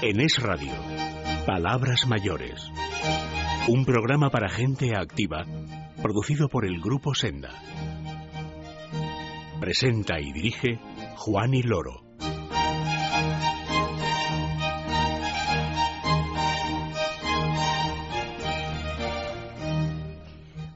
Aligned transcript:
En 0.00 0.20
Es 0.20 0.40
Radio, 0.40 0.70
Palabras 1.44 2.06
Mayores. 2.06 2.70
Un 3.66 3.84
programa 3.84 4.30
para 4.30 4.48
gente 4.48 4.92
activa, 4.96 5.44
producido 6.00 6.48
por 6.48 6.64
el 6.64 6.80
Grupo 6.80 7.16
Senda. 7.16 7.50
Presenta 9.58 10.20
y 10.20 10.32
dirige 10.32 10.78
Juan 11.16 11.52
y 11.52 11.62
Loro. 11.64 12.04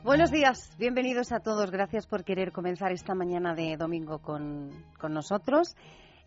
Buenos 0.03 0.33
días, 0.33 0.75
bienvenidos 0.81 1.31
a 1.31 1.39
todos. 1.39 1.71
Gracias 1.71 2.09
por 2.09 2.25
querer 2.25 2.51
comenzar 2.51 2.91
esta 2.91 3.15
mañana 3.15 3.55
de 3.55 3.77
domingo 3.77 4.19
con, 4.19 4.71
con 4.99 5.15
nosotros. 5.15 5.77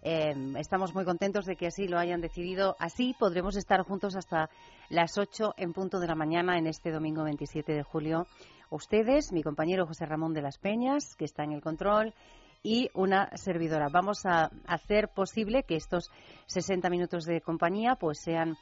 Eh, 0.07 0.35
estamos 0.59 0.93
muy 0.93 1.03
contentos 1.03 1.47
de 1.47 1.55
que 1.55 1.65
así 1.65 1.87
lo 1.87 1.97
hayan 1.97 2.21
decidido. 2.21 2.75
Así 2.77 3.15
podremos 3.17 3.57
estar 3.57 3.81
juntos 3.81 4.15
hasta 4.15 4.51
las 4.87 5.17
8 5.17 5.55
en 5.57 5.73
punto 5.73 5.99
de 5.99 6.05
la 6.05 6.13
mañana 6.13 6.59
en 6.59 6.67
este 6.67 6.91
domingo 6.91 7.23
27 7.23 7.73
de 7.73 7.81
julio. 7.81 8.27
Ustedes, 8.69 9.33
mi 9.33 9.41
compañero 9.41 9.87
José 9.87 10.05
Ramón 10.05 10.33
de 10.33 10.43
las 10.43 10.59
Peñas, 10.59 11.15
que 11.15 11.25
está 11.25 11.43
en 11.43 11.53
el 11.53 11.61
control, 11.61 12.13
y 12.61 12.91
una 12.93 13.35
servidora. 13.35 13.87
Vamos 13.91 14.27
a 14.27 14.51
hacer 14.67 15.09
posible 15.09 15.63
que 15.63 15.75
estos 15.75 16.11
60 16.45 16.87
minutos 16.91 17.25
de 17.25 17.41
compañía 17.41 17.95
pues 17.95 18.19
sean 18.21 18.57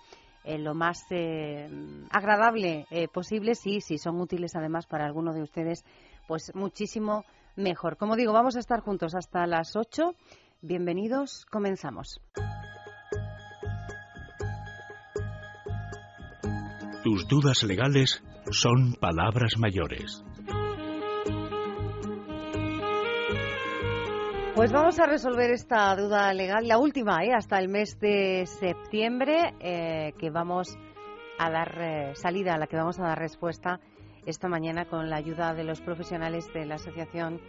eh, 0.46 0.58
lo 0.58 0.74
más 0.74 1.04
eh, 1.10 1.68
agradable 2.10 2.86
eh, 2.90 3.10
posible, 3.10 3.56
sí, 3.56 3.82
si 3.82 3.98
son 3.98 4.22
útiles 4.22 4.56
además 4.56 4.88
para 4.88 5.06
alguno 5.06 5.34
de 5.34 5.42
ustedes, 5.42 5.84
pues 6.26 6.56
muchísimo 6.56 7.26
mejor. 7.56 7.98
Como 7.98 8.16
digo, 8.16 8.34
vamos 8.34 8.56
a 8.56 8.60
estar 8.60 8.80
juntos 8.80 9.16
hasta 9.16 9.46
las 9.46 9.76
8. 9.76 10.16
Bienvenidos, 10.66 11.46
comenzamos. 11.52 12.22
Tus 17.04 17.28
dudas 17.28 17.64
legales 17.64 18.24
son 18.50 18.94
palabras 18.94 19.58
mayores. 19.58 20.24
Pues 24.56 24.72
vamos 24.72 24.98
a 25.02 25.06
resolver 25.06 25.52
esta 25.52 25.94
duda 25.98 26.34
legal, 26.34 26.66
la 26.66 26.78
última, 26.78 27.26
¿eh? 27.26 27.34
hasta 27.36 27.60
el 27.60 27.68
mes 27.68 28.00
de 28.00 28.46
septiembre, 28.46 29.56
eh, 29.60 30.14
que 30.18 30.30
vamos 30.30 30.78
a 31.40 31.52
dar 31.52 31.78
eh, 31.78 32.16
salida, 32.16 32.54
a 32.54 32.58
la 32.58 32.68
que 32.68 32.78
vamos 32.78 32.98
a 33.02 33.04
dar 33.04 33.20
respuesta 33.20 33.82
esta 34.26 34.48
mañana 34.48 34.86
con 34.86 35.10
la 35.10 35.18
ayuda 35.18 35.54
de 35.54 35.66
los 35.66 35.82
profesionales 35.82 36.48
de 36.54 36.66
la 36.66 36.76
Asociación 36.76 37.42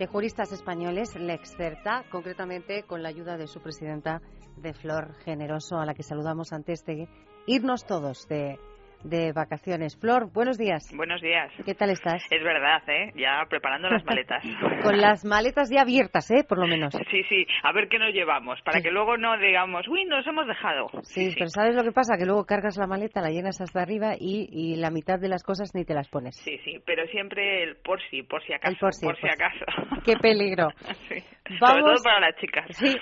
de 0.00 0.06
Juristas 0.06 0.50
Españoles, 0.50 1.14
Lexcerta, 1.14 2.04
concretamente 2.10 2.84
con 2.84 3.02
la 3.02 3.10
ayuda 3.10 3.36
de 3.36 3.46
su 3.46 3.60
presidenta, 3.60 4.22
de 4.56 4.72
Flor 4.72 5.14
Generoso, 5.26 5.76
a 5.76 5.84
la 5.84 5.92
que 5.92 6.02
saludamos 6.02 6.54
antes 6.54 6.86
de 6.86 7.06
irnos 7.46 7.84
todos 7.84 8.26
de 8.26 8.58
de 9.04 9.32
vacaciones. 9.32 9.96
Flor, 9.98 10.32
buenos 10.32 10.58
días. 10.58 10.90
Buenos 10.94 11.20
días. 11.20 11.50
¿Qué 11.64 11.74
tal 11.74 11.90
estás? 11.90 12.22
Es 12.30 12.42
verdad, 12.42 12.82
¿eh? 12.88 13.12
Ya 13.16 13.44
preparando 13.48 13.88
las 13.88 14.04
maletas. 14.04 14.42
Con 14.82 15.00
las 15.00 15.24
maletas 15.24 15.70
ya 15.70 15.82
abiertas, 15.82 16.30
¿eh? 16.30 16.44
Por 16.48 16.58
lo 16.58 16.66
menos. 16.66 16.94
Sí, 17.10 17.22
sí. 17.28 17.46
A 17.62 17.72
ver 17.72 17.88
qué 17.88 17.98
nos 17.98 18.12
llevamos, 18.12 18.60
para 18.62 18.80
que 18.80 18.90
luego 18.90 19.16
no 19.16 19.36
digamos, 19.38 19.86
uy, 19.88 20.04
nos 20.04 20.26
hemos 20.26 20.46
dejado. 20.46 20.88
Sí, 21.02 21.32
pero 21.34 21.48
¿sabes 21.48 21.74
lo 21.74 21.82
que 21.82 21.92
pasa? 21.92 22.16
Que 22.18 22.26
luego 22.26 22.44
cargas 22.44 22.76
la 22.76 22.86
maleta, 22.86 23.20
la 23.20 23.30
llenas 23.30 23.60
hasta 23.60 23.82
arriba 23.82 24.14
y, 24.18 24.48
y 24.50 24.76
la 24.76 24.90
mitad 24.90 25.18
de 25.18 25.28
las 25.28 25.42
cosas 25.42 25.74
ni 25.74 25.84
te 25.84 25.94
las 25.94 26.08
pones. 26.08 26.36
Sí, 26.36 26.58
sí, 26.64 26.78
pero 26.84 27.06
siempre 27.08 27.62
el 27.62 27.76
por 27.76 28.00
si, 28.10 28.22
por 28.22 28.42
si 28.44 28.52
acaso. 28.52 28.72
El 28.72 28.78
por 28.78 28.94
si, 28.94 29.06
por 29.06 29.16
si 29.16 29.26
acaso. 29.26 29.64
Qué 30.04 30.16
peligro. 30.16 30.68
sí. 31.08 31.20
Sobre 31.58 31.82
todo 31.82 32.02
para 32.04 32.20
las 32.20 32.36
chicas. 32.36 32.66
Sí. 32.76 32.96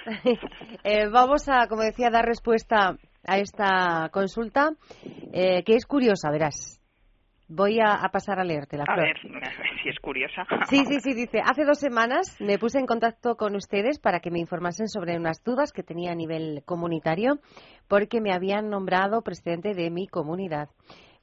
eh, 0.84 1.08
vamos 1.08 1.48
a, 1.48 1.66
como 1.68 1.82
decía, 1.82 2.10
dar 2.10 2.24
respuesta 2.24 2.96
a 3.28 3.38
esta 3.38 4.08
consulta, 4.10 4.70
eh, 5.32 5.62
que 5.64 5.74
es 5.74 5.86
curiosa, 5.86 6.30
verás. 6.30 6.82
Voy 7.50 7.80
a, 7.80 7.94
a 7.94 8.08
pasar 8.10 8.38
a 8.40 8.44
leértela. 8.44 8.84
A 8.86 8.96
ver, 8.96 9.16
si 9.82 9.88
es 9.88 9.98
curiosa. 10.00 10.46
Sí, 10.68 10.84
sí, 10.86 11.00
sí, 11.00 11.14
dice, 11.14 11.40
hace 11.44 11.64
dos 11.64 11.78
semanas 11.78 12.36
me 12.40 12.58
puse 12.58 12.78
en 12.78 12.86
contacto 12.86 13.36
con 13.36 13.54
ustedes 13.54 13.98
para 13.98 14.20
que 14.20 14.30
me 14.30 14.38
informasen 14.38 14.88
sobre 14.88 15.16
unas 15.16 15.42
dudas 15.44 15.72
que 15.72 15.82
tenía 15.82 16.12
a 16.12 16.14
nivel 16.14 16.62
comunitario, 16.66 17.38
porque 17.86 18.20
me 18.20 18.32
habían 18.32 18.68
nombrado 18.68 19.22
presidente 19.22 19.72
de 19.74 19.90
mi 19.90 20.08
comunidad. 20.08 20.68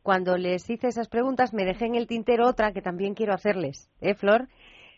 Cuando 0.05 0.37
les 0.37 0.69
hice 0.69 0.87
esas 0.87 1.09
preguntas 1.09 1.51
me 1.51 1.65
dejé 1.65 1.85
en 1.85 1.95
el 1.95 2.05
tintero 2.05 2.47
otra 2.47 2.71
que 2.71 2.81
también 2.83 3.15
quiero 3.15 3.33
hacerles. 3.33 3.89
¿Eh, 4.01 4.13
Flor? 4.13 4.47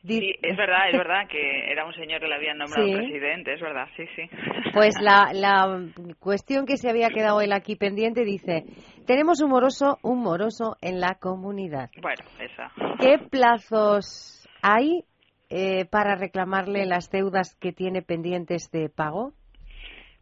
Sí, 0.07 0.35
es 0.41 0.57
verdad, 0.57 0.89
es 0.89 0.97
verdad 0.97 1.27
que 1.29 1.71
era 1.71 1.85
un 1.85 1.93
señor 1.93 2.19
que 2.19 2.27
le 2.27 2.35
habían 2.35 2.57
nombrado 2.57 2.87
Sí. 2.87 2.93
presidente, 2.93 3.53
es 3.53 3.61
verdad, 3.61 3.87
sí, 3.95 4.05
sí. 4.15 4.29
Pues 4.73 4.95
la, 5.01 5.31
la 5.33 5.81
cuestión 6.19 6.65
que 6.65 6.77
se 6.77 6.89
había 6.89 7.09
quedado 7.09 7.41
él 7.41 7.51
aquí 7.51 7.75
pendiente 7.75 8.23
dice, 8.23 8.63
tenemos 9.05 9.41
un 9.41 9.49
moroso, 9.49 9.97
un 10.03 10.19
moroso 10.21 10.77
en 10.81 10.99
la 10.99 11.15
comunidad. 11.15 11.89
Bueno, 12.01 12.23
esa. 12.39 12.71
¿Qué 12.99 13.17
plazos 13.29 14.47
hay 14.61 15.03
eh, 15.49 15.85
para 15.85 16.15
reclamarle 16.15 16.85
las 16.85 17.09
deudas 17.09 17.55
que 17.59 17.71
tiene 17.71 18.01
pendientes 18.01 18.69
de 18.71 18.89
pago? 18.89 19.33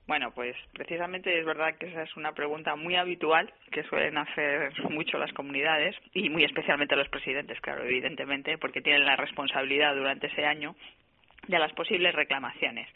Bueno, 0.08 0.32
pues 0.32 0.56
precisamente 0.74 1.40
es 1.40 1.46
verdad 1.46 1.76
que 1.80 1.88
esa 1.88 2.04
es 2.04 2.16
una 2.16 2.32
pregunta 2.34 2.76
muy 2.76 2.96
habitual 2.96 3.52
que 3.72 3.84
suelen 3.84 4.18
hacer 4.18 4.72
mucho 4.92 5.18
las 5.18 5.34
comunidades 5.34 5.96
y 6.14 6.30
muy 6.30 6.44
especialmente 6.44 6.96
los 6.96 7.10
presidentes, 7.10 7.60
claro, 7.62 7.84
evidentemente, 7.84 8.58
porque 8.60 8.82
tienen 8.82 9.06
la 9.06 9.16
responsabilidad 9.16 9.96
durante 9.96 10.28
ese 10.28 10.46
año 10.46 10.76
de 11.48 11.58
las 11.60 11.74
posibles 11.74 12.14
reclamaciones. 12.14 12.88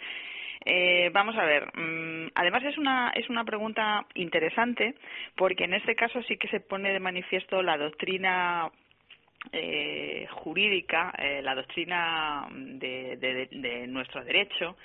Eh, 0.66 1.10
vamos 1.14 1.36
a 1.38 1.46
ver. 1.46 1.66
mm, 1.76 2.32
además 2.36 2.64
es 2.66 2.78
una 2.78 3.12
es 3.16 3.30
una 3.30 3.46
pregunta 3.46 4.06
interesante 4.16 4.94
porque 5.36 5.64
en 5.64 5.74
este 5.74 5.96
caso 5.96 6.22
sí 6.24 6.36
que 6.38 6.50
se 6.50 6.60
pone 6.60 6.92
de 6.92 7.00
manifiesto 7.00 7.62
la 7.64 7.78
doctrina 7.78 8.70
eh, 9.54 10.28
jurídica, 10.32 11.14
eh, 11.18 11.42
la 11.42 11.56
doctrina 11.56 12.46
de, 12.52 13.16
de- 13.18 13.48
de 13.52 13.88
nuestro 13.88 14.24
derecho, 14.26 14.76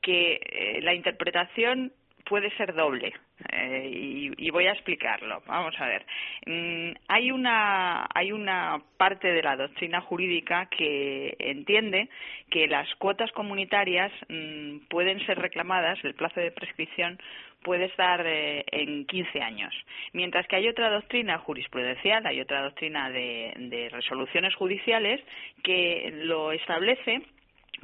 que 0.00 0.40
eh, 0.42 0.80
la 0.82 0.94
interpretación 0.94 1.92
puede 2.30 2.50
ser 2.56 2.74
doble 2.74 3.12
eh, 3.52 3.90
y, 3.92 4.30
y 4.36 4.50
voy 4.50 4.66
a 4.66 4.72
explicarlo. 4.72 5.42
Vamos 5.46 5.74
a 5.80 5.86
ver. 5.86 6.06
Mm, 6.46 6.92
hay 7.08 7.32
una 7.32 8.06
hay 8.14 8.30
una 8.30 8.80
parte 8.96 9.28
de 9.32 9.42
la 9.42 9.56
doctrina 9.56 10.00
jurídica 10.00 10.66
que 10.66 11.34
entiende 11.40 12.08
que 12.48 12.68
las 12.68 12.88
cuotas 12.96 13.32
comunitarias 13.32 14.12
mm, 14.28 14.86
pueden 14.88 15.24
ser 15.26 15.40
reclamadas, 15.40 15.98
el 16.04 16.14
plazo 16.14 16.40
de 16.40 16.52
prescripción 16.52 17.18
puede 17.62 17.86
estar 17.86 18.24
eh, 18.24 18.64
en 18.70 19.06
15 19.06 19.42
años, 19.42 19.74
mientras 20.12 20.46
que 20.46 20.56
hay 20.56 20.68
otra 20.68 20.88
doctrina 20.88 21.36
jurisprudencial, 21.38 22.24
hay 22.26 22.40
otra 22.40 22.62
doctrina 22.62 23.10
de, 23.10 23.52
de 23.56 23.88
resoluciones 23.90 24.54
judiciales 24.54 25.20
que 25.62 26.10
lo 26.24 26.52
establece 26.52 27.22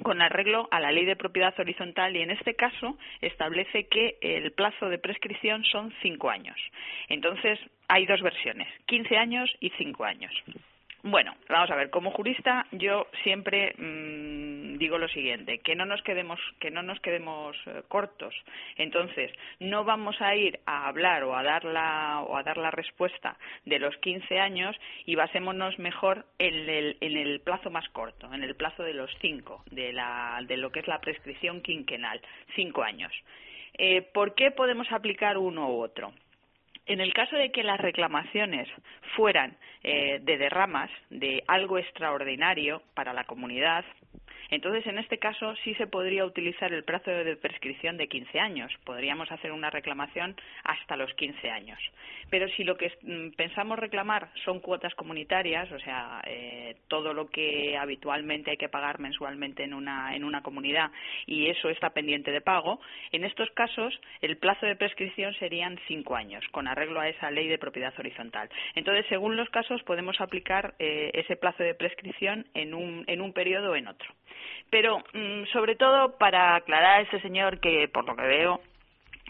con 0.03 0.23
arreglo 0.23 0.69
a 0.71 0.81
la 0.81 0.93
ley 0.93 1.05
de 1.05 1.17
propiedad 1.17 1.55
horizontal 1.59 2.17
y 2.17 2.23
en 2.23 2.31
este 2.31 2.55
caso 2.55 2.97
establece 3.21 3.87
que 3.87 4.19
el 4.21 4.53
plazo 4.53 4.89
de 4.89 4.99
prescripción 4.99 5.65
son 5.65 5.93
cinco 6.03 6.31
años. 6.31 6.57
Entonces 7.09 7.59
hay 7.89 8.07
dos 8.07 8.23
versiones, 8.23 8.69
15 8.87 9.17
años 9.17 9.51
y 9.61 9.71
cinco 9.71 10.05
años. 10.05 10.33
Bueno, 11.09 11.37
vamos 11.49 11.71
a 11.71 11.77
ver, 11.77 11.91
como 11.91 12.11
jurista 12.11 12.67
yo 12.73 13.07
siempre 13.23 13.75
mm, 13.79 14.77
digo 14.77 14.99
lo 14.99 15.07
siguiente, 15.07 15.61
que 15.61 15.77
no 15.77 15.85
nos 15.87 16.03
quedemos 16.03 16.41
que 16.59 16.73
no 16.73 16.83
nos 16.83 16.99
quedemos 16.99 17.57
eh, 17.67 17.83
cortos. 17.87 18.35
Entonces, 18.77 19.31
no 19.61 19.85
vamos 19.85 20.21
a 20.21 20.35
ir 20.35 20.59
a 20.67 20.89
hablar 20.89 21.23
o 21.23 21.37
a 21.37 21.45
dar 21.45 21.65
la 21.65 22.23
o 22.23 22.37
a 22.37 22.43
dar 22.43 22.57
la 22.57 22.73
respuesta 22.73 23.37
de 23.65 23.79
los 23.79 23.97
15 23.99 24.41
años 24.41 24.75
y 25.05 25.15
basémonos 25.15 25.79
mejor 25.79 26.27
en 26.41 26.69
el, 26.69 26.97
en 27.01 27.17
el 27.17 27.39
plazo 27.39 27.71
más 27.71 27.89
corto, 27.91 28.35
en 28.35 28.43
el 28.43 28.57
plazo 28.57 28.83
de 28.83 28.95
los 28.95 29.17
cinco, 29.21 29.63
de 29.71 29.93
la 29.93 30.41
de 30.49 30.57
lo 30.57 30.73
que 30.73 30.81
es 30.81 30.89
la 30.89 31.01
prescripción 31.01 31.61
quinquenal, 31.61 32.21
cinco 32.57 32.83
años. 32.83 33.13
Eh, 33.79 34.03
¿Por 34.03 34.35
qué 34.35 34.51
podemos 34.51 34.91
aplicar 34.91 35.39
uno 35.39 35.71
u 35.71 35.83
otro? 35.83 36.13
En 36.87 37.01
el 37.01 37.13
caso 37.13 37.37
de 37.37 37.51
que 37.51 37.65
las 37.65 37.81
reclamaciones 37.81 38.69
fueran 39.17 39.57
eh, 39.83 40.21
de 40.23 40.39
derramas, 40.39 40.91
de 41.11 41.43
algo 41.49 41.79
extraordinario 41.79 42.83
para 42.95 43.13
la 43.13 43.25
comunidad, 43.25 43.85
entonces 44.51 44.87
en 44.87 44.99
este 44.99 45.19
caso 45.19 45.55
sí 45.65 45.75
se 45.75 45.87
podría 45.87 46.25
utilizar 46.25 46.73
el 46.73 46.85
plazo 46.85 47.11
de 47.11 47.37
prescripción 47.37 47.97
de 47.97 48.09
15 48.09 48.39
años. 48.39 48.73
Podríamos 48.85 49.31
hacer 49.33 49.53
una 49.53 49.71
reclamación 49.71 50.37
hasta 50.65 50.97
los 50.97 51.13
15 51.15 51.51
años. 51.51 51.79
Pero 52.31 52.49
si 52.51 52.65
lo 52.65 52.77
que 52.77 52.93
mm, 53.03 53.31
pensamos 53.37 53.79
reclamar 53.79 54.31
son 54.45 54.61
cuotas 54.61 54.95
comunitarias, 54.95 55.71
o 55.73 55.79
sea, 55.81 56.21
eh, 56.27 56.77
todo 56.89 57.13
lo 57.13 57.29
que 57.29 57.77
habitualmente 57.77 58.53
hay 58.53 58.57
que 58.57 58.69
pagar 58.69 59.01
mensualmente 59.01 59.65
en 59.65 59.75
una, 59.75 60.15
en 60.15 60.25
una 60.25 60.43
comunidad 60.43 60.91
y 61.27 61.49
eso 61.49 61.69
está 61.69 61.91
pendiente 61.91 62.31
de 62.31 62.41
pago, 62.41 62.81
en 63.13 63.25
estos 63.25 63.51
casos 63.51 63.99
el 64.21 64.37
plazo 64.37 64.67
de 64.67 64.77
prescripción 64.77 65.35
serían 65.35 65.79
cinco 65.89 66.15
años, 66.17 66.45
con 66.53 66.69
arreglo 66.77 67.01
a 67.01 67.09
esa 67.09 67.31
ley 67.31 67.49
de 67.49 67.59
propiedad 67.59 67.93
horizontal. 67.99 68.49
Entonces, 68.75 69.07
según 69.09 69.37
los 69.37 69.49
casos, 69.51 69.83
podemos 69.83 70.21
aplicar 70.21 70.75
eh, 70.79 71.11
ese 71.15 71.37
plazo 71.37 71.63
de 71.63 71.75
prescripción 71.75 72.47
en 72.55 72.75
un, 72.75 73.05
en 73.07 73.21
un 73.21 73.33
periodo 73.33 73.73
o 73.73 73.77
en 73.77 73.89
otro. 73.89 74.09
Pero, 74.71 74.99
mm, 75.13 75.47
sobre 75.53 75.77
todo, 75.77 76.19
para 76.19 76.57
aclarar 76.57 76.99
a 76.99 77.03
ese 77.03 77.21
señor 77.21 77.61
que, 77.61 77.89
por 77.89 78.05
lo 78.05 78.15
que 78.15 78.27
veo, 78.27 78.61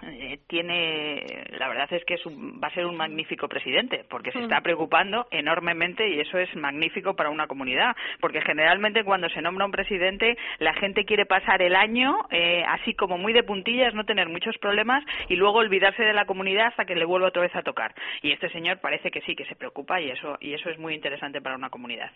eh, 0.03 0.41
tiene, 0.47 1.25
la 1.59 1.69
verdad 1.69 1.91
es 1.91 2.05
que 2.05 2.15
es 2.15 2.27
va 2.27 2.69
a 2.69 2.75
ser 2.75 2.85
un 2.85 2.97
magnífico 2.97 3.49
presidente, 3.49 4.05
porque 4.11 4.31
se 4.31 4.41
está 4.41 4.61
preocupando 4.61 5.27
enormemente 5.31 6.07
y 6.07 6.21
eso 6.21 6.39
es 6.39 6.55
magnífico 6.55 7.17
para 7.17 7.31
una 7.31 7.47
comunidad, 7.47 7.97
porque 8.21 8.43
generalmente 8.43 9.05
cuando 9.05 9.31
se 9.31 9.41
nombra 9.41 9.65
un 9.65 9.73
presidente 9.73 10.37
la 10.59 10.75
gente 10.75 11.07
quiere 11.07 11.25
pasar 11.25 11.63
el 11.63 11.75
año 11.75 12.15
eh, 12.31 12.63
así 12.69 12.93
como 12.93 13.17
muy 13.17 13.33
de 13.33 13.43
puntillas, 13.43 13.95
no 13.95 14.05
tener 14.05 14.29
muchos 14.29 14.59
problemas 14.59 15.03
y 15.29 15.37
luego 15.37 15.59
olvidarse 15.59 16.03
de 16.03 16.13
la 16.13 16.27
comunidad 16.27 16.67
hasta 16.67 16.85
que 16.85 16.95
le 16.95 17.07
vuelva 17.07 17.29
otra 17.29 17.43
vez 17.43 17.57
a 17.57 17.63
tocar. 17.63 17.95
Y 18.21 18.33
este 18.33 18.51
señor 18.51 18.81
parece 18.81 19.11
que 19.11 19.23
sí, 19.23 19.35
que 19.35 19.47
se 19.47 19.57
preocupa 19.57 19.99
y 20.01 20.11
eso 20.11 20.37
y 20.41 20.53
eso 20.53 20.69
es 20.69 20.79
muy 20.79 20.95
interesante 20.95 21.41
para 21.41 21.57
una 21.57 21.71
comunidad. 21.71 22.11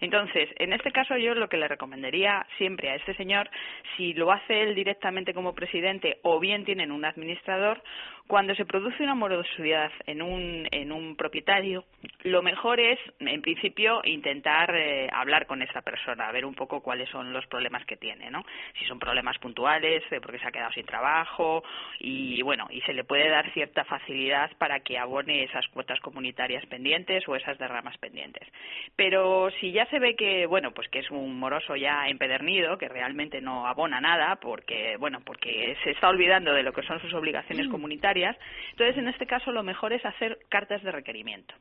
Entonces, 0.00 0.50
en 0.58 0.72
este 0.72 0.92
caso 0.92 1.16
yo 1.16 1.34
lo 1.34 1.48
que 1.48 1.56
le 1.56 1.66
recomendaría 1.66 2.46
siempre 2.58 2.90
a 2.90 2.94
este 2.94 3.14
señor, 3.14 3.50
si 3.96 4.14
lo 4.14 4.30
hace 4.30 4.62
él 4.62 4.76
directamente 4.76 5.34
como 5.34 5.54
presidente 5.54 6.18
o 6.22 6.38
bien 6.38 6.64
tienen 6.64 6.92
una 6.92 7.08
administrador, 7.24 7.82
cuando 8.26 8.54
se 8.54 8.64
produce 8.64 9.02
una 9.02 9.14
morosidad 9.14 9.92
en 10.06 10.22
un, 10.22 10.66
en 10.70 10.92
un 10.92 11.14
propietario, 11.14 11.84
lo 12.22 12.42
mejor 12.42 12.80
es, 12.80 12.98
en 13.20 13.42
principio, 13.42 14.00
intentar 14.04 14.74
eh, 14.74 15.08
hablar 15.12 15.46
con 15.46 15.60
esa 15.60 15.82
persona, 15.82 16.32
ver 16.32 16.46
un 16.46 16.54
poco 16.54 16.80
cuáles 16.80 17.08
son 17.10 17.34
los 17.34 17.46
problemas 17.46 17.84
que 17.84 17.96
tiene, 17.96 18.30
¿no? 18.30 18.42
Si 18.78 18.86
son 18.86 18.98
problemas 18.98 19.36
puntuales, 19.38 20.02
eh, 20.10 20.20
porque 20.22 20.38
se 20.38 20.48
ha 20.48 20.52
quedado 20.52 20.72
sin 20.72 20.86
trabajo, 20.86 21.62
y 22.00 22.40
bueno, 22.42 22.66
y 22.70 22.80
se 22.82 22.94
le 22.94 23.04
puede 23.04 23.28
dar 23.28 23.52
cierta 23.52 23.84
facilidad 23.84 24.50
para 24.56 24.80
que 24.80 24.98
abone 24.98 25.44
esas 25.44 25.68
cuotas 25.68 26.00
comunitarias 26.00 26.64
pendientes 26.66 27.28
o 27.28 27.36
esas 27.36 27.58
derramas 27.58 27.98
pendientes. 27.98 28.48
Pero 28.96 29.50
si 29.60 29.72
ya 29.72 29.84
se 29.86 29.98
ve 29.98 30.16
que, 30.16 30.46
bueno, 30.46 30.72
pues 30.72 30.88
que 30.88 31.00
es 31.00 31.10
un 31.10 31.38
moroso 31.38 31.76
ya 31.76 32.08
empedernido, 32.08 32.78
que 32.78 32.88
realmente 32.88 33.42
no 33.42 33.66
abona 33.66 34.00
nada, 34.00 34.36
porque, 34.36 34.96
bueno, 34.98 35.20
porque 35.24 35.76
se 35.84 35.90
está 35.90 36.08
olvidando 36.08 36.54
de 36.54 36.62
lo 36.62 36.72
que 36.72 36.82
son 36.82 37.00
sus 37.00 37.12
obligaciones 37.12 37.68
mm. 37.68 37.70
Entonces, 38.14 38.96
en 38.96 39.08
este 39.08 39.26
caso, 39.26 39.52
lo 39.52 39.62
mejor 39.62 39.92
es 39.92 40.04
hacer 40.04 40.38
cartas 40.48 40.82
de 40.82 40.92
requerimiento. 40.92 41.54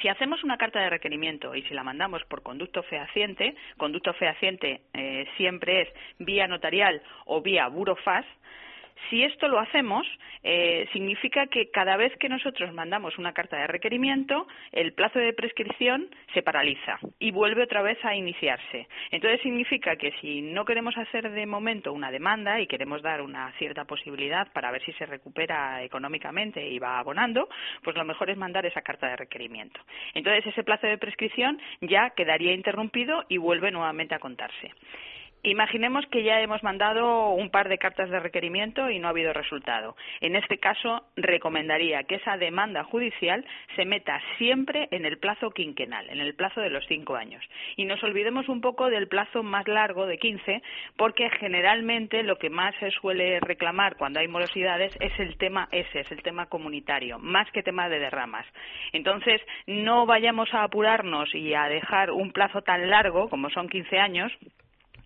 Si 0.00 0.08
hacemos 0.08 0.42
una 0.42 0.56
carta 0.56 0.80
de 0.80 0.88
requerimiento 0.88 1.54
y 1.54 1.62
si 1.64 1.74
la 1.74 1.84
mandamos 1.84 2.24
por 2.24 2.42
conducto 2.42 2.82
fehaciente, 2.82 3.54
conducto 3.76 4.14
fehaciente 4.14 4.82
eh, 4.94 5.26
siempre 5.36 5.82
es 5.82 5.88
vía 6.18 6.46
notarial 6.46 7.02
o 7.26 7.42
vía 7.42 7.68
burofax, 7.68 8.26
si 9.08 9.22
esto 9.22 9.48
lo 9.48 9.58
hacemos, 9.58 10.06
eh, 10.42 10.88
significa 10.92 11.46
que 11.46 11.70
cada 11.70 11.96
vez 11.96 12.16
que 12.18 12.28
nosotros 12.28 12.72
mandamos 12.72 13.18
una 13.18 13.32
carta 13.32 13.56
de 13.56 13.66
requerimiento, 13.66 14.46
el 14.72 14.92
plazo 14.92 15.18
de 15.18 15.32
prescripción 15.32 16.08
se 16.34 16.42
paraliza 16.42 16.98
y 17.18 17.30
vuelve 17.30 17.62
otra 17.62 17.82
vez 17.82 17.98
a 18.04 18.14
iniciarse. 18.14 18.88
Entonces 19.10 19.40
significa 19.42 19.96
que 19.96 20.12
si 20.20 20.42
no 20.42 20.64
queremos 20.64 20.96
hacer 20.96 21.30
de 21.30 21.46
momento 21.46 21.92
una 21.92 22.10
demanda 22.10 22.60
y 22.60 22.66
queremos 22.66 23.02
dar 23.02 23.22
una 23.22 23.52
cierta 23.58 23.84
posibilidad 23.84 24.52
para 24.52 24.70
ver 24.70 24.84
si 24.84 24.92
se 24.94 25.06
recupera 25.06 25.82
económicamente 25.82 26.66
y 26.66 26.78
va 26.78 26.98
abonando, 26.98 27.48
pues 27.82 27.96
lo 27.96 28.04
mejor 28.04 28.30
es 28.30 28.36
mandar 28.36 28.66
esa 28.66 28.82
carta 28.82 29.08
de 29.08 29.16
requerimiento. 29.16 29.80
Entonces 30.14 30.46
ese 30.46 30.64
plazo 30.64 30.86
de 30.86 30.98
prescripción 30.98 31.60
ya 31.80 32.10
quedaría 32.10 32.52
interrumpido 32.52 33.24
y 33.28 33.38
vuelve 33.38 33.70
nuevamente 33.70 34.14
a 34.14 34.18
contarse. 34.18 34.72
Imaginemos 35.44 36.06
que 36.06 36.22
ya 36.22 36.40
hemos 36.40 36.62
mandado 36.62 37.30
un 37.30 37.50
par 37.50 37.68
de 37.68 37.78
cartas 37.78 38.08
de 38.10 38.20
requerimiento 38.20 38.88
y 38.88 39.00
no 39.00 39.08
ha 39.08 39.10
habido 39.10 39.32
resultado. 39.32 39.96
En 40.20 40.36
este 40.36 40.58
caso, 40.58 41.02
recomendaría 41.16 42.04
que 42.04 42.14
esa 42.16 42.36
demanda 42.36 42.84
judicial 42.84 43.44
se 43.74 43.84
meta 43.84 44.20
siempre 44.38 44.86
en 44.92 45.04
el 45.04 45.18
plazo 45.18 45.50
quinquenal, 45.50 46.08
en 46.10 46.20
el 46.20 46.36
plazo 46.36 46.60
de 46.60 46.70
los 46.70 46.86
cinco 46.86 47.16
años. 47.16 47.44
Y 47.74 47.86
nos 47.86 48.00
olvidemos 48.04 48.48
un 48.48 48.60
poco 48.60 48.88
del 48.88 49.08
plazo 49.08 49.42
más 49.42 49.66
largo 49.66 50.06
de 50.06 50.18
15, 50.18 50.62
porque 50.96 51.28
generalmente 51.40 52.22
lo 52.22 52.38
que 52.38 52.48
más 52.48 52.76
se 52.76 52.92
suele 52.92 53.40
reclamar 53.40 53.96
cuando 53.96 54.20
hay 54.20 54.28
morosidades 54.28 54.96
es 55.00 55.18
el 55.18 55.36
tema 55.38 55.68
ese, 55.72 56.00
es 56.00 56.12
el 56.12 56.22
tema 56.22 56.46
comunitario, 56.46 57.18
más 57.18 57.50
que 57.50 57.64
tema 57.64 57.88
de 57.88 57.98
derramas. 57.98 58.46
Entonces, 58.92 59.40
no 59.66 60.06
vayamos 60.06 60.54
a 60.54 60.62
apurarnos 60.62 61.34
y 61.34 61.52
a 61.54 61.64
dejar 61.64 62.12
un 62.12 62.30
plazo 62.30 62.62
tan 62.62 62.88
largo 62.88 63.28
como 63.28 63.50
son 63.50 63.68
15 63.68 63.98
años 63.98 64.32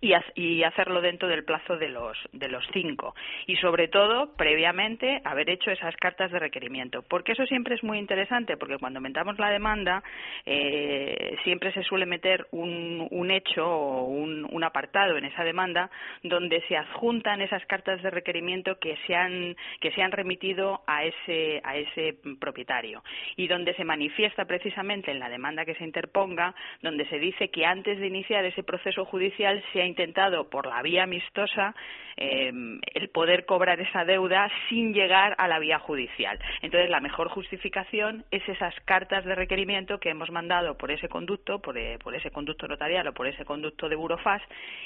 y, 0.01 0.63
hacerlo 0.63 1.01
dentro 1.01 1.27
del 1.27 1.43
plazo 1.43 1.77
de 1.77 1.89
los, 1.89 2.17
de 2.31 2.49
los 2.49 2.63
cinco. 2.73 3.15
Y 3.47 3.55
sobre 3.57 3.87
todo, 3.87 4.35
previamente, 4.35 5.21
haber 5.23 5.49
hecho 5.49 5.71
esas 5.71 5.95
cartas 5.97 6.31
de 6.31 6.39
requerimiento. 6.39 7.01
Porque 7.03 7.31
eso 7.31 7.45
siempre 7.45 7.75
es 7.75 7.83
muy 7.83 7.97
interesante, 7.97 8.57
porque 8.57 8.77
cuando 8.77 8.97
aumentamos 8.97 9.39
la 9.39 9.49
demanda, 9.49 10.03
eh, 10.45 11.37
siempre 11.43 11.71
se 11.73 11.83
suele 11.83 12.05
meter 12.05 12.45
un, 12.51 13.07
un 13.09 13.31
hecho 13.31 13.65
o 13.67 14.03
un, 14.05 14.47
un, 14.51 14.63
apartado 14.63 15.17
en 15.17 15.25
esa 15.25 15.43
demanda 15.43 15.89
donde 16.23 16.61
se 16.67 16.75
adjuntan 16.75 17.41
esas 17.41 17.65
cartas 17.65 18.01
de 18.03 18.09
requerimiento 18.09 18.77
que 18.79 18.97
se 19.07 19.15
han, 19.15 19.55
que 19.79 19.91
se 19.91 20.01
han 20.01 20.11
remitido 20.11 20.81
a 20.85 21.05
ese, 21.05 21.61
a 21.63 21.77
ese 21.77 22.17
propietario. 22.39 23.03
Y 23.35 23.47
donde 23.47 23.73
se 23.75 23.83
manifiesta 23.83 24.45
precisamente 24.45 25.11
en 25.11 25.19
la 25.19 25.29
demanda 25.29 25.65
que 25.65 25.75
se 25.75 25.83
interponga, 25.83 26.53
donde 26.81 27.07
se 27.07 27.17
dice 27.17 27.49
que 27.49 27.65
antes 27.65 27.99
de 27.99 28.07
iniciar 28.07 28.45
ese 28.45 28.63
proceso 28.63 29.05
judicial 29.05 29.63
se 29.73 29.81
ha 29.81 29.86
intentado 29.87 30.49
por 30.49 30.67
la 30.67 30.81
vía 30.81 31.03
amistosa 31.03 31.73
eh, 32.19 32.51
el 32.95 33.09
poder 33.09 33.45
cobrar 33.45 33.79
esa 33.79 34.03
deuda 34.03 34.49
sin 34.69 34.91
llegar 34.91 35.35
a 35.37 35.47
la 35.47 35.59
vía 35.59 35.77
judicial. 35.77 36.39
Entonces, 36.63 36.89
la 36.89 36.99
mejor 36.99 37.29
justificación 37.29 38.25
es 38.31 38.47
esas 38.49 38.73
cartas 38.85 39.23
de 39.23 39.35
requerimiento 39.35 39.99
que 39.99 40.09
hemos 40.09 40.31
mandado 40.31 40.75
por 40.77 40.89
ese 40.89 41.09
conducto, 41.09 41.59
por, 41.59 41.77
eh, 41.77 41.99
ese 42.15 42.31
conducto 42.31 42.67
notarial 42.67 43.07
o 43.07 43.13
por 43.13 43.27
ese 43.27 43.45
conducto 43.45 43.87
de 43.87 43.95
Burofaz, 43.95 44.41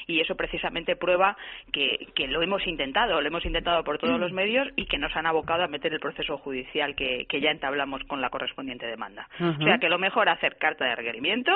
y 0.08 0.20
eso 0.20 0.36
precisamente 0.36 0.98
prueba 0.98 1.38
que, 1.72 2.10
lo 2.28 2.42
hemos 2.42 2.68
intentado, 2.68 3.22
lo 3.22 3.28
hemos 3.28 3.46
intentado 3.46 3.84
por 3.84 3.98
todos 3.98 4.18
mm. 4.18 4.22
los 4.22 4.34
medios 4.34 4.68
y 4.76 4.86
que 4.86 4.98
nos 4.98 5.16
han 5.16 5.26
abocado 5.26 5.64
a 5.64 5.68
meter 5.68 5.94
el 5.94 6.00
proceso 6.00 6.38
judicial 6.38 6.96
que, 6.96 7.26
ya 7.42 7.50
entablamos 7.50 8.04
con 8.04 8.22
la 8.22 8.30
correspondiente 8.30 8.86
demanda. 8.86 9.28
O 9.40 9.64
sea 9.64 9.80
que 9.80 9.90
lo 9.90 9.98
mejor 9.98 10.30
hacer 10.30 10.58
carta 10.58 10.86
de 10.86 10.96
requerimiento 10.96 11.52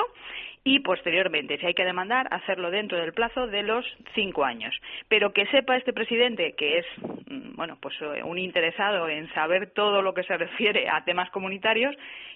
y 0.64 0.80
posteriormente, 0.80 1.58
si 1.58 1.66
hay 1.66 1.74
que 1.74 1.84
demandar, 1.84 2.26
hacerlo 2.32 2.72
dentro 2.72 2.98
del 2.98 3.12
plazo 3.12 3.35
de 3.46 3.62
los 3.62 3.84
cinco 4.14 4.44
años. 4.44 4.74
Pero 5.08 5.32
que 5.32 5.46
sepa 5.46 5.76
este 5.76 5.92
presidente, 5.92 6.54
que 6.56 6.78
es 6.78 6.86
mm, 7.28 7.56
bueno, 7.56 7.76
pues 7.80 7.94
eh, 8.00 8.22
un 8.22 8.38
interesado 8.38 9.08
en 9.08 9.32
saber 9.34 9.70
todo 9.70 10.00
lo 10.00 10.14
que 10.14 10.22
se 10.22 10.36
refiere 10.36 10.88
a 10.88 11.04
temas 11.04 11.30
comunitarios, 11.30 11.94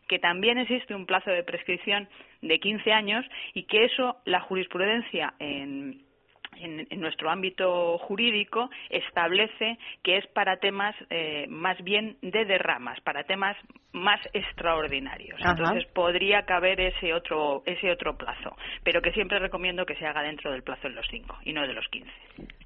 que 0.08 0.18
también 0.18 0.58
existe 0.58 0.94
un 0.94 1.06
plazo 1.06 1.30
de 1.30 1.44
prescripción 1.44 2.08
de 2.42 2.58
15 2.58 2.92
años 2.92 3.24
y 3.54 3.64
que 3.64 3.84
eso 3.84 4.16
la 4.24 4.40
jurisprudencia 4.40 5.34
en 5.38 6.09
en, 6.56 6.86
nuestro 7.00 7.30
ámbito 7.30 7.98
jurídico 7.98 8.70
establece 8.90 9.78
que 10.02 10.18
es 10.18 10.26
para 10.28 10.58
temas 10.58 10.94
eh, 11.10 11.46
más 11.48 11.82
bien 11.82 12.16
de 12.22 12.44
derramas, 12.44 13.00
para 13.00 13.24
temas 13.24 13.56
más 13.92 14.20
extraordinarios. 14.32 15.40
Entonces 15.44 15.86
podría 15.92 16.42
caber 16.42 16.80
ese 16.80 17.12
otro 17.12 17.62
ese 17.66 17.90
otro 17.90 18.16
plazo, 18.16 18.56
pero 18.84 19.00
que 19.00 19.12
siempre 19.12 19.38
recomiendo 19.38 19.84
que 19.84 19.96
se 19.96 20.06
haga 20.06 20.22
dentro 20.22 20.52
del 20.52 20.62
plazo 20.62 20.88
de 20.88 20.94
los 20.94 21.06
cinco 21.10 21.36
y 21.44 21.52
no 21.52 21.62
de 21.66 21.72
los 21.72 21.86
quince. 21.88 22.12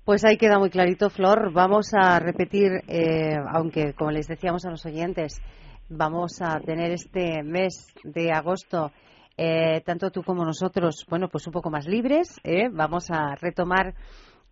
Pues 0.05 0.25
ahí 0.25 0.37
queda 0.37 0.59
muy 0.59 0.71
clarito, 0.71 1.09
Flor. 1.09 1.53
Vamos 1.53 1.93
a 1.95 2.21
repetir, 2.21 2.73
eh, 2.89 3.37
aunque 3.53 3.95
como 3.95 4.11
les 4.11 4.27
decíamos 4.27 4.67
a 4.67 4.71
los 4.71 4.85
oyentes, 4.85 5.41
vamos 5.89 6.41
a 6.43 6.61
tener 6.61 6.91
este 6.91 7.43
mes 7.43 7.95
de 8.03 8.33
agosto 8.33 8.91
eh, 9.37 9.81
tanto 9.85 10.11
tú 10.11 10.23
como 10.23 10.45
nosotros, 10.45 11.05
bueno, 11.09 11.29
pues 11.29 11.47
un 11.47 11.53
poco 11.53 11.71
más 11.71 11.87
libres. 11.87 12.41
¿eh? 12.45 12.69
Vamos 12.73 13.11
a 13.11 13.35
retomar 13.35 13.95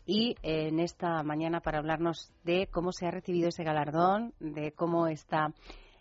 y 0.05 0.35
en 0.41 0.79
esta 0.79 1.21
mañana 1.23 1.59
para 1.59 1.79
hablarnos 1.79 2.33
de 2.43 2.67
cómo 2.71 2.91
se 2.91 3.07
ha 3.07 3.11
recibido 3.11 3.49
ese 3.49 3.63
galardón, 3.63 4.33
de 4.39 4.71
cómo 4.71 5.07
está 5.07 5.47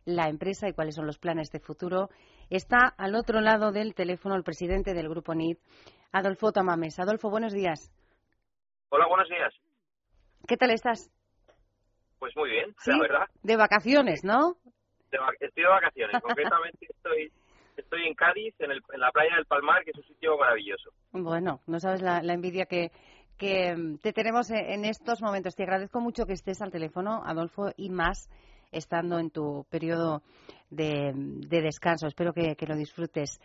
la 0.05 0.29
empresa 0.29 0.69
y 0.69 0.73
cuáles 0.73 0.95
son 0.95 1.07
los 1.07 1.19
planes 1.19 1.51
de 1.51 1.59
futuro. 1.59 2.11
Está 2.49 2.95
al 2.97 3.17
otro 3.17 3.41
lado 3.41 3.73
del 3.73 3.95
teléfono 3.95 4.37
el 4.37 4.45
presidente 4.45 4.95
del 4.95 5.09
grupo 5.09 5.35
NIT, 5.35 5.59
Adolfo 6.13 6.53
Tamames. 6.53 6.99
Adolfo, 7.01 7.31
buenos 7.31 7.53
días. 7.53 7.93
Hola, 8.91 9.07
buenos 9.09 9.29
días. 9.29 9.53
¿Qué 10.47 10.57
tal 10.57 10.71
estás? 10.71 11.11
Pues 12.21 12.35
muy 12.37 12.51
bien, 12.51 12.75
la 12.87 12.99
verdad. 13.01 13.27
De 13.43 13.57
vacaciones, 13.57 14.23
¿no? 14.23 14.57
estoy 15.41 15.63
de 15.63 15.69
vacaciones. 15.69 16.17
Concretamente 16.23 16.87
En, 18.59 18.71
el, 18.71 18.83
en, 18.93 19.01
la 19.01 19.11
playa 19.13 19.37
del 19.37 19.47
Palmar, 19.47 19.85
que 19.85 19.91
es 19.91 19.97
un 19.99 20.05
sitio 20.05 20.37
maravilloso. 20.37 20.91
Bueno, 21.13 21.61
no 21.67 21.79
sabes 21.79 22.03
la, 22.03 22.21
envidia 22.33 22.67
que, 22.67 22.91
que 23.37 23.75
mm, 23.77 23.99
te 23.99 24.13
tenemos 24.13 24.51
en 24.51 24.85
estos 24.85 25.23
momentos. 25.23 25.55
Te 25.55 25.63
agradezco 25.63 26.01
mucho 26.01 26.25
que 26.27 26.33
estés 26.33 26.61
al 26.63 26.73
teléfono, 26.73 27.23
Adolfo, 27.25 27.71
y 27.77 27.91
más 27.91 28.29
estando 28.73 29.19
en 29.19 29.31
tu 29.31 29.65
periodo 29.71 30.23
de, 30.71 31.13
descanso. 31.49 32.07
Espero 32.07 32.33
que, 32.33 32.57
lo 32.67 32.77
disfrutes. 32.77 33.41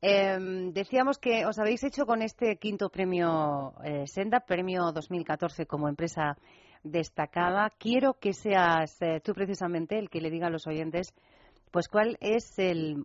Em, 0.00 0.72
decíamos 0.72 1.18
que 1.18 1.46
os 1.46 1.58
habéis 1.58 1.84
hecho 1.84 2.06
con 2.06 2.22
este 2.22 2.56
quinto 2.56 2.88
premio 2.88 3.72
eh, 3.84 4.06
Senda, 4.06 4.40
premio 4.40 4.90
2014 4.92 5.66
como 5.66 5.88
empresa 5.88 6.36
destacada. 6.82 7.70
Quiero 7.78 8.14
que 8.14 8.32
seas 8.32 9.00
eh, 9.00 9.20
tú 9.22 9.32
precisamente 9.32 9.98
el 9.98 10.10
que 10.10 10.20
le 10.20 10.30
diga 10.30 10.48
a 10.48 10.50
los 10.50 10.66
oyentes, 10.66 11.14
pues 11.72 11.88
cuál 11.88 12.18
es 12.20 12.58
el, 12.58 13.04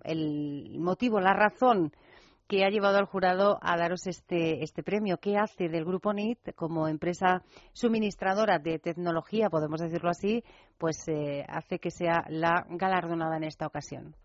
motivo, 0.78 1.20
la 1.20 1.34
razón 1.34 1.92
que 2.48 2.64
ha 2.64 2.70
llevado 2.70 2.98
al 2.98 3.06
jurado 3.06 3.58
a 3.62 3.78
daros 3.78 4.08
este, 4.08 4.64
este 4.64 4.84
premio. 4.84 5.18
¿Qué 5.18 5.38
hace 5.38 5.70
del 5.70 5.86
Grupo 5.86 6.14
NIT 6.14 6.54
como 6.56 6.88
empresa 6.88 7.42
suministradora 7.74 8.60
de 8.60 8.80
tecnología, 8.80 9.50
podemos 9.50 9.82
decirlo 9.82 10.10
así, 10.10 10.44
pues 10.78 11.08
eh, 11.08 11.46
hace 11.48 11.80
que 11.80 11.92
sea 11.92 12.24
la 12.30 12.66
galardonada 12.70 13.38
en 13.38 13.46
esta 13.46 13.68
ocasión? 13.68 14.16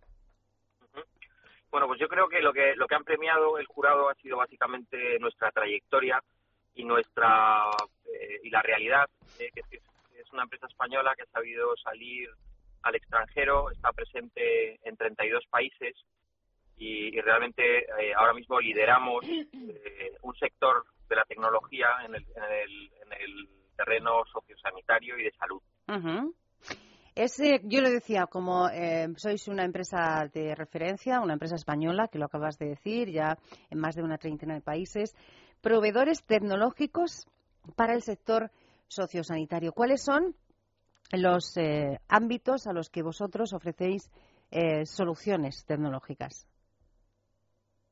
Bueno, 1.70 1.86
pues 1.86 1.98
yo 1.98 2.06
creo 2.06 2.28
que 2.28 2.40
lo 2.40 2.52
que 2.52 2.74
lo 2.76 2.86
que 2.86 2.94
han 2.94 3.02
premiado 3.02 3.58
el 3.58 3.66
jurado 3.66 4.10
ha 4.10 4.14
sido 4.16 4.36
básicamente 4.36 5.18
nuestra 5.18 5.50
trayectoria 5.50 6.22
y 6.74 6.84
nuestra 6.84 7.62
eh, 8.04 8.40
y 8.42 8.50
la 8.50 8.60
realidad 8.60 9.06
eh, 9.38 9.48
que 9.54 9.78
es, 9.78 10.32
una 10.32 10.44
empresa 10.44 10.66
española 10.66 11.14
que 11.14 11.22
ha 11.22 11.32
sabido 11.32 11.74
salir 11.76 12.28
al 12.82 12.94
extranjero, 12.94 13.70
está 13.70 13.92
presente 13.92 14.80
en 14.82 14.96
32 14.96 15.44
países 15.50 15.94
y, 16.76 17.20
realmente 17.20 17.80
eh, 17.80 18.12
ahora 18.16 18.34
mismo 18.34 18.58
lideramos 18.60 19.24
un 20.22 20.34
sector 20.36 20.84
de 21.08 21.16
la 21.16 21.24
tecnología 21.24 21.86
en 22.04 22.14
el, 22.14 22.22
en 22.22 22.42
el, 22.42 22.92
en 23.02 23.12
el 23.12 23.48
terreno 23.76 24.22
sociosanitario 24.32 25.18
y 25.18 25.24
de 25.24 25.32
salud. 25.32 25.62
Ese, 27.14 27.60
yo 27.64 27.82
le 27.82 27.90
decía, 27.90 28.26
como 28.26 28.70
eh, 28.70 29.06
sois 29.16 29.46
una 29.46 29.64
empresa 29.64 30.30
de 30.32 30.54
referencia, 30.54 31.20
una 31.20 31.34
empresa 31.34 31.56
española, 31.56 32.08
que 32.08 32.18
lo 32.18 32.24
acabas 32.24 32.58
de 32.58 32.68
decir, 32.68 33.10
ya 33.10 33.36
en 33.68 33.78
más 33.78 33.94
de 33.94 34.02
una 34.02 34.16
treintena 34.16 34.54
de 34.54 34.62
países, 34.62 35.14
proveedores 35.60 36.24
tecnológicos 36.24 37.26
para 37.76 37.92
el 37.92 38.02
sector 38.02 38.50
sociosanitario. 38.88 39.72
¿Cuáles 39.72 40.02
son 40.02 40.34
los 41.12 41.56
eh, 41.56 41.98
ámbitos 42.08 42.66
a 42.66 42.72
los 42.72 42.90
que 42.90 43.02
vosotros 43.02 43.52
ofrecéis 43.52 44.10
eh, 44.50 44.84
soluciones 44.86 45.64
tecnológicas? 45.66 46.48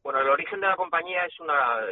Bueno, 0.03 0.21
el 0.21 0.29
origen 0.29 0.61
de 0.61 0.67
la 0.67 0.77
compañía 0.77 1.27
es 1.27 1.39
una, 1.41 1.85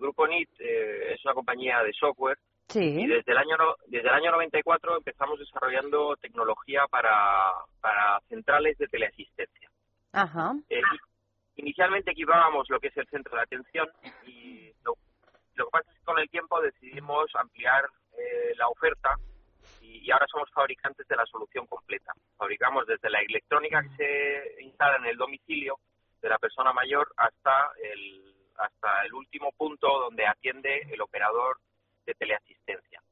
Grupo 0.00 0.26
NIT 0.26 0.50
es 0.60 1.24
una 1.24 1.34
compañía 1.34 1.82
de 1.82 1.92
software 1.94 2.38
y 2.74 3.06
desde 3.06 3.32
el 3.32 3.38
año 3.38 3.56
desde 3.86 4.08
el 4.08 4.14
año 4.14 4.30
94 4.32 4.96
empezamos 4.98 5.38
desarrollando 5.38 6.16
tecnología 6.16 6.84
para, 6.90 7.52
para 7.80 8.20
centrales 8.28 8.78
de 8.78 8.86
teleasistencia. 8.86 9.70
Ajá. 10.12 10.54
Eh, 10.70 10.80
inicialmente 11.56 12.12
equipábamos 12.12 12.68
lo 12.70 12.80
que 12.80 12.88
es 12.88 12.96
el 12.96 13.06
centro 13.08 13.36
de 13.36 13.42
atención 13.42 13.88
y 14.26 14.72
lo, 14.84 14.94
que 14.94 15.70
pasa 15.70 15.90
es 15.90 15.98
que 15.98 16.04
con 16.04 16.18
el 16.18 16.28
tiempo 16.30 16.60
decidimos 16.60 17.30
ampliar 17.34 17.84
eh, 18.16 18.54
la 18.56 18.68
oferta 18.68 19.16
y, 20.00 20.10
ahora 20.10 20.26
somos 20.30 20.50
fabricantes 20.50 21.06
de 21.06 21.16
la 21.16 21.26
solución 21.26 21.66
completa. 21.66 22.12
Fabricamos 22.36 22.86
desde 22.86 23.10
la 23.10 23.20
electrónica 23.20 23.82
que 23.82 23.96
se 23.96 24.62
instala 24.62 24.96
en 24.96 25.06
el 25.06 25.16
domicilio 25.16 25.78
de 26.20 26.28
la 26.28 26.38
persona 26.38 26.72
mayor 26.72 27.12
hasta 27.16 27.72
el 27.82 28.32
hasta 28.56 29.04
el 29.04 29.14
último 29.14 29.50
punto 29.52 29.88
donde 29.88 30.26
atiende 30.26 30.86
el 30.90 31.00
operador 31.00 31.58
de 32.06 32.14
teleasistencia. 32.14 33.02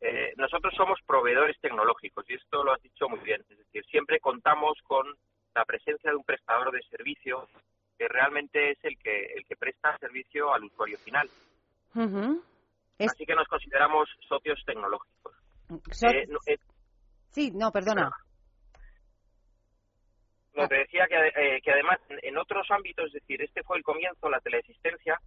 Eh, 0.00 0.32
nosotros 0.36 0.72
somos 0.76 0.98
proveedores 1.06 1.58
tecnológicos 1.60 2.24
y 2.28 2.34
esto 2.34 2.64
lo 2.64 2.72
has 2.72 2.82
dicho 2.82 3.08
muy 3.08 3.20
bien. 3.20 3.42
Es 3.48 3.58
decir, 3.58 3.84
siempre 3.86 4.20
contamos 4.20 4.78
con 4.84 5.06
la 5.54 5.64
presencia 5.64 6.10
de 6.10 6.16
un 6.16 6.24
prestador 6.24 6.70
de 6.72 6.82
servicio 6.82 7.48
que 7.98 8.08
realmente 8.08 8.70
es 8.70 8.78
el 8.82 8.96
que 8.98 9.26
el 9.34 9.44
que 9.44 9.56
presta 9.56 9.98
servicio 9.98 10.54
al 10.54 10.64
usuario 10.64 10.98
final. 10.98 11.28
Así 12.98 13.26
que 13.26 13.34
nos 13.34 13.48
consideramos 13.48 14.08
socios 14.28 14.62
tecnológicos. 14.64 15.34
Eh, 15.70 16.26
eh, 16.46 16.58
sí, 17.30 17.50
no, 17.54 17.70
perdona. 17.70 18.10
No, 20.54 20.68
te 20.68 20.74
decía 20.76 21.06
que, 21.08 21.60
que 21.62 21.70
además 21.70 21.98
en 22.08 22.36
otros 22.36 22.66
ámbitos, 22.70 23.06
es 23.06 23.12
decir, 23.14 23.40
este 23.42 23.62
fue 23.62 23.78
el 23.78 23.84
comienzo, 23.84 24.28
la 24.28 24.40
teleasistencia, 24.40 25.18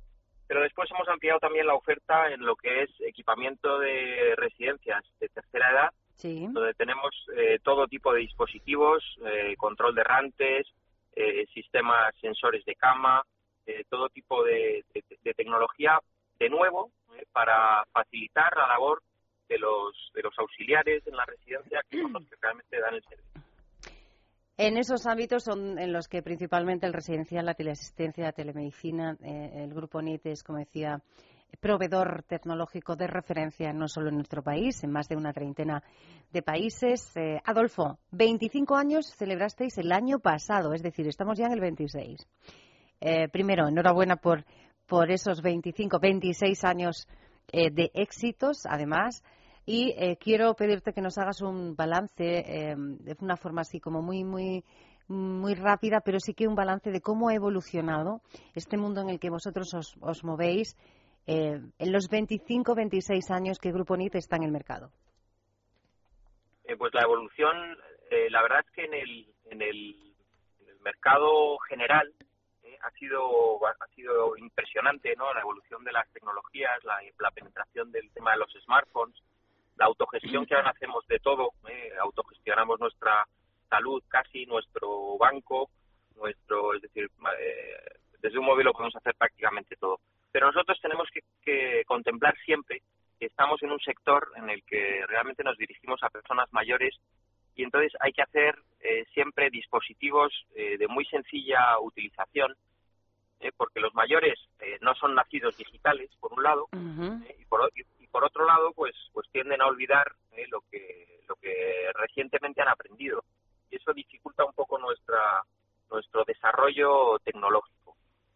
pero 0.47 0.61
después 0.61 0.89
hemos 0.91 1.07
ampliado 1.07 1.39
también 1.39 1.65
la 1.65 1.75
oferta 1.75 2.29
en 2.29 2.45
lo 2.45 2.55
que 2.55 2.83
es 2.83 2.89
equipamiento 2.99 3.79
de 3.79 4.35
residencias 4.35 5.03
de 5.19 5.29
tercera 5.29 5.71
edad, 5.71 5.89
donde 6.53 6.73
tenemos 6.75 7.11
eh, 7.35 7.59
todo 7.63 7.87
tipo 7.87 8.13
de 8.13 8.21
dispositivos, 8.21 9.03
eh, 9.25 9.55
control 9.57 9.95
de 9.95 10.01
errantes, 10.01 10.67
eh, 11.15 11.45
sistemas 11.53 12.13
sensores 12.21 12.63
de 12.65 12.75
cama, 12.75 13.23
todo 13.89 14.09
tipo 14.09 14.43
de, 14.43 14.83
tecnología, 15.35 15.97
de 16.37 16.49
nuevo, 16.49 16.91
para 17.31 17.85
facilitar 17.93 18.55
la 18.57 18.67
labor 18.67 19.01
de 19.53 19.59
los, 19.59 20.11
de 20.15 20.21
los 20.23 20.33
auxiliares 20.39 21.05
en 21.05 21.15
la 21.15 21.25
residencia, 21.25 21.81
que 21.89 22.01
son 22.01 22.13
los 22.13 22.23
que 22.25 22.35
realmente 22.41 22.79
dan 22.79 22.95
el 22.95 23.03
servicio. 23.03 23.41
En 24.57 24.77
esos 24.77 25.05
ámbitos 25.07 25.43
son 25.43 25.79
en 25.79 25.91
los 25.91 26.07
que 26.07 26.21
principalmente 26.21 26.85
el 26.85 26.93
residencial, 26.93 27.45
la 27.45 27.53
teleasistencia, 27.53 28.25
la 28.25 28.31
telemedicina, 28.31 29.17
eh, 29.23 29.63
el 29.63 29.73
grupo 29.73 30.01
NIT 30.01 30.27
es, 30.27 30.43
como 30.43 30.59
decía, 30.59 31.01
proveedor 31.59 32.23
tecnológico 32.23 32.95
de 32.95 33.07
referencia 33.07 33.73
no 33.73 33.87
solo 33.87 34.09
en 34.09 34.15
nuestro 34.15 34.41
país, 34.41 34.83
en 34.83 34.91
más 34.91 35.07
de 35.07 35.15
una 35.15 35.33
treintena 35.33 35.83
de 36.31 36.41
países. 36.41 37.15
Eh, 37.15 37.39
Adolfo, 37.45 37.99
25 38.11 38.75
años 38.75 39.13
celebrasteis 39.15 39.77
el 39.77 39.91
año 39.91 40.19
pasado, 40.19 40.73
es 40.73 40.81
decir, 40.81 41.07
estamos 41.07 41.37
ya 41.37 41.45
en 41.45 41.53
el 41.53 41.59
26. 41.59 42.27
Eh, 43.01 43.27
primero, 43.29 43.67
enhorabuena 43.67 44.17
por, 44.17 44.45
por 44.87 45.11
esos 45.11 45.41
25, 45.41 45.99
26 45.99 46.63
años 46.63 47.07
de 47.51 47.91
éxitos, 47.93 48.65
además. 48.65 49.21
Y 49.65 49.93
eh, 49.97 50.17
quiero 50.17 50.53
pedirte 50.55 50.93
que 50.93 51.01
nos 51.01 51.17
hagas 51.17 51.41
un 51.41 51.75
balance 51.75 52.23
eh, 52.23 52.75
de 52.77 53.15
una 53.21 53.37
forma 53.37 53.61
así 53.61 53.79
como 53.79 54.01
muy, 54.01 54.23
muy 54.23 54.63
muy 55.07 55.55
rápida, 55.55 56.01
pero 56.01 56.19
sí 56.19 56.33
que 56.33 56.47
un 56.47 56.55
balance 56.55 56.91
de 56.91 57.01
cómo 57.01 57.29
ha 57.29 57.35
evolucionado 57.35 58.21
este 58.55 58.77
mundo 58.77 59.01
en 59.01 59.09
el 59.09 59.19
que 59.19 59.29
vosotros 59.29 59.73
os, 59.73 60.23
movéis 60.23 60.77
eh, 61.27 61.59
en 61.79 61.91
los 61.91 62.07
25, 62.09 62.75
26 62.75 63.31
años 63.31 63.59
que 63.59 63.71
Grupo 63.71 63.95
NIT 63.95 64.15
está 64.15 64.37
en 64.37 64.43
el 64.43 64.51
mercado. 64.51 64.91
Eh, 66.65 66.75
pues 66.77 66.93
la 66.93 67.01
evolución, 67.01 67.77
eh, 68.09 68.29
la 68.29 68.41
verdad 68.41 68.59
es 68.65 68.71
que 68.71 68.85
en 68.85 68.93
el, 68.93 69.27
en 69.45 69.61
el, 69.61 69.95
mercado 70.83 71.57
general 71.69 72.13
ha 72.81 72.91
sido 72.99 73.65
ha 73.65 73.87
sido 73.95 74.35
impresionante, 74.35 75.15
¿no? 75.15 75.33
La 75.33 75.39
evolución 75.39 75.81
de 75.85 75.93
las 75.93 76.05
tecnologías, 76.11 76.83
la, 76.83 76.99
la 77.19 77.31
penetración 77.31 77.89
del 77.89 78.11
tema 78.11 78.31
de 78.31 78.39
los 78.39 78.51
smartphones, 78.65 79.15
la 79.77 79.85
autogestión 79.85 80.45
que 80.45 80.55
ahora 80.55 80.71
hacemos 80.71 81.05
de 81.07 81.19
todo, 81.19 81.51
autogestionamos 82.01 82.79
nuestra 82.79 83.27
salud 83.69 84.03
casi, 84.07 84.45
nuestro 84.45 85.17
banco, 85.17 85.69
nuestro, 86.15 86.75
es 86.75 86.81
decir, 86.81 87.09
eh, 87.39 87.99
desde 88.21 88.37
un 88.37 88.45
móvil 88.45 88.65
lo 88.65 88.73
podemos 88.73 88.95
hacer 88.95 89.15
prácticamente 89.15 89.75
todo. 89.77 89.99
Pero 90.31 90.47
nosotros 90.47 90.79
tenemos 90.81 91.07
que, 91.43 91.83
contemplar 91.85 92.35
siempre 92.45 92.81
que 93.19 93.25
estamos 93.25 93.61
en 93.63 93.71
un 93.71 93.79
sector 93.79 94.31
en 94.35 94.49
el 94.49 94.63
que 94.63 95.03
realmente 95.07 95.43
nos 95.43 95.57
dirigimos 95.57 96.01
a 96.03 96.09
personas 96.09 96.51
mayores 96.51 96.95
y 97.55 97.63
entonces 97.63 97.91
hay 97.99 98.11
que 98.13 98.23
hacer 98.23 98.55
eh, 98.79 99.05
siempre 99.13 99.49
dispositivos 99.49 100.33
eh, 100.55 100.77
de 100.77 100.87
muy 100.87 101.05
sencilla 101.05 101.79
utilización 101.79 102.55
porque 103.57 103.81
los 103.81 103.93
mayores 103.93 104.39
no 104.79 104.95
son 104.95 105.15
nacidos 105.15 105.57
digitales 105.57 106.09
por 106.21 106.31
un 106.31 106.43
lado 106.43 106.69
y, 106.71 107.43
por, 107.43 107.69
y, 107.75 108.02
por, 108.13 108.23
otro 108.23 108.45
lado 108.45 108.71
pues 108.73 108.95
pues 109.11 109.27
tienden 109.31 109.61
a 109.61 109.67
olvidar 109.67 110.13
lo 110.49 110.61
que 110.71 111.19
lo 111.27 111.35
que 111.35 111.91
recientemente 111.95 112.61
han 112.61 112.69
aprendido 112.69 113.23
y 113.69 113.75
eso 113.75 113.91
dificulta 113.93 114.45
un 114.45 114.53
poco 114.53 114.77
nuestra 114.77 115.43
nuestro 115.93 116.23
desarrollo 116.25 117.19
tecnológico. 117.19 117.95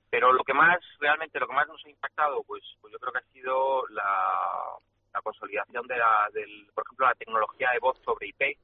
Pero 0.09 0.31
lo 0.31 0.43
que 0.43 0.53
más, 0.53 0.77
realmente, 0.99 1.39
lo 1.39 1.47
que 1.47 1.53
más 1.53 1.67
nos 1.67 1.83
ha 1.85 1.89
impactado, 1.89 2.43
pues, 2.43 2.63
pues 2.79 2.93
yo 2.93 2.99
creo 2.99 3.11
que 3.11 3.19
ha 3.19 3.33
sido 3.33 3.87
la, 3.87 5.21
consolidación 5.23 5.87
de 5.87 5.97
la, 5.97 6.29
del, 6.31 6.67
por 6.73 6.85
ejemplo, 6.85 7.07
la 7.07 7.15
tecnología 7.15 7.71
de 7.73 7.79
voz 7.79 7.97
sobre 8.05 8.27
IP. 8.27 8.41
¿eh? 8.41 8.57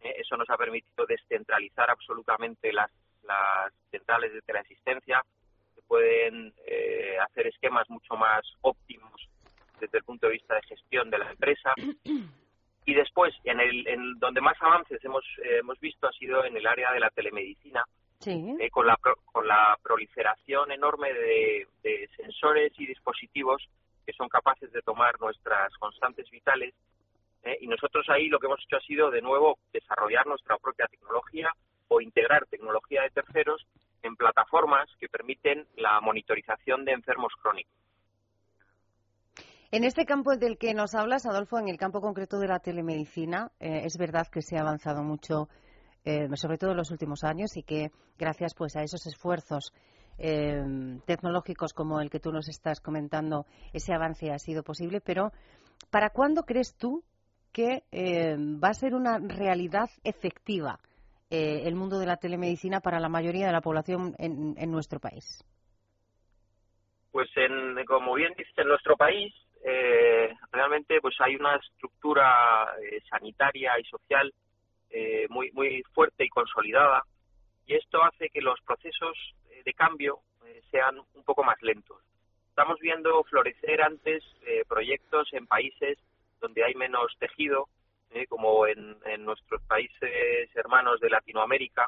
eso 0.00 0.36
nos 0.36 0.48
ha 0.50 0.56
permitido 0.56 1.06
descentralizar 1.06 1.90
absolutamente 1.90 2.72
las, 2.72 2.90
las 3.24 3.72
centrales 3.90 4.32
de 4.32 4.42
teleasistencia, 4.42 5.22
que 5.74 5.82
pueden 5.82 6.54
eh, 6.66 7.16
hacer 7.18 7.46
esquemas 7.48 7.88
mucho 7.88 8.14
más 8.14 8.42
óptimos 8.60 9.28
desde 9.80 9.98
el 9.98 10.04
punto 10.04 10.26
de 10.26 10.34
vista 10.34 10.54
de 10.54 10.62
gestión 10.62 11.10
de 11.10 11.18
la 11.18 11.30
empresa. 11.30 11.72
Y 12.88 12.94
después, 12.94 13.34
en 13.44 13.60
el 13.60 13.86
en 13.86 14.18
donde 14.18 14.40
más 14.40 14.56
avances 14.62 15.04
hemos, 15.04 15.22
eh, 15.44 15.58
hemos 15.58 15.78
visto 15.78 16.08
ha 16.08 16.12
sido 16.12 16.42
en 16.44 16.56
el 16.56 16.66
área 16.66 16.90
de 16.92 17.00
la 17.00 17.10
telemedicina, 17.10 17.84
eh, 18.24 18.70
con, 18.70 18.86
la, 18.86 18.98
con 19.26 19.46
la 19.46 19.78
proliferación 19.82 20.72
enorme 20.72 21.12
de, 21.12 21.68
sensores 22.16 22.72
y 22.78 22.86
dispositivos 22.86 23.62
que 24.04 24.12
son 24.14 24.28
capaces 24.28 24.72
de 24.72 24.82
tomar 24.82 25.20
nuestras 25.20 25.72
constantes 25.74 26.30
vitales. 26.30 26.74
Eh, 27.42 27.58
y 27.60 27.66
nosotros 27.66 28.06
ahí 28.08 28.28
lo 28.28 28.38
que 28.38 28.46
hemos 28.46 28.64
hecho 28.64 28.76
ha 28.76 28.80
sido, 28.80 29.10
de 29.10 29.22
nuevo, 29.22 29.58
desarrollar 29.72 30.26
nuestra 30.26 30.56
propia 30.56 30.86
tecnología 30.86 31.52
o 31.88 32.00
integrar 32.00 32.46
tecnología 32.46 33.02
de 33.02 33.10
terceros 33.10 33.66
en 34.02 34.16
plataformas 34.16 34.88
que 34.98 35.08
permiten 35.08 35.66
la 35.76 36.00
monitorización 36.00 36.84
de 36.84 36.92
enfermos 36.92 37.32
crónicos. 37.40 37.72
En 39.70 39.84
este 39.84 40.06
campo 40.06 40.34
del 40.34 40.56
que 40.56 40.72
nos 40.72 40.94
hablas, 40.94 41.26
Adolfo, 41.26 41.58
en 41.58 41.68
el 41.68 41.76
campo 41.76 42.00
concreto 42.00 42.38
de 42.38 42.48
la 42.48 42.58
telemedicina, 42.58 43.50
eh, 43.60 43.82
es 43.84 43.98
verdad 43.98 44.26
que 44.32 44.40
se 44.40 44.56
ha 44.56 44.62
avanzado 44.62 45.02
mucho, 45.02 45.50
eh, 46.06 46.26
sobre 46.36 46.56
todo 46.56 46.70
en 46.70 46.78
los 46.78 46.90
últimos 46.90 47.22
años, 47.22 47.54
y 47.54 47.62
que 47.62 47.90
gracias 48.18 48.54
pues 48.54 48.76
a 48.76 48.82
esos 48.82 49.06
esfuerzos 49.06 49.74
eh, 50.16 50.64
tecnológicos 51.04 51.74
como 51.74 52.00
el 52.00 52.08
que 52.08 52.18
tú 52.18 52.32
nos 52.32 52.48
estás 52.48 52.80
comentando, 52.80 53.44
ese 53.74 53.92
avance 53.92 54.30
ha 54.30 54.38
sido 54.38 54.62
posible. 54.62 55.02
Pero, 55.02 55.32
¿para 55.90 56.08
cuándo 56.08 56.44
crees 56.44 56.74
tú 56.74 57.04
que 57.52 57.82
va 57.92 58.68
a 58.68 58.74
ser 58.74 58.94
una 58.94 59.18
realidad 59.18 59.90
efectiva 60.02 60.78
el 61.28 61.74
mundo 61.74 61.98
de 61.98 62.06
la 62.06 62.16
telemedicina 62.16 62.80
para 62.80 63.00
la 63.00 63.10
mayoría 63.10 63.46
de 63.46 63.52
la 63.52 63.60
población 63.60 64.14
en, 64.18 64.70
nuestro 64.70 64.98
país? 64.98 65.44
Pues, 67.10 67.28
en, 67.36 67.84
como 67.84 68.14
bien 68.14 68.32
dices, 68.34 68.56
en 68.56 68.68
nuestro 68.68 68.96
país 68.96 69.34
eh, 69.64 70.34
realmente 70.52 71.00
pues 71.00 71.16
hay 71.20 71.36
una 71.36 71.56
estructura 71.56 72.74
eh, 72.82 73.00
sanitaria 73.08 73.78
y 73.78 73.84
social 73.84 74.32
eh, 74.90 75.26
muy 75.28 75.50
muy 75.52 75.82
fuerte 75.94 76.24
y 76.24 76.28
consolidada 76.28 77.02
y 77.66 77.74
esto 77.74 78.02
hace 78.02 78.30
que 78.30 78.40
los 78.40 78.60
procesos 78.62 79.16
eh, 79.50 79.62
de 79.64 79.74
cambio 79.74 80.20
sean 80.70 80.98
un 80.98 81.24
poco 81.24 81.42
más 81.44 81.60
lentos. 81.62 81.98
Estamos 82.48 82.78
viendo 82.80 83.22
florecer 83.24 83.80
antes 83.80 84.22
proyectos 84.66 85.28
en 85.32 85.46
países 85.46 85.98
donde 86.40 86.64
hay 86.64 86.74
menos 86.74 87.14
tejido, 87.18 87.68
como 88.28 88.66
en, 88.66 88.96
en, 89.06 89.24
nuestros 89.24 89.62
países 89.62 90.54
hermanos 90.54 91.00
de 91.00 91.08
Latinoamérica. 91.08 91.86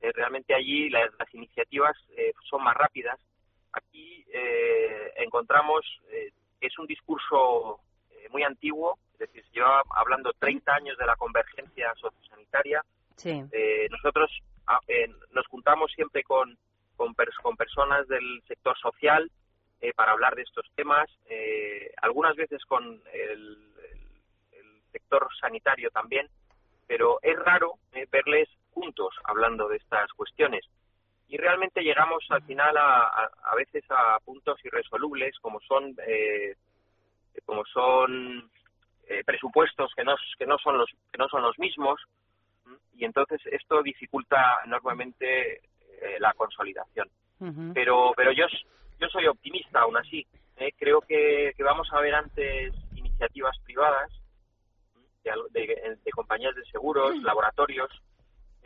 realmente 0.00 0.54
allí 0.54 0.88
las, 0.88 1.10
las 1.18 1.34
iniciativas 1.34 1.96
son 2.48 2.62
más 2.62 2.76
rápidas. 2.76 3.18
Aquí 3.72 4.24
encontramos 5.16 5.84
es 6.66 6.78
un 6.78 6.86
discurso 6.86 7.80
eh, 8.10 8.28
muy 8.30 8.42
antiguo, 8.42 8.98
es 9.14 9.18
decir, 9.20 9.44
se 9.44 9.52
lleva 9.52 9.82
hablando 9.90 10.32
30 10.38 10.74
años 10.74 10.98
de 10.98 11.06
la 11.06 11.16
convergencia 11.16 11.92
sociosanitaria. 11.96 12.84
Eh, 13.24 13.88
nosotros 13.90 14.30
ah, 14.66 14.80
nos 15.32 15.46
juntamos 15.46 15.92
siempre 15.92 16.22
con, 16.24 16.56
con, 16.96 17.14
personas 17.14 18.08
del 18.08 18.42
sector 18.48 18.76
social 18.78 19.30
eh, 19.80 19.92
para 19.94 20.12
hablar 20.12 20.34
de 20.34 20.42
estos 20.42 20.66
temas, 20.74 21.08
algunas 22.02 22.34
veces 22.36 22.64
con 22.64 23.00
el, 23.12 23.58
sector 24.92 25.28
sanitario 25.40 25.90
también, 25.90 26.28
pero 26.86 27.18
es 27.20 27.36
raro 27.40 27.74
verles 28.12 28.48
juntos 28.70 29.12
hablando 29.24 29.68
de 29.68 29.76
estas 29.76 30.12
cuestiones 30.12 30.64
y 31.28 31.36
realmente 31.36 31.82
llegamos 31.82 32.24
al 32.30 32.42
final 32.42 32.76
a, 32.76 33.30
a, 33.44 33.54
veces 33.56 33.84
a 33.90 34.18
puntos 34.24 34.58
irresolubles 34.64 35.38
como 35.40 35.60
son 35.60 35.94
eh, 36.06 36.54
como 37.44 37.64
son 37.64 38.50
eh, 39.08 39.22
presupuestos 39.24 39.92
que 39.96 40.04
no 40.04 40.14
que 40.38 40.46
no 40.46 40.58
son 40.58 40.78
los 40.78 40.90
que 41.10 41.18
no 41.18 41.28
son 41.28 41.42
los 41.42 41.58
mismos 41.58 42.00
y 42.96 43.04
entonces 43.04 43.40
esto 43.46 43.82
dificulta 43.82 44.60
enormemente 44.64 45.56
eh, 45.56 46.16
la 46.18 46.32
consolidación. 46.34 47.08
Pero 47.74 48.12
pero 48.16 48.32
yo 48.32 48.46
yo 49.00 49.08
soy 49.08 49.26
optimista 49.26 49.80
aún 49.80 49.96
así 49.96 50.26
creo 50.78 51.00
que, 51.00 51.52
que, 51.56 51.62
vamos 51.62 51.88
a 51.92 52.00
ver 52.00 52.14
antes 52.14 52.72
iniciativas 52.94 53.58
privadas 53.64 54.08
de, 55.50 55.98
de 56.02 56.10
compañías 56.12 56.54
de 56.54 56.64
seguros 56.66 57.16
laboratorios 57.22 57.90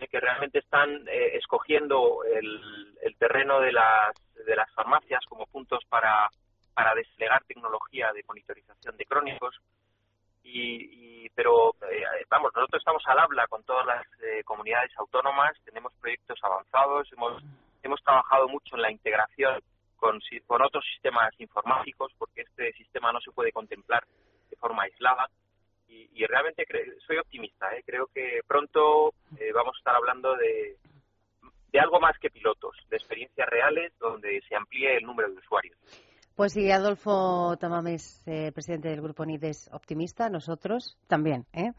que 0.06 0.20
realmente 0.20 0.60
están 0.60 1.08
eh, 1.08 1.36
escogiendo 1.36 2.22
el, 2.24 2.96
el, 3.02 3.16
terreno 3.16 3.60
de 3.60 3.72
las, 3.72 4.14
de 4.46 4.54
las 4.54 4.70
farmacias 4.72 5.24
como 5.26 5.46
puntos 5.46 5.84
para, 5.88 6.28
para 6.74 6.94
desplegar 6.94 7.42
tecnología 7.44 8.12
de 8.12 8.22
monitorización 8.26 8.96
de 8.96 9.04
crónicos. 9.04 9.56
Y, 10.44 11.28
pero 11.30 11.74
eh, 11.90 12.04
vamos, 12.30 12.52
nosotros 12.54 12.80
estamos 12.80 13.02
al 13.06 13.18
habla 13.18 13.46
con 13.48 13.62
todas 13.64 13.84
las 13.84 14.06
eh, 14.22 14.42
comunidades 14.44 14.90
autónomas, 14.96 15.52
tenemos 15.64 15.92
proyectos 16.00 16.38
avanzados, 16.42 17.12
hemos, 17.12 17.42
hemos 17.82 18.02
trabajado 18.02 18.48
mucho 18.48 18.76
en 18.76 18.82
la 18.82 18.90
integración 18.90 19.60
con, 19.96 20.18
con 20.46 20.62
otros 20.62 20.84
sistemas 20.92 21.30
informáticos, 21.38 22.12
porque 22.16 22.42
este 22.42 22.72
sistema 22.72 23.12
no 23.12 23.20
se 23.20 23.30
puede 23.32 23.52
contemplar 23.52 24.04
de 24.48 24.56
forma 24.56 24.84
aislada 24.84 25.28
y, 25.88 26.26
realmente 26.26 26.64
soy 27.06 27.16
optimista. 27.18 27.66
¿eh? 27.74 27.82
Creo 27.84 28.06
que 28.14 28.40
pronto 28.46 29.14
eh, 29.38 29.52
vamos 29.54 29.76
a 29.76 29.78
estar 29.78 29.96
hablando 29.96 30.36
de, 30.36 30.76
de 31.72 31.80
algo 31.80 32.00
más 32.00 32.18
que 32.18 32.30
pilotos, 32.30 32.76
de 32.90 32.96
experiencias 32.96 33.48
reales 33.48 33.92
donde 33.98 34.40
se 34.48 34.54
amplíe 34.54 34.96
el 34.96 35.04
número 35.04 35.30
de 35.30 35.38
usuarios. 35.38 35.76
Pues 36.34 36.52
sí, 36.52 36.70
Adolfo 36.70 37.56
Tamames, 37.58 38.22
eh, 38.26 38.52
presidente 38.52 38.88
del 38.88 39.00
Grupo 39.00 39.24
NIDES, 39.24 39.70
optimista. 39.72 40.28
Nosotros 40.28 40.96
también, 41.08 41.46
¿eh? 41.52 41.72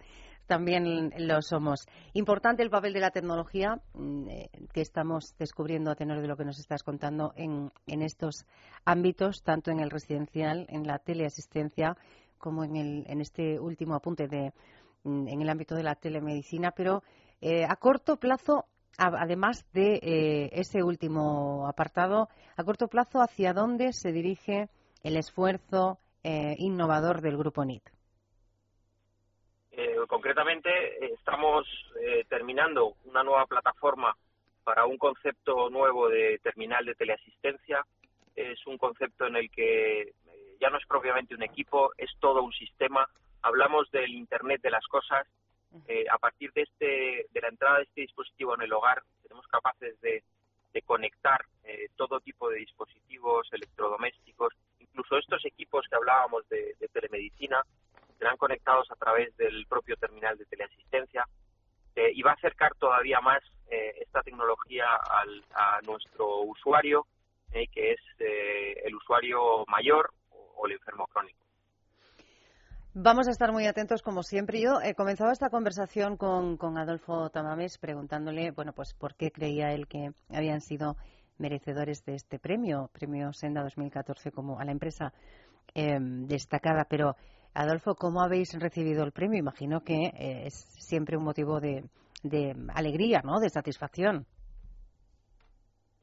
También 0.47 1.13
lo 1.15 1.41
somos. 1.41 1.85
Importante 2.13 2.63
el 2.63 2.71
papel 2.71 2.91
de 2.91 2.99
la 2.99 3.11
tecnología 3.11 3.79
mm, 3.93 4.27
que 4.73 4.81
estamos 4.81 5.35
descubriendo 5.37 5.91
a 5.91 5.95
tenor 5.95 6.19
de 6.19 6.27
lo 6.27 6.35
que 6.35 6.43
nos 6.43 6.59
estás 6.59 6.81
contando 6.81 7.33
en, 7.35 7.71
en 7.85 8.01
estos 8.01 8.45
ámbitos, 8.83 9.43
tanto 9.43 9.69
en 9.69 9.79
el 9.79 9.91
residencial, 9.91 10.65
en 10.69 10.87
la 10.87 10.97
teleasistencia, 10.97 11.95
como 12.39 12.63
en, 12.63 12.75
el, 12.75 13.05
en 13.07 13.21
este 13.21 13.59
último 13.59 13.95
apunte 13.95 14.27
de, 14.27 14.51
mm, 15.03 15.27
en 15.27 15.41
el 15.41 15.49
ámbito 15.49 15.75
de 15.75 15.83
la 15.83 15.95
telemedicina, 15.95 16.71
pero 16.71 17.03
eh, 17.41 17.65
a 17.65 17.75
corto 17.75 18.17
plazo, 18.17 18.65
además 18.97 19.65
de 19.71 19.99
eh, 20.01 20.49
ese 20.53 20.83
último 20.83 21.67
apartado, 21.67 22.27
a 22.57 22.63
corto 22.63 22.87
plazo, 22.87 23.21
¿hacia 23.21 23.53
dónde 23.53 23.93
se 23.93 24.11
dirige 24.11 24.69
el 25.03 25.15
esfuerzo 25.15 25.99
eh, 26.23 26.55
innovador 26.57 27.21
del 27.21 27.37
Grupo 27.37 27.63
NIT? 27.63 27.83
concretamente, 30.07 30.69
estamos 31.13 31.65
terminando 32.27 32.95
una 33.05 33.23
nueva 33.23 33.45
plataforma 33.45 34.13
para 34.69 34.85
un 34.85 34.99
concepto 34.99 35.69
nuevo 35.71 36.09
de 36.09 36.37
terminal 36.43 36.85
de 36.85 36.93
teleasistencia. 36.93 37.83
Es 38.35 38.65
un 38.67 38.77
concepto 38.77 39.25
en 39.25 39.35
el 39.37 39.49
que 39.49 40.01
eh, 40.01 40.13
ya 40.59 40.69
no 40.69 40.77
es 40.77 40.85
propiamente 40.85 41.35
un 41.35 41.43
equipo, 41.43 41.91
es 41.97 42.09
todo 42.19 42.43
un 42.43 42.53
sistema. 42.53 43.07
Hablamos 43.41 43.89
del 43.91 44.11
Internet 44.11 44.61
de 44.61 44.71
las 44.71 44.85
cosas. 44.87 45.27
Eh, 45.87 46.05
a 46.11 46.17
partir 46.17 46.51
de, 46.53 46.63
este, 46.63 47.27
de 47.31 47.41
la 47.41 47.49
entrada 47.49 47.77
de 47.77 47.83
este 47.83 48.01
dispositivo 48.01 48.55
en 48.55 48.63
el 48.63 48.73
hogar, 48.73 49.03
seremos 49.21 49.45
capaces 49.47 49.99
de, 50.01 50.23
conectar 50.85 51.41
eh, 51.65 51.89
todo 51.97 52.21
tipo 52.21 52.49
de 52.49 52.59
dispositivos 52.59 53.47
electrodomésticos, 53.51 54.53
incluso 54.79 55.17
estos 55.17 55.43
equipos 55.45 55.85
que 55.89 55.95
hablábamos 55.95 56.47
de, 56.47 56.73
de 56.79 56.87
telemedicina, 56.87 57.61
serán 58.17 58.37
conectados 58.37 58.89
a 58.89 58.95
través 58.95 59.35
del 59.37 59.65
propio 59.67 59.97
terminal 59.97 60.37
de 60.37 60.45
teleasistencia 60.45 61.25
eh, 61.95 62.11
y 62.13 62.21
va 62.21 62.31
a 62.31 62.35
acercar 62.35 62.75
todavía 62.75 63.19
más 63.19 63.41
eh, 63.69 63.93
esta 64.01 64.21
tecnología 64.21 64.85
al, 64.95 65.43
a 65.53 65.79
nuestro 65.85 66.41
usuario, 66.41 67.07
eh, 67.51 67.67
que 67.67 67.91
es 67.91 67.99
el 68.19 68.95
usuario 68.95 69.65
mayor 69.67 70.11
el 70.65 70.73
enfermo 70.73 71.07
crónico. 71.07 71.39
Vamos 72.93 73.27
a 73.27 73.31
estar 73.31 73.51
muy 73.51 73.67
atentos, 73.67 74.01
como 74.01 74.23
siempre. 74.23 74.59
Yo 74.59 74.81
he 74.83 74.95
comenzado 74.95 75.31
esta 75.31 75.49
conversación 75.49 76.17
con, 76.17 76.57
con 76.57 76.77
Adolfo 76.77 77.29
Tamames 77.29 77.77
preguntándole, 77.77 78.51
bueno, 78.51 78.73
pues 78.73 78.93
por 78.93 79.15
qué 79.15 79.31
creía 79.31 79.71
él 79.73 79.87
que 79.87 80.11
habían 80.29 80.61
sido 80.61 80.97
merecedores 81.37 82.03
de 82.03 82.15
este 82.15 82.39
premio, 82.39 82.89
premio 82.91 83.31
Senda 83.33 83.63
2014, 83.63 84.31
como 84.31 84.59
a 84.59 84.65
la 84.65 84.71
empresa 84.71 85.13
destacada. 85.73 86.85
Pero 86.89 87.15
Adolfo, 87.53 87.95
¿cómo 87.95 88.21
habéis 88.21 88.53
recibido 88.59 89.03
el 89.03 89.11
premio? 89.11 89.39
Imagino 89.39 89.81
que 89.81 90.07
eh, 90.07 90.43
es 90.45 90.53
siempre 90.79 91.17
un 91.17 91.23
motivo 91.23 91.59
de, 91.59 91.83
alegría, 92.73 93.21
¿no? 93.23 93.39
De 93.39 93.49
satisfacción. 93.49 94.25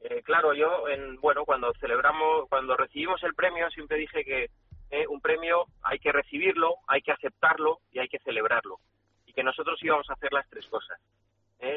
Eh, 0.01 0.21
claro, 0.23 0.53
yo, 0.53 0.87
en, 0.87 1.15
bueno, 1.17 1.45
cuando 1.45 1.73
celebramos, 1.79 2.47
cuando 2.49 2.77
recibimos 2.77 3.21
el 3.23 3.33
premio, 3.33 3.69
siempre 3.71 3.97
dije 3.97 4.23
que 4.23 4.49
eh, 4.89 5.07
un 5.07 5.19
premio 5.21 5.65
hay 5.81 5.99
que 5.99 6.11
recibirlo, 6.11 6.75
hay 6.87 7.01
que 7.01 7.11
aceptarlo 7.11 7.79
y 7.91 7.99
hay 7.99 8.07
que 8.07 8.19
celebrarlo. 8.19 8.79
Y 9.25 9.33
que 9.33 9.43
nosotros 9.43 9.81
íbamos 9.81 10.09
a 10.09 10.13
hacer 10.13 10.31
las 10.31 10.47
tres 10.49 10.65
cosas. 10.67 10.99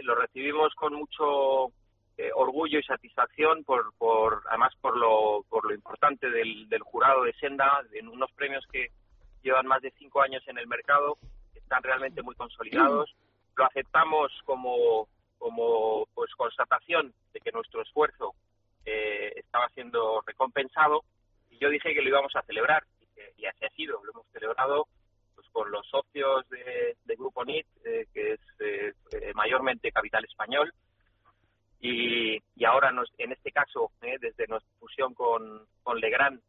Lo 0.03 0.15
recibimos 0.15 0.75
con 0.75 0.93
mucho 0.95 1.73
orgullo 2.35 2.79
y 2.79 2.83
satisfacción 2.83 3.65
por, 3.65 3.95
por 3.97 4.43
además 4.49 4.75
por 4.81 4.95
lo, 4.95 5.43
por 5.49 5.65
lo 5.65 5.75
importante 5.75 6.29
del, 6.29 6.69
del 6.69 6.83
jurado 6.83 7.25
de 7.25 7.33
Senda, 7.35 7.83
en 7.93 8.09
unos 8.09 8.31
premios 8.33 8.67
que 8.71 8.91
llevan 9.43 9.67
más 9.67 9.81
de 9.81 9.91
cinco 9.93 10.21
años 10.21 10.47
en 10.49 10.59
el 10.59 10.67
mercado, 10.67 11.17
están 11.55 11.83
realmente 11.83 12.23
muy 12.23 12.35
consolidados. 12.35 13.15
Lo 13.57 13.65
aceptamos 13.65 14.33
como, 14.45 15.09
como 15.41 16.07
pues 16.15 16.31
constatación 16.37 17.13
de 17.33 17.41
que 17.41 17.51
nuestro 17.51 17.83
esfuerzo 17.83 18.35
eh, 18.85 19.33
estaba 19.37 19.69
siendo 19.71 20.21
recompensado 20.27 21.03
y 21.51 21.59
yo 21.59 21.71
dije 21.71 21.95
que 21.95 22.03
lo 22.03 22.11
íbamos 22.11 22.37
a 22.37 22.43
celebrar 22.43 22.85
y, 23.37 23.47
así 23.47 23.65
ha 23.65 23.71
sido. 23.71 24.05
Lo 24.05 24.13
hemos 24.13 24.27
celebrado 24.33 24.87
pues 25.35 25.49
con 25.51 25.71
los 25.71 25.87
socios 25.89 26.49
de, 26.51 27.17
Grupo 27.17 27.45
NIT, 27.45 27.67
eh, 27.85 28.07
que 28.15 28.33
es 28.33 28.41
eh, 28.61 28.93
mayormente 29.35 29.93
capital 29.93 30.25
español, 30.25 30.73
y, 31.81 32.41
y 32.57 32.65
ahora 32.65 32.93
nos, 32.93 33.11
en 33.19 33.33
este 33.33 33.51
caso, 33.51 33.91
desde 34.01 34.47
nuestra 34.47 34.73
fusión 34.79 35.13
con, 35.13 35.67
con 35.83 35.99
Legrand, 36.01 36.41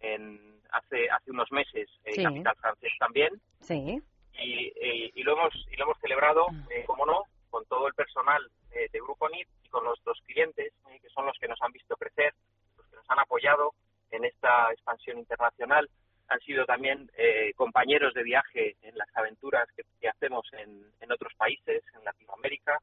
en, 0.00 0.60
hace 0.72 1.08
hace 1.10 1.30
unos 1.30 1.50
meses 1.52 1.88
en 2.04 2.24
capital 2.24 2.56
francés 2.56 2.92
también 2.98 3.30
sí. 3.60 4.02
y, 4.42 4.72
y, 5.14 5.22
lo 5.22 5.32
hemos 5.32 5.54
y 5.70 5.76
lo 5.76 5.84
hemos 5.84 5.98
celebrado 6.00 6.46
eh, 6.70 6.84
como 6.86 7.06
no 7.06 7.22
con 7.52 7.66
todo 7.66 7.86
el 7.86 7.92
personal 7.92 8.42
eh, 8.70 8.88
de 8.90 8.98
Grupo 8.98 9.28
NIT 9.28 9.46
y 9.62 9.68
con 9.68 9.84
nuestros 9.84 10.18
clientes 10.24 10.72
eh, 10.88 10.98
que 11.00 11.08
son 11.10 11.26
los 11.26 11.36
que 11.38 11.48
nos 11.48 11.60
han 11.60 11.70
visto 11.70 11.94
crecer 11.96 12.32
los 12.78 12.86
que 12.86 12.96
nos 12.96 13.10
han 13.10 13.20
apoyado 13.20 13.74
en 14.10 14.24
esta 14.24 14.72
expansión 14.72 15.18
internacional 15.18 15.88
han 16.28 16.40
sido 16.40 16.64
también 16.64 17.10
compañeros 17.56 18.14
de 18.14 18.22
viaje 18.22 18.76
en 18.80 18.96
las 18.96 19.08
aventuras 19.14 19.68
que, 19.76 20.08
hacemos 20.08 20.46
en, 20.52 21.12
otros 21.12 21.34
países 21.36 21.82
en 21.94 22.04
Latinoamérica 22.04 22.78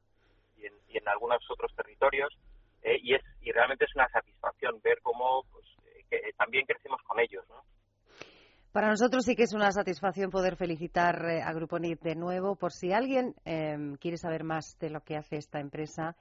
y 0.56 0.66
en, 0.96 1.08
algunos 1.08 1.42
otros 1.50 1.74
territorios 1.74 2.32
y 2.84 3.14
es 3.14 3.22
y 3.40 3.50
realmente 3.50 3.86
es 3.86 3.94
una 3.96 4.08
satisfacción 4.10 4.80
ver 4.82 5.00
cómo 5.02 5.44
pues, 5.50 5.66
también 6.36 6.64
crecemos 6.64 7.02
con 7.02 7.18
ellos 7.18 7.44
¿no? 7.48 7.64
Para 8.72 8.88
nosotros 8.88 9.24
sí 9.24 9.34
que 9.34 9.42
es 9.42 9.52
una 9.52 9.72
satisfacción 9.72 10.30
poder 10.30 10.54
felicitar 10.54 11.24
eh, 11.24 11.42
a 11.42 11.52
Grupo 11.52 11.80
NIT 11.80 12.02
de 12.02 12.14
nuevo. 12.14 12.54
Por 12.54 12.72
si 12.72 12.92
alguien 12.92 13.34
em, 13.44 13.96
quiere 13.96 14.16
saber 14.16 14.44
más 14.44 14.78
de 14.78 14.90
lo 14.90 15.00
que 15.00 15.16
hace 15.16 15.38
esta 15.38 15.58
empresa, 15.58 16.14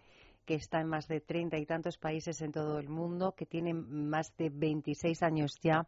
que 0.48 0.56
está 0.56 0.82
en 0.82 0.88
más 0.88 1.08
de 1.08 1.22
treinta 1.22 1.60
y 1.60 1.68
tantos 1.68 2.00
países 2.00 2.42
en 2.42 2.52
todo 2.52 2.80
el 2.80 2.90
mundo, 2.90 3.36
que 3.38 3.46
tiene 3.46 3.76
más 3.76 4.36
de 4.36 4.50
26 4.50 5.22
años 5.22 5.60
ya 5.62 5.86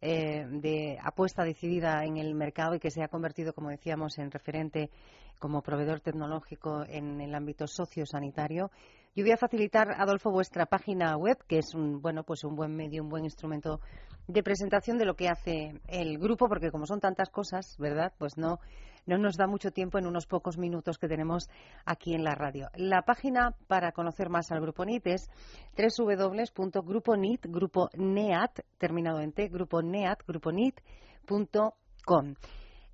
eh, 0.00 0.44
de 0.50 0.98
apuesta 1.00 1.44
decidida 1.44 2.04
en 2.04 2.16
el 2.16 2.34
mercado 2.34 2.74
y 2.74 2.80
que 2.80 2.90
se 2.90 3.04
ha 3.04 3.08
convertido, 3.08 3.52
como 3.52 3.70
decíamos, 3.70 4.18
en 4.18 4.32
referente 4.32 4.90
como 5.38 5.62
proveedor 5.62 6.00
tecnológico 6.00 6.82
en 6.88 7.20
el 7.20 7.36
ámbito 7.36 7.68
sociosanitario. 7.68 8.72
Yo 9.16 9.22
voy 9.22 9.30
a 9.30 9.36
facilitar, 9.36 9.92
Adolfo, 9.96 10.32
vuestra 10.32 10.66
página 10.66 11.16
web, 11.16 11.38
que 11.46 11.58
es 11.58 11.72
un, 11.72 12.02
bueno, 12.02 12.24
pues 12.24 12.42
un 12.42 12.56
buen 12.56 12.74
medio, 12.74 13.00
un 13.00 13.08
buen 13.08 13.22
instrumento 13.22 13.80
de 14.26 14.42
presentación 14.42 14.98
de 14.98 15.04
lo 15.04 15.14
que 15.14 15.28
hace 15.28 15.80
el 15.86 16.18
grupo, 16.18 16.48
porque 16.48 16.72
como 16.72 16.86
son 16.86 16.98
tantas 16.98 17.30
cosas, 17.30 17.76
¿verdad? 17.78 18.12
Pues 18.18 18.36
no, 18.36 18.58
no 19.06 19.16
nos 19.16 19.36
da 19.36 19.46
mucho 19.46 19.70
tiempo 19.70 19.98
en 19.98 20.08
unos 20.08 20.26
pocos 20.26 20.58
minutos 20.58 20.98
que 20.98 21.06
tenemos 21.06 21.48
aquí 21.84 22.12
en 22.12 22.24
la 22.24 22.34
radio. 22.34 22.70
La 22.74 23.02
página 23.02 23.54
para 23.68 23.92
conocer 23.92 24.30
más 24.30 24.50
al 24.50 24.60
Grupo 24.60 24.84
NIT 24.84 25.06
es 25.06 25.30
www.gruponit, 25.76 27.46
grupo 27.46 27.90
NEAT, 27.96 28.62
terminado 28.78 29.20
en 29.20 29.30
T, 29.30 29.46
grupo 29.46 29.80
NEAT, 29.80 30.24
gruponit.com. 30.26 32.34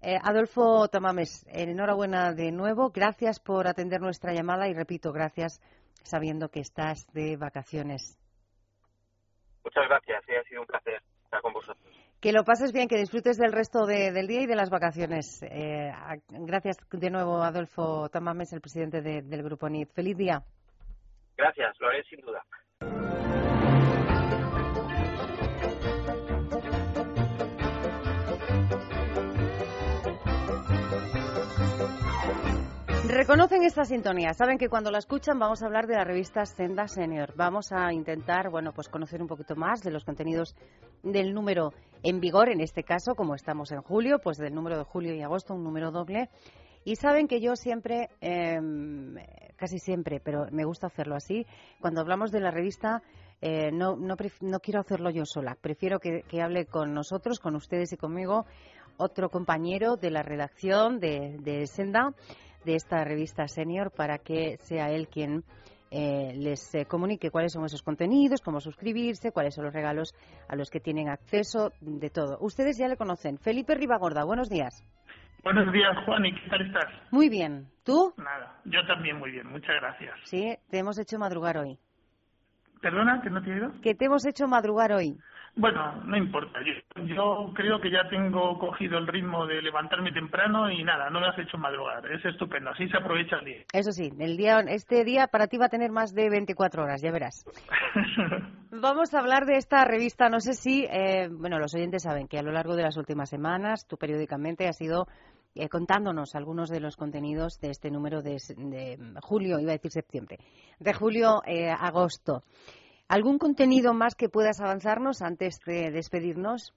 Eh, 0.02 0.18
Adolfo 0.22 0.88
Tamames, 0.88 1.46
enhorabuena 1.48 2.35
de 2.35 2.52
nuevo. 2.52 2.90
Gracias 2.90 3.40
por 3.40 3.68
atender 3.68 4.02
nuestra 4.02 4.35
llamada 4.35 4.68
y 4.68 4.74
repito, 4.74 5.12
gracias 5.12 5.62
sabiendo 6.02 6.48
que 6.48 6.60
estás 6.60 7.06
de 7.12 7.36
vacaciones. 7.36 8.18
Muchas 9.64 9.88
gracias, 9.88 10.22
ha 10.28 10.48
sido 10.48 10.62
un 10.62 10.66
placer 10.66 11.02
estar 11.24 11.40
con 11.42 11.52
vosotros. 11.52 11.86
Que 12.20 12.32
lo 12.32 12.44
pases 12.44 12.72
bien, 12.72 12.88
que 12.88 12.98
disfrutes 12.98 13.38
del 13.38 13.52
resto 13.52 13.86
del 13.86 14.26
día 14.26 14.42
y 14.42 14.46
de 14.46 14.54
las 14.54 14.68
vacaciones. 14.68 15.42
Eh, 15.42 15.90
gracias 16.28 16.76
de 16.90 17.10
nuevo, 17.10 17.42
Adolfo 17.42 18.10
Tamames, 18.10 18.52
el 18.52 18.60
presidente 18.60 19.00
del 19.00 19.42
Grupo 19.42 19.68
NIT. 19.68 19.90
Feliz 19.92 20.16
día. 20.18 20.42
Gracias, 21.36 21.74
lo 21.80 21.88
haré 21.88 22.02
sin 22.04 22.20
duda. 22.20 22.44
Reconocen 33.12 33.64
esta 33.64 33.85
sintonía, 33.85 34.35
saben 34.35 34.57
que 34.57 34.68
cuando 34.68 34.92
la 34.92 34.99
escuchan 34.99 35.37
vamos 35.37 35.62
a 35.62 35.66
hablar 35.66 35.88
de 35.88 35.96
la 35.96 36.05
revista 36.05 36.46
Senda 36.46 36.87
Senior. 36.87 37.35
Vamos 37.35 37.73
a 37.73 37.92
intentar, 37.92 38.51
bueno, 38.51 38.73
pues 38.73 38.88
conocer 38.88 39.20
un 39.20 39.27
poquito 39.27 39.57
más 39.57 39.83
de 39.83 39.90
los 39.90 40.05
contenidos 40.05 40.55
del 41.03 41.35
número 41.35 41.73
en 42.05 42.20
vigor, 42.20 42.51
en 42.51 42.61
este 42.61 42.85
caso, 42.85 43.16
como 43.16 43.35
estamos 43.35 43.73
en 43.73 43.83
julio, 43.83 44.20
pues 44.23 44.38
del 44.38 44.55
número 44.55 44.79
de 44.79 44.85
julio 44.85 45.12
y 45.12 45.23
agosto, 45.23 45.55
un 45.55 45.64
número 45.64 45.90
doble. 45.90 46.31
Y 46.85 46.94
saben 46.94 47.27
que 47.27 47.40
yo 47.40 47.57
siempre, 47.57 48.11
em, 48.20 49.16
casi 49.57 49.81
siempre, 49.81 50.20
pero 50.20 50.46
me 50.53 50.64
gusta 50.64 50.87
hacerlo 50.87 51.16
así, 51.16 51.44
cuando 51.81 52.03
hablamos 52.03 52.31
de 52.31 52.40
la 52.40 52.53
revista 52.53 53.03
eh, 53.42 53.73
no, 53.73 53.96
no, 53.96 54.14
no, 54.40 54.61
quiero 54.61 54.81
hacerlo 54.81 55.11
yo 55.11 55.25
sola. 55.25 55.57
Prefiero 55.61 55.99
que, 55.99 56.23
hable 56.40 56.66
con 56.66 56.94
nosotros, 56.94 57.40
con 57.40 57.57
ustedes 57.57 57.92
y 57.92 57.96
conmigo, 57.96 58.46
otro 58.99 59.31
compañero 59.31 59.96
de 59.96 60.11
la 60.11 60.23
redacción 60.23 61.01
de, 61.01 61.38
de 61.40 61.66
Senda 61.66 62.14
de 62.64 62.75
esta 62.75 63.05
revista 63.05 63.46
Senior 63.49 63.90
para 63.90 64.18
que 64.18 64.57
sea 64.59 64.90
él 64.90 65.09
quien 65.09 65.44
eh, 65.90 66.33
les 66.37 66.75
eh, 66.75 66.87
comunique 66.87 67.31
cuáles 67.31 67.53
son 67.53 67.64
esos 67.64 67.83
contenidos, 67.83 68.40
cómo 68.40 68.61
suscribirse, 68.61 69.33
cuáles 69.33 69.55
son 69.55 69.64
los 69.64 69.75
regalos 69.75 70.14
a 70.49 70.55
los 70.55 70.70
que 70.70 70.79
tienen 70.79 71.09
acceso, 71.09 71.73
de 71.81 72.11
todo. 72.11 72.38
Ustedes 72.40 72.79
ya 72.79 72.87
le 72.87 72.96
conocen. 72.96 73.38
Felipe 73.38 73.75
Ribagorda, 73.75 74.25
buenos 74.25 74.49
días. 74.49 74.85
Buenos 75.42 75.73
días, 75.73 75.96
Juan, 76.05 76.27
¿y 76.27 76.35
qué 76.35 76.51
tal 76.51 76.66
estás? 76.66 76.92
Muy 77.11 77.29
bien. 77.29 77.66
¿Tú? 77.83 78.12
Nada, 78.18 78.61
yo 78.66 78.87
también 78.87 79.18
muy 79.18 79.31
bien, 79.31 79.49
muchas 79.49 79.75
gracias. 79.81 80.14
Sí, 80.25 80.55
te 80.70 80.79
hemos 80.79 80.99
hecho 80.99 81.18
madrugar 81.18 81.57
hoy. 81.57 81.79
¿Perdona, 82.81 83.20
que 83.23 83.31
no 83.31 83.42
te 83.42 83.51
he 83.51 83.55
oído? 83.55 83.73
Que 83.83 83.94
te 83.94 84.05
hemos 84.05 84.25
hecho 84.27 84.46
madrugar 84.46 84.92
hoy. 84.92 85.18
Bueno, 85.56 86.02
no 86.04 86.16
importa. 86.16 86.60
Yo, 87.06 87.52
creo 87.54 87.80
que 87.80 87.90
ya 87.90 88.08
tengo 88.08 88.58
cogido 88.58 88.98
el 88.98 89.06
ritmo 89.06 89.46
de 89.46 89.60
levantarme 89.60 90.12
temprano 90.12 90.70
y 90.70 90.82
nada, 90.84 91.10
no 91.10 91.20
me 91.20 91.26
has 91.26 91.38
hecho 91.38 91.58
madrugar. 91.58 92.10
Es 92.10 92.24
estupendo. 92.24 92.70
Así 92.70 92.88
se 92.88 92.96
aprovecha 92.96 93.36
el 93.38 93.44
día. 93.44 93.64
Eso 93.72 93.90
sí, 93.90 94.10
el 94.18 94.36
día, 94.36 94.60
este 94.68 95.04
día 95.04 95.26
para 95.26 95.48
ti 95.48 95.58
va 95.58 95.66
a 95.66 95.68
tener 95.68 95.90
más 95.90 96.14
de 96.14 96.30
24 96.30 96.84
horas, 96.84 97.02
ya 97.02 97.10
verás. 97.10 97.44
Vamos 98.70 99.12
a 99.12 99.18
hablar 99.18 99.44
de 99.44 99.56
esta 99.56 99.84
revista. 99.84 100.28
No 100.28 100.40
sé 100.40 100.54
si, 100.54 100.84
eh, 100.84 101.28
bueno, 101.28 101.58
los 101.58 101.74
oyentes 101.74 102.04
saben 102.04 102.28
que 102.28 102.38
a 102.38 102.42
lo 102.42 102.52
largo 102.52 102.76
de 102.76 102.84
las 102.84 102.96
últimas 102.96 103.28
semanas 103.28 103.86
tú 103.88 103.96
periódicamente 103.96 104.68
has 104.68 104.80
ido 104.80 105.08
eh, 105.56 105.68
contándonos 105.68 106.36
algunos 106.36 106.70
de 106.70 106.78
los 106.78 106.96
contenidos 106.96 107.58
de 107.60 107.70
este 107.70 107.90
número 107.90 108.22
de, 108.22 108.36
julio, 109.20 109.58
iba 109.58 109.72
a 109.72 109.74
decir 109.74 109.90
septiembre, 109.90 110.38
de 110.78 110.94
julio 110.94 111.42
a 111.44 111.86
agosto. 111.86 112.44
¿Algún 113.11 113.38
contenido 113.38 113.92
más 113.92 114.14
que 114.14 114.29
puedas 114.29 114.61
avanzarnos 114.61 115.20
antes 115.20 115.59
de 115.66 115.90
despedirnos? 115.90 116.73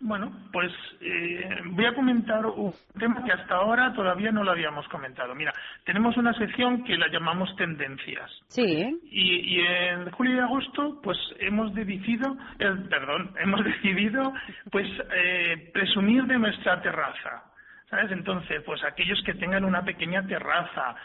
Bueno, 0.00 0.32
pues 0.50 0.72
eh, 1.02 1.46
voy 1.72 1.84
a 1.84 1.94
comentar 1.94 2.46
un 2.46 2.72
tema 2.98 3.22
que 3.22 3.32
hasta 3.32 3.56
ahora 3.56 3.92
todavía 3.92 4.32
no 4.32 4.42
lo 4.42 4.52
habíamos 4.52 4.88
comentado. 4.88 5.34
Mira, 5.34 5.52
tenemos 5.84 6.16
una 6.16 6.32
sección 6.38 6.84
que 6.84 6.96
la 6.96 7.08
llamamos 7.08 7.54
tendencias. 7.56 8.30
Sí. 8.48 8.98
Y, 9.10 9.60
en 9.60 10.10
julio 10.12 10.36
y 10.36 10.38
agosto, 10.38 11.00
pues 11.02 11.18
hemos 11.38 11.74
decidido, 11.74 12.34
eh, 12.58 12.74
perdón, 12.88 13.34
hemos 13.42 13.62
decidido, 13.62 14.32
pues 14.72 14.86
eh, 15.14 15.70
presumir 15.74 16.24
de 16.24 16.38
nuestra 16.38 16.80
terraza. 16.80 17.44
¿Sabes? 17.90 18.10
Entonces, 18.10 18.62
pues 18.64 18.82
aquellos 18.84 19.22
que 19.24 19.34
tengan 19.34 19.64
una 19.66 19.84
pequeña 19.84 20.26
terraza, 20.26 20.96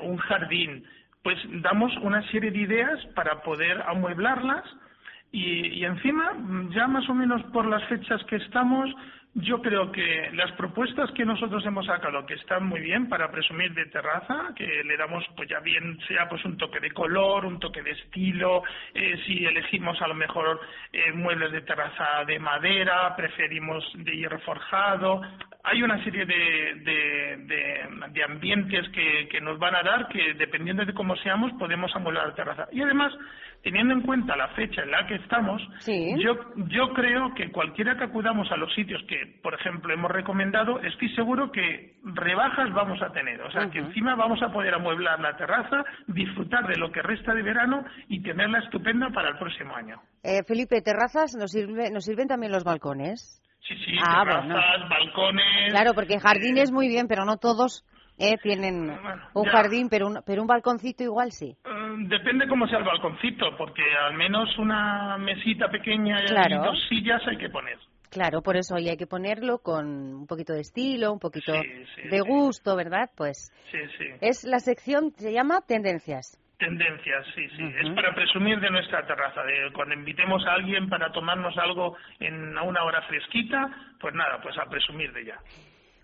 un 0.00 0.16
jardín, 0.16 0.84
pues 1.28 1.38
damos 1.60 1.94
una 1.98 2.22
serie 2.30 2.50
de 2.50 2.60
ideas 2.60 3.04
para 3.14 3.42
poder 3.42 3.82
amueblarlas 3.82 4.64
y, 5.30 5.84
encima, 5.84 6.32
ya 6.70 6.86
más 6.86 7.06
o 7.06 7.12
menos 7.12 7.42
por 7.52 7.66
las 7.66 7.84
fechas 7.84 8.24
que 8.24 8.36
estamos, 8.36 8.88
yo 9.34 9.60
creo 9.60 9.92
que 9.92 10.30
las 10.32 10.50
propuestas 10.52 11.10
que 11.10 11.26
nosotros 11.26 11.62
hemos 11.66 11.84
sacado, 11.84 12.24
que 12.24 12.32
están 12.32 12.64
muy 12.64 12.80
bien 12.80 13.10
para 13.10 13.30
presumir 13.30 13.74
de 13.74 13.84
terraza, 13.86 14.54
que 14.56 14.82
le 14.84 14.96
damos 14.96 15.22
pues 15.36 15.50
ya 15.50 15.60
bien 15.60 15.98
sea 16.08 16.30
pues 16.30 16.42
un 16.46 16.56
toque 16.56 16.80
de 16.80 16.92
color, 16.92 17.44
un 17.44 17.60
toque 17.60 17.82
de 17.82 17.90
estilo, 17.90 18.62
eh, 18.94 19.20
si 19.26 19.44
elegimos 19.44 20.00
a 20.00 20.08
lo 20.08 20.14
mejor 20.14 20.58
eh, 20.94 21.12
muebles 21.12 21.52
de 21.52 21.60
terraza 21.60 22.24
de 22.26 22.38
madera, 22.38 23.14
preferimos 23.16 23.84
de 23.96 24.16
hierro 24.16 24.40
forjado, 24.40 25.20
hay 25.64 25.82
una 25.82 26.02
serie 26.04 26.24
de, 26.24 26.74
de, 26.84 28.08
de, 28.12 28.24
ambientes 28.24 28.88
que, 28.90 29.28
que, 29.28 29.40
nos 29.40 29.58
van 29.58 29.74
a 29.74 29.82
dar 29.82 30.08
que 30.08 30.34
dependiendo 30.34 30.84
de 30.84 30.94
cómo 30.94 31.16
seamos 31.16 31.52
podemos 31.58 31.94
amueblar 31.94 32.28
la 32.28 32.34
terraza. 32.34 32.68
Y 32.72 32.80
además 32.80 33.12
teniendo 33.62 33.94
en 33.94 34.02
cuenta 34.02 34.36
la 34.36 34.48
fecha 34.48 34.82
en 34.82 34.90
la 34.90 35.06
que 35.06 35.16
estamos, 35.16 35.60
yo, 35.86 36.36
yo 36.68 36.92
creo 36.94 37.34
que 37.34 37.50
cualquiera 37.50 37.96
que 37.96 38.04
acudamos 38.04 38.50
a 38.52 38.56
los 38.56 38.72
sitios 38.74 39.02
que, 39.08 39.38
por 39.42 39.54
ejemplo, 39.54 39.92
hemos 39.92 40.10
recomendado, 40.10 40.80
estoy 40.80 41.14
seguro 41.14 41.50
que 41.50 41.96
rebajas 42.04 42.72
vamos 42.72 43.02
a 43.02 43.12
tener. 43.12 43.40
O 43.42 43.50
sea, 43.50 43.68
que 43.70 43.78
encima 43.78 44.14
vamos 44.14 44.40
a 44.42 44.52
poder 44.52 44.74
amueblar 44.74 45.20
la 45.20 45.36
terraza, 45.36 45.84
disfrutar 46.06 46.66
de 46.66 46.76
lo 46.76 46.92
que 46.92 47.02
resta 47.02 47.34
de 47.34 47.42
verano 47.42 47.84
y 48.08 48.22
tenerla 48.22 48.60
estupenda 48.60 49.10
para 49.10 49.30
el 49.30 49.38
próximo 49.38 49.74
año. 49.74 50.00
Eh, 50.22 50.42
Felipe, 50.46 50.80
terrazas, 50.80 51.34
¿nos, 51.36 51.50
sirve, 51.50 51.90
¿nos 51.90 52.04
sirven 52.04 52.28
también 52.28 52.52
los 52.52 52.64
balcones? 52.64 53.37
Sí, 53.68 53.74
sí, 53.84 53.92
ah, 54.02 54.24
terrazas, 54.24 54.88
balcones. 54.88 55.70
Claro, 55.70 55.92
porque 55.94 56.18
jardines 56.18 56.72
muy 56.72 56.88
bien, 56.88 57.06
pero 57.06 57.26
no 57.26 57.36
todos 57.36 57.84
eh, 58.18 58.38
tienen 58.42 58.90
un 59.34 59.44
jardín, 59.44 59.88
pero 59.90 60.06
un, 60.06 60.22
pero 60.24 60.40
un 60.40 60.48
balconcito 60.48 61.04
igual 61.04 61.32
sí. 61.32 61.54
Eh, 61.64 61.94
depende 62.08 62.48
cómo 62.48 62.66
sea 62.66 62.78
el 62.78 62.84
balconcito, 62.84 63.56
porque 63.58 63.82
al 64.06 64.14
menos 64.14 64.56
una 64.58 65.18
mesita 65.18 65.68
pequeña 65.68 66.18
y 66.24 66.54
dos 66.54 66.78
sillas 66.88 67.20
hay 67.26 67.36
que 67.36 67.50
poner. 67.50 67.78
Claro, 68.10 68.40
por 68.40 68.56
eso 68.56 68.78
y 68.78 68.88
hay 68.88 68.96
que 68.96 69.06
ponerlo 69.06 69.58
con 69.58 69.86
un 70.14 70.26
poquito 70.26 70.54
de 70.54 70.60
estilo, 70.60 71.12
un 71.12 71.18
poquito 71.18 71.52
de 71.52 72.20
gusto, 72.20 72.74
¿verdad? 72.74 73.10
Pues 73.14 73.52
sí, 73.70 73.78
sí. 73.98 74.06
es 74.22 74.44
la 74.44 74.60
sección, 74.60 75.12
se 75.16 75.30
llama 75.30 75.60
Tendencias. 75.60 76.40
Tendencias, 76.58 77.24
sí, 77.36 77.48
sí. 77.56 77.62
Es 77.62 77.94
para 77.94 78.12
presumir 78.14 78.58
de 78.58 78.68
nuestra 78.70 79.06
terraza, 79.06 79.42
de 79.44 79.72
cuando 79.72 79.94
invitemos 79.94 80.44
a 80.44 80.54
alguien 80.54 80.88
para 80.88 81.12
tomarnos 81.12 81.56
algo 81.56 81.96
en 82.18 82.58
a 82.58 82.62
una 82.62 82.82
hora 82.82 83.00
fresquita, 83.02 83.94
pues 84.00 84.12
nada, 84.14 84.40
pues 84.42 84.58
a 84.58 84.68
presumir 84.68 85.12
de 85.12 85.22
ella. 85.22 85.38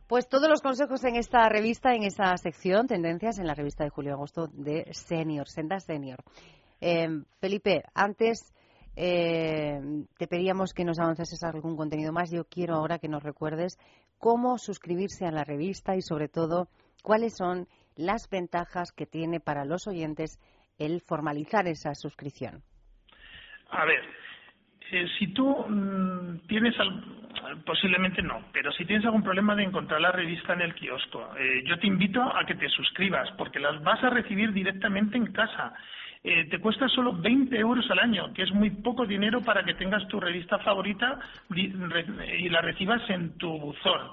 Pues 0.07 0.29
todos 0.29 0.49
los 0.49 0.62
consejos 0.62 1.03
en 1.05 1.17
esta 1.17 1.49
revista, 1.49 1.95
en 1.95 2.05
esta 2.05 2.37
sección, 2.37 2.87
tendencias 2.87 3.40
en 3.40 3.49
la 3.49 3.55
revista 3.55 3.83
de 3.83 3.90
julio-agosto 3.90 4.47
de 4.53 4.85
Senior, 4.93 5.49
Senda 5.49 5.81
Senior. 5.81 6.23
Eh, 6.81 7.09
Felipe, 7.40 7.83
antes 7.93 8.55
eh, 8.95 9.81
te 10.19 10.29
pedíamos 10.29 10.73
que 10.73 10.85
nos 10.85 11.01
avanzases 11.01 11.43
algún 11.43 11.77
contenido 11.77 12.12
más. 12.12 12.31
Yo 12.31 12.45
quiero 12.45 12.77
ahora 12.77 13.01
que 13.01 13.09
nos 13.09 13.25
recuerdes 13.25 13.77
cómo 14.19 14.59
suscribirse 14.59 15.27
a 15.27 15.33
la 15.33 15.43
revista 15.43 15.97
y, 15.97 16.03
sobre 16.03 16.29
todo, 16.29 16.69
cuáles 17.03 17.37
son 17.37 17.67
las 17.97 18.29
ventajas 18.31 18.93
que 18.93 19.07
tiene 19.07 19.41
para 19.41 19.65
los 19.65 19.87
oyentes 19.87 20.39
el 20.79 21.01
formalizar 21.01 21.67
esa 21.67 21.95
suscripción. 21.95 22.63
A 23.71 23.85
ver, 23.85 24.03
eh, 24.91 25.07
si 25.19 25.29
tú 25.29 25.49
mm, 25.49 26.47
tienes, 26.47 26.75
posiblemente 27.65 28.23
no, 28.23 28.45
pero 28.53 28.71
si 28.73 28.85
tienes 28.85 29.05
algún 29.05 29.23
problema 29.23 29.55
de 29.55 29.65
encontrar 29.65 30.01
la 30.01 30.13
revista 30.13 30.53
en 30.53 30.61
el 30.61 30.75
kiosco, 30.75 31.35
eh, 31.39 31.65
yo 31.67 31.79
te 31.79 31.87
invito 31.87 32.23
a 32.23 32.45
que 32.45 32.55
te 32.55 32.69
suscribas, 32.69 33.31
porque 33.33 33.59
las 33.59 33.83
vas 33.83 34.03
a 34.05 34.11
recibir 34.11 34.53
directamente 34.53 35.17
en 35.17 35.33
casa. 35.33 35.75
Eh, 36.23 36.45
te 36.49 36.59
cuesta 36.59 36.89
solo 36.89 37.13
20 37.13 37.59
euros 37.59 37.91
al 37.91 37.99
año, 37.99 38.33
que 38.33 38.43
es 38.43 38.53
muy 38.53 38.71
poco 38.71 39.05
dinero 39.05 39.43
para 39.43 39.63
que 39.63 39.75
tengas 39.75 40.07
tu 40.09 40.19
revista 40.21 40.59
favorita 40.59 41.19
y 41.55 42.49
la 42.49 42.63
recibas 42.63 43.03
en 43.11 43.37
tu 43.37 43.59
buzón. 43.59 44.11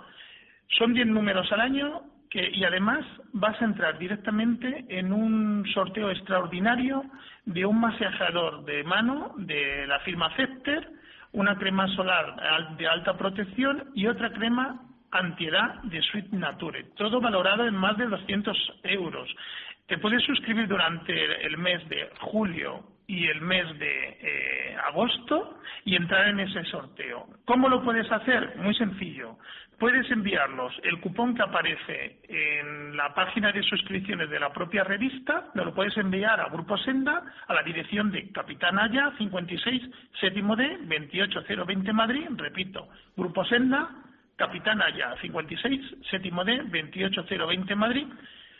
Son 0.78 0.94
10 0.94 1.08
números 1.08 1.50
al 1.52 1.62
año 1.62 2.02
y 2.34 2.64
además 2.64 3.06
vas 3.34 3.62
a 3.62 3.66
entrar 3.66 3.98
directamente 3.98 4.86
en 4.88 5.12
un 5.12 5.66
sorteo 5.74 6.10
extraordinario 6.10 7.04
de 7.46 7.66
un 7.66 7.80
masajeador 7.80 8.64
de 8.64 8.84
mano 8.84 9.34
de 9.38 9.86
la 9.88 10.00
firma 10.00 10.34
Cepter, 10.36 10.88
una 11.34 11.58
crema 11.58 11.88
solar 11.90 12.78
de 12.78 12.88
alta 12.88 13.18
protección 13.18 13.92
y 13.96 14.08
otra 14.08 14.32
crema 14.32 14.82
antiedad 15.12 15.82
de 15.84 16.02
Sweet 16.02 16.32
Nature, 16.32 16.86
todo 16.96 17.20
valorado 17.20 17.66
en 17.66 17.76
más 17.76 17.98
de 17.98 18.06
200 18.06 18.80
euros. 18.84 19.30
Te 19.88 19.98
puedes 19.98 20.24
suscribir 20.24 20.68
durante 20.68 21.46
el 21.46 21.58
mes 21.58 21.88
de 21.90 22.10
julio 22.22 22.84
y 23.12 23.28
el 23.28 23.42
mes 23.42 23.78
de 23.78 24.18
eh, 24.22 24.78
agosto 24.88 25.60
y 25.84 25.96
entrar 25.96 26.30
en 26.30 26.40
ese 26.40 26.64
sorteo. 26.66 27.28
¿Cómo 27.46 27.68
lo 27.68 27.84
puedes 27.84 28.10
hacer? 28.10 28.56
Muy 28.58 28.74
sencillo 28.76 29.38
puedes 29.82 30.12
enviarnos 30.12 30.72
el 30.84 31.00
cupón 31.00 31.34
que 31.34 31.42
aparece 31.42 32.20
en 32.30 32.96
la 32.96 33.16
página 33.16 33.52
de 33.52 33.64
suscripciones 33.64 34.30
de 34.30 34.40
la 34.40 34.54
propia 34.54 34.84
revista, 34.84 35.48
lo 35.56 35.74
puedes 35.74 35.98
enviar 35.98 36.40
a 36.40 36.50
Grupo 36.50 36.78
Senda, 36.78 37.24
a 37.48 37.54
la 37.56 37.64
dirección 37.64 38.12
de 38.12 38.32
Capitán 38.32 38.78
Aya, 38.78 39.12
56, 39.18 39.82
séptimo 40.20 40.56
D, 40.56 40.78
28020 40.84 41.94
Madrid, 41.94 42.28
repito, 42.38 42.90
Grupo 43.18 43.44
Senda, 43.46 43.90
Capitán 44.36 44.84
Aya, 44.84 45.16
56, 45.20 45.82
séptimo 46.12 46.46
D, 46.46 46.62
28020 46.70 47.76
Madrid. 47.76 48.06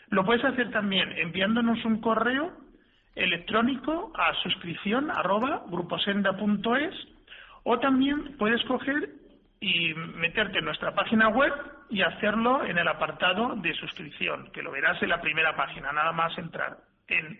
Lo 0.08 0.24
puedes 0.24 0.44
hacer 0.44 0.72
también 0.72 1.12
enviándonos 1.12 1.84
un 1.84 2.00
correo 2.00 2.61
electrónico 3.14 4.12
a 4.16 4.34
suscripción 4.42 5.10
arroba 5.10 5.64
gruposenda.es 5.68 6.94
o 7.64 7.78
también 7.78 8.36
puedes 8.38 8.62
coger 8.64 9.10
y 9.60 9.94
meterte 9.94 10.58
en 10.58 10.64
nuestra 10.64 10.94
página 10.94 11.28
web 11.28 11.52
y 11.88 12.02
hacerlo 12.02 12.64
en 12.64 12.78
el 12.78 12.88
apartado 12.88 13.54
de 13.56 13.74
suscripción, 13.74 14.50
que 14.52 14.62
lo 14.62 14.72
verás 14.72 15.00
en 15.02 15.10
la 15.10 15.20
primera 15.20 15.54
página, 15.54 15.92
nada 15.92 16.12
más 16.12 16.36
entrar 16.38 16.78
en 17.06 17.38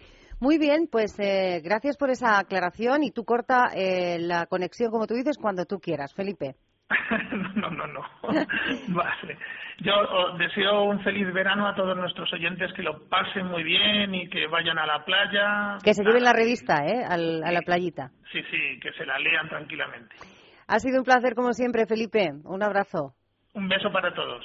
Muy 0.41 0.59
bien, 0.59 0.89
pues 0.91 1.19
eh, 1.21 1.61
gracias 1.63 1.97
por 1.97 2.11
esa 2.11 2.39
aclaración 2.39 3.03
y 3.05 3.11
tú 3.11 3.25
corta 3.25 3.71
eh, 3.75 4.19
la 4.19 4.47
conexión, 4.47 4.91
como 4.91 5.07
tú 5.07 5.15
dices, 5.15 5.39
cuando 5.39 5.65
tú 5.65 5.79
quieras, 5.79 6.13
Felipe. 6.15 6.57
no, 7.57 7.71
no, 7.71 7.87
no. 7.87 8.01
vale. 8.89 9.39
Yo 9.79 9.95
deseo 10.39 10.85
un 10.85 11.03
feliz 11.03 11.33
verano 11.33 11.67
a 11.67 11.75
todos 11.75 11.97
nuestros 11.97 12.33
oyentes, 12.33 12.73
que 12.75 12.83
lo 12.83 13.09
pasen 13.09 13.47
muy 13.47 13.63
bien 13.63 14.15
y 14.15 14.29
que 14.29 14.47
vayan 14.47 14.79
a 14.79 14.87
la 14.87 15.05
playa. 15.05 15.79
Que 15.83 15.95
se 15.95 16.05
lleven 16.05 16.23
la 16.23 16.33
revista, 16.33 16.87
¿eh? 16.87 17.05
a 17.05 17.17
la 17.17 17.61
playita. 17.63 18.11
Sí, 18.31 18.41
sí, 18.51 18.81
que 18.81 18.93
se 18.93 19.05
la 19.05 19.19
lean 19.19 19.49
tranquilamente. 19.49 20.17
Ha 20.67 20.79
sido 20.79 20.99
un 20.99 21.05
placer, 21.05 21.35
como 21.35 21.53
siempre, 21.53 21.87
Felipe. 21.87 22.33
Un 22.45 22.63
abrazo. 22.63 23.15
Un 23.55 23.69
beso 23.69 23.91
para 23.93 24.13
todos. 24.15 24.45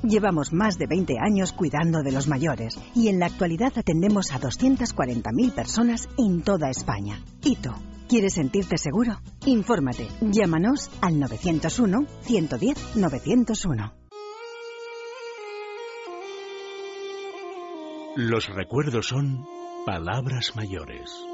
Llevamos 0.03 0.51
más 0.51 0.77
de 0.77 0.87
20 0.87 1.17
años 1.19 1.53
cuidando 1.53 2.01
de 2.01 2.11
los 2.11 2.27
mayores 2.27 2.79
y 2.95 3.07
en 3.07 3.19
la 3.19 3.27
actualidad 3.27 3.73
atendemos 3.75 4.31
a 4.31 4.39
240.000 4.39 5.51
personas 5.51 6.09
en 6.17 6.41
toda 6.41 6.69
España. 6.69 7.19
¿Y? 7.43 7.57
¿Quieres 8.09 8.33
sentirte 8.33 8.77
seguro? 8.77 9.21
Infórmate. 9.45 10.07
Llámanos 10.21 10.89
al 11.01 11.19
901 11.19 12.07
110 12.23 12.95
901. 12.95 13.93
Los 18.17 18.49
recuerdos 18.49 19.07
son 19.07 19.45
palabras 19.85 20.55
mayores. 20.55 21.30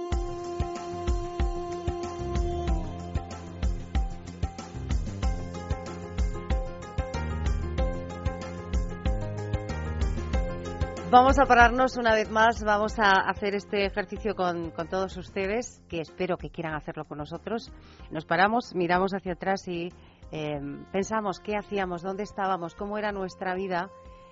Vamos 11.10 11.40
a 11.40 11.46
pararnos 11.46 11.96
una 11.96 12.14
vez 12.14 12.30
más, 12.30 12.62
vamos 12.66 13.00
a 13.00 13.22
hacer 13.30 13.56
este 13.56 13.86
ejercicio 13.86 14.36
con, 14.36 14.74
todos 14.90 15.16
ustedes, 15.16 15.82
que 15.88 16.02
espero 16.02 16.36
que 16.36 16.50
quieran 16.50 16.76
hacerlo 16.76 17.06
con 17.06 17.20
nosotros. 17.20 17.72
Nos 18.12 18.26
paramos, 18.26 18.76
miramos 18.76 19.14
hacia 19.14 19.32
atrás 19.32 19.66
y 19.70 19.88
eh, 20.34 20.60
pensamos 20.92 21.40
qué 21.40 21.56
hacíamos, 21.56 22.02
dónde 22.02 22.24
estábamos, 22.24 22.76
cómo 22.76 22.98
era 22.98 23.14
nuestra 23.14 23.56
vida 23.56 23.90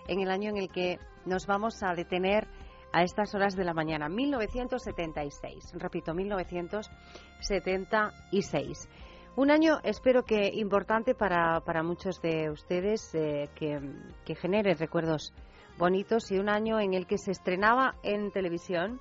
en 0.10 0.20
el 0.20 0.30
año 0.30 0.50
en 0.50 0.58
el 0.58 0.68
que 0.68 1.00
nos 1.26 1.48
vamos 1.48 1.82
a 1.82 1.96
detener 1.96 2.46
a 2.92 3.04
estas 3.04 3.34
horas 3.34 3.56
de 3.56 3.64
la 3.64 3.74
mañana, 3.74 4.10
1976. 4.10 5.76
Repito, 5.76 6.14
1976. 6.14 8.90
Un 9.38 9.50
año, 9.50 9.80
espero 9.82 10.24
que 10.24 10.50
importante 10.54 11.16
para, 11.16 11.62
para 11.62 11.84
muchos 11.84 12.22
de 12.22 12.50
ustedes, 12.50 13.16
eh, 13.16 13.50
que, 13.56 13.80
que 14.26 14.36
genere 14.36 14.74
recuerdos 14.74 15.32
bonitos 15.78 16.32
y 16.32 16.38
un 16.38 16.50
año 16.50 16.80
en 16.80 16.94
el 16.94 17.08
que 17.08 17.18
se 17.18 17.32
estrenaba 17.32 17.96
en 18.04 18.32
televisión 18.32 19.00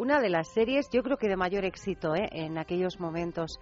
una 0.00 0.20
de 0.20 0.30
las 0.30 0.48
series, 0.48 0.90
yo 0.90 1.02
creo 1.02 1.18
que 1.18 1.28
de 1.28 1.36
mayor 1.36 1.66
éxito 1.66 2.14
¿eh? 2.14 2.26
en 2.32 2.56
aquellos 2.56 2.98
momentos 3.00 3.60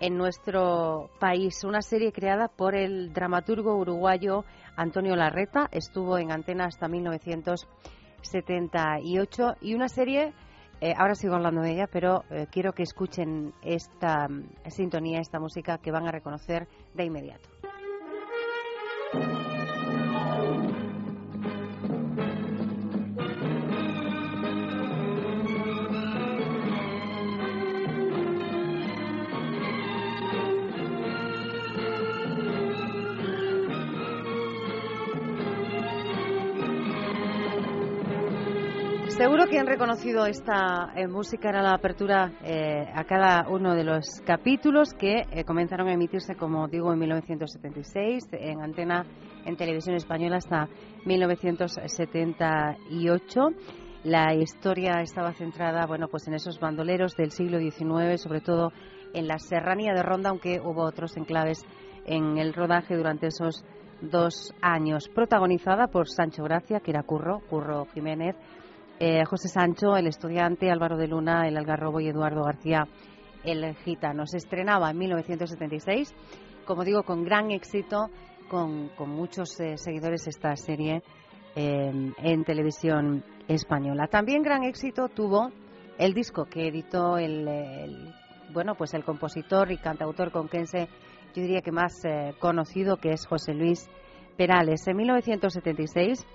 en 0.00 0.16
nuestro 0.16 1.10
país. 1.20 1.64
Una 1.64 1.82
serie 1.82 2.12
creada 2.12 2.48
por 2.48 2.74
el 2.74 3.12
dramaturgo 3.12 3.76
uruguayo 3.76 4.46
Antonio 4.76 5.14
Larreta, 5.16 5.68
estuvo 5.70 6.16
en 6.16 6.32
antena 6.32 6.64
hasta 6.64 6.88
1978 6.88 9.56
y 9.60 9.74
una 9.74 9.88
serie, 9.88 10.32
eh, 10.80 10.94
ahora 10.96 11.14
sigo 11.14 11.34
hablando 11.34 11.60
de 11.60 11.72
ella, 11.72 11.88
pero 11.92 12.24
eh, 12.30 12.46
quiero 12.50 12.72
que 12.72 12.82
escuchen 12.82 13.52
esta 13.62 14.28
sintonía, 14.68 15.20
esta 15.20 15.40
música 15.40 15.76
que 15.76 15.90
van 15.90 16.08
a 16.08 16.10
reconocer 16.10 16.68
de 16.94 17.04
inmediato. 17.04 17.50
Seguro 39.36 39.52
que 39.52 39.58
han 39.58 39.66
reconocido 39.66 40.24
esta 40.24 40.94
eh, 40.96 41.06
música, 41.06 41.50
era 41.50 41.60
la 41.60 41.74
apertura 41.74 42.32
eh, 42.42 42.86
a 42.94 43.04
cada 43.04 43.46
uno 43.50 43.74
de 43.74 43.84
los 43.84 44.22
capítulos 44.24 44.94
que 44.94 45.26
eh, 45.30 45.44
comenzaron 45.44 45.88
a 45.88 45.92
emitirse, 45.92 46.36
como 46.36 46.68
digo, 46.68 46.90
en 46.90 47.00
1976 47.00 48.28
en 48.32 48.62
antena 48.62 49.04
en 49.44 49.58
televisión 49.58 49.94
española 49.94 50.38
hasta 50.38 50.70
1978. 51.04 53.40
La 54.04 54.34
historia 54.34 55.02
estaba 55.02 55.34
centrada, 55.34 55.84
bueno, 55.84 56.08
pues 56.08 56.26
en 56.28 56.32
esos 56.32 56.58
bandoleros 56.58 57.14
del 57.14 57.30
siglo 57.30 57.58
XIX, 57.58 58.18
sobre 58.18 58.40
todo 58.40 58.72
en 59.12 59.28
la 59.28 59.38
serranía 59.38 59.92
de 59.92 60.02
Ronda, 60.02 60.30
aunque 60.30 60.62
hubo 60.64 60.82
otros 60.82 61.14
enclaves 61.18 61.62
en 62.06 62.38
el 62.38 62.54
rodaje 62.54 62.96
durante 62.96 63.26
esos 63.26 63.66
dos 64.00 64.54
años. 64.62 65.10
Protagonizada 65.10 65.88
por 65.88 66.08
Sancho 66.08 66.42
Gracia, 66.42 66.80
que 66.80 66.92
era 66.92 67.02
Curro, 67.02 67.42
Curro 67.50 67.84
Jiménez, 67.92 68.34
eh, 68.98 69.24
José 69.24 69.48
Sancho, 69.48 69.96
el 69.96 70.06
estudiante, 70.06 70.70
Álvaro 70.70 70.96
de 70.96 71.08
Luna, 71.08 71.46
el 71.46 71.56
Algarrobo 71.56 72.00
y 72.00 72.08
Eduardo 72.08 72.44
García, 72.44 72.88
el 73.44 73.74
gitano. 73.76 74.26
Se 74.26 74.38
estrenaba 74.38 74.90
en 74.90 74.98
1976, 74.98 76.14
como 76.64 76.84
digo, 76.84 77.02
con 77.02 77.24
gran 77.24 77.50
éxito, 77.50 78.10
con, 78.48 78.90
muchos 79.08 79.60
eh, 79.60 79.76
seguidores 79.76 80.26
esta 80.26 80.56
serie 80.56 81.02
em, 81.54 82.14
en 82.18 82.44
televisión 82.44 83.24
española. 83.48 84.06
También 84.08 84.42
gran 84.42 84.64
éxito 84.64 85.08
tuvo 85.08 85.50
el 85.98 86.14
disco 86.14 86.46
que 86.46 86.68
editó 86.68 87.18
el, 87.18 88.12
bueno, 88.52 88.74
pues 88.74 88.94
el 88.94 89.04
compositor 89.04 89.70
y 89.72 89.78
cantautor 89.78 90.30
conquense, 90.30 90.88
yo 91.34 91.42
diría 91.42 91.60
que 91.60 91.72
más 91.72 92.04
eh, 92.04 92.34
conocido, 92.38 92.96
que 92.96 93.10
es 93.10 93.26
José 93.26 93.54
Luis 93.54 93.88
Perales. 94.36 94.86
En 94.86 94.96
1976 94.96 96.26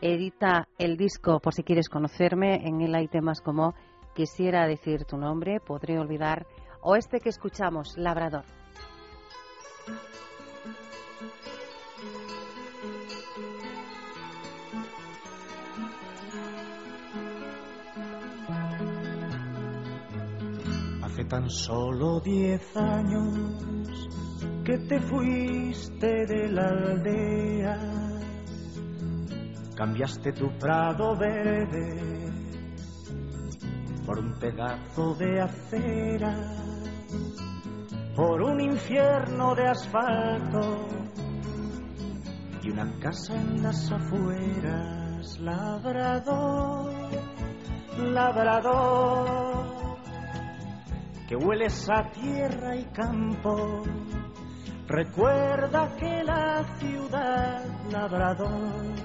edita 0.00 0.68
el 0.78 0.96
disco 0.96 1.40
Por 1.40 1.54
si 1.54 1.62
quieres 1.62 1.88
conocerme. 1.88 2.66
En 2.66 2.80
él 2.80 2.94
hay 2.94 3.08
temas 3.08 3.40
como 3.40 3.74
Quisiera 4.14 4.66
decir 4.66 5.04
tu 5.04 5.16
nombre, 5.16 5.60
Podré 5.60 5.98
olvidar 5.98 6.46
o 6.80 6.96
este 6.96 7.20
que 7.20 7.28
escuchamos, 7.28 7.96
Labrador. 7.96 8.44
Hace 21.02 21.24
tan 21.24 21.50
solo 21.50 22.20
diez 22.20 22.76
años 22.76 24.08
que 24.64 24.78
te 24.78 25.00
fuiste 25.00 26.26
de 26.26 26.48
la 26.52 26.68
aldea 26.68 27.97
Cambiaste 29.78 30.32
tu 30.32 30.50
prado 30.58 31.16
verde 31.16 32.32
por 34.04 34.18
un 34.18 34.36
pedazo 34.36 35.14
de 35.14 35.40
acera, 35.40 36.34
por 38.16 38.42
un 38.42 38.60
infierno 38.60 39.54
de 39.54 39.68
asfalto 39.68 40.88
y 42.60 42.70
una 42.70 42.92
casa 42.98 43.36
en 43.36 43.62
las 43.62 43.92
afueras, 43.92 45.38
labrador, 45.38 46.92
labrador, 47.98 49.96
que 51.28 51.36
hueles 51.36 51.88
a 51.88 52.10
tierra 52.10 52.74
y 52.74 52.84
campo. 52.86 53.84
Recuerda 54.88 55.94
que 55.94 56.24
la 56.24 56.64
ciudad 56.80 57.64
labrador 57.92 58.97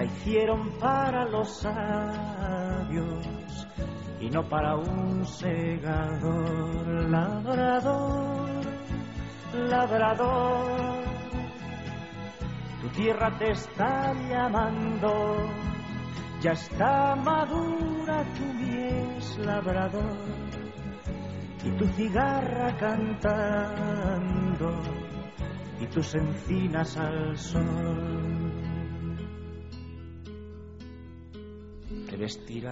la 0.00 0.06
hicieron 0.06 0.78
para 0.78 1.26
los 1.26 1.60
sabios 1.60 3.26
y 4.18 4.30
no 4.30 4.48
para 4.48 4.76
un 4.76 5.26
segador 5.26 6.86
labrador, 7.10 8.48
labrador. 9.52 11.04
Tu 12.80 12.88
tierra 12.88 13.36
te 13.38 13.50
está 13.50 14.14
llamando, 14.14 15.50
ya 16.40 16.52
está 16.52 17.14
madura 17.16 18.24
tu 18.38 18.44
mies 18.54 19.38
labrador 19.38 20.16
y 21.62 21.70
tu 21.72 21.86
cigarra 21.88 22.74
cantando 22.78 23.22
y 25.78 25.86
tus 25.88 26.14
encinas 26.14 26.96
al 26.96 27.36
sol. 27.36 28.29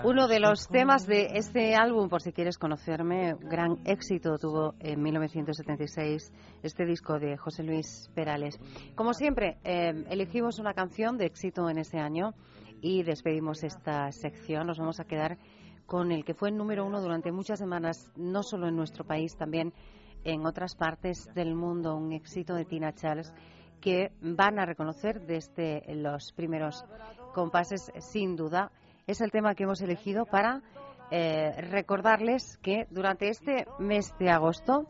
Uno 0.04 0.28
de 0.28 0.40
los 0.40 0.68
temas 0.68 1.06
de 1.06 1.28
este 1.34 1.74
álbum, 1.74 2.08
por 2.08 2.20
si 2.22 2.32
quieres 2.32 2.58
conocerme, 2.58 3.34
gran 3.40 3.78
éxito 3.84 4.36
tuvo 4.38 4.74
en 4.80 5.02
1976 5.02 6.32
este 6.62 6.84
disco 6.84 7.18
de 7.18 7.36
José 7.36 7.62
Luis 7.62 8.10
Perales. 8.14 8.58
Como 8.94 9.14
siempre, 9.14 9.58
eh, 9.64 10.04
elegimos 10.10 10.58
una 10.58 10.74
canción 10.74 11.16
de 11.16 11.26
éxito 11.26 11.68
en 11.70 11.78
este 11.78 11.98
año 11.98 12.34
y 12.80 13.02
despedimos 13.02 13.64
esta 13.64 14.12
sección. 14.12 14.66
Nos 14.66 14.78
vamos 14.78 15.00
a 15.00 15.04
quedar 15.04 15.38
con 15.86 16.12
el 16.12 16.24
que 16.24 16.34
fue 16.34 16.50
el 16.50 16.56
número 16.56 16.84
uno 16.84 17.00
durante 17.00 17.32
muchas 17.32 17.58
semanas, 17.58 18.12
no 18.16 18.42
solo 18.42 18.68
en 18.68 18.76
nuestro 18.76 19.04
país, 19.04 19.36
también 19.36 19.72
en 20.24 20.44
otras 20.46 20.74
partes 20.74 21.28
del 21.34 21.54
mundo, 21.54 21.96
un 21.96 22.12
éxito 22.12 22.54
de 22.54 22.64
Tina 22.64 22.92
Charles 22.92 23.32
que 23.80 24.12
van 24.20 24.58
a 24.58 24.66
reconocer 24.66 25.20
desde 25.20 25.82
los 25.94 26.32
primeros 26.32 26.84
compases, 27.32 27.90
sin 28.00 28.36
duda. 28.36 28.70
Es 29.08 29.22
el 29.22 29.30
tema 29.30 29.54
que 29.54 29.62
hemos 29.62 29.80
elegido 29.80 30.26
para 30.26 30.60
eh, 31.10 31.52
recordarles 31.70 32.58
que 32.58 32.86
durante 32.90 33.30
este 33.30 33.66
mes 33.78 34.12
de 34.18 34.28
agosto, 34.28 34.86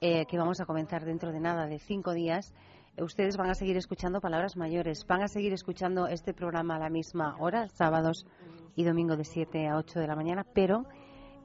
eh, 0.00 0.26
que 0.26 0.36
vamos 0.36 0.60
a 0.60 0.66
comenzar 0.66 1.04
dentro 1.04 1.30
de 1.30 1.38
nada, 1.38 1.68
de 1.68 1.78
cinco 1.78 2.14
días, 2.14 2.52
ustedes 2.98 3.36
van 3.36 3.50
a 3.50 3.54
seguir 3.54 3.76
escuchando 3.76 4.20
palabras 4.20 4.56
mayores, 4.56 5.06
van 5.06 5.22
a 5.22 5.28
seguir 5.28 5.52
escuchando 5.52 6.08
este 6.08 6.34
programa 6.34 6.74
a 6.74 6.80
la 6.80 6.90
misma 6.90 7.36
hora, 7.38 7.68
sábados 7.68 8.26
y 8.74 8.82
domingo 8.82 9.16
de 9.16 9.24
7 9.24 9.68
a 9.68 9.76
8 9.76 10.00
de 10.00 10.06
la 10.08 10.16
mañana, 10.16 10.44
pero 10.52 10.84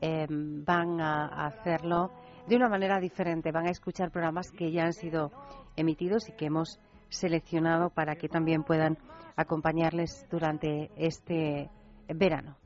eh, 0.02 0.26
van 0.28 1.00
a 1.02 1.46
hacerlo 1.46 2.10
de 2.48 2.56
una 2.56 2.70
manera 2.70 3.00
diferente. 3.00 3.52
Van 3.52 3.68
a 3.68 3.72
escuchar 3.72 4.10
programas 4.10 4.50
que 4.50 4.72
ya 4.72 4.86
han 4.86 4.94
sido 4.94 5.32
emitidos 5.76 6.28
y 6.28 6.32
que 6.32 6.48
hemos 6.48 6.80
seleccionado 7.10 7.92
para 7.92 8.16
que 8.16 8.30
también 8.30 8.64
puedan 8.64 8.98
acompañarles 9.36 10.26
durante 10.32 10.90
este 10.98 11.70
verano. 12.18 12.58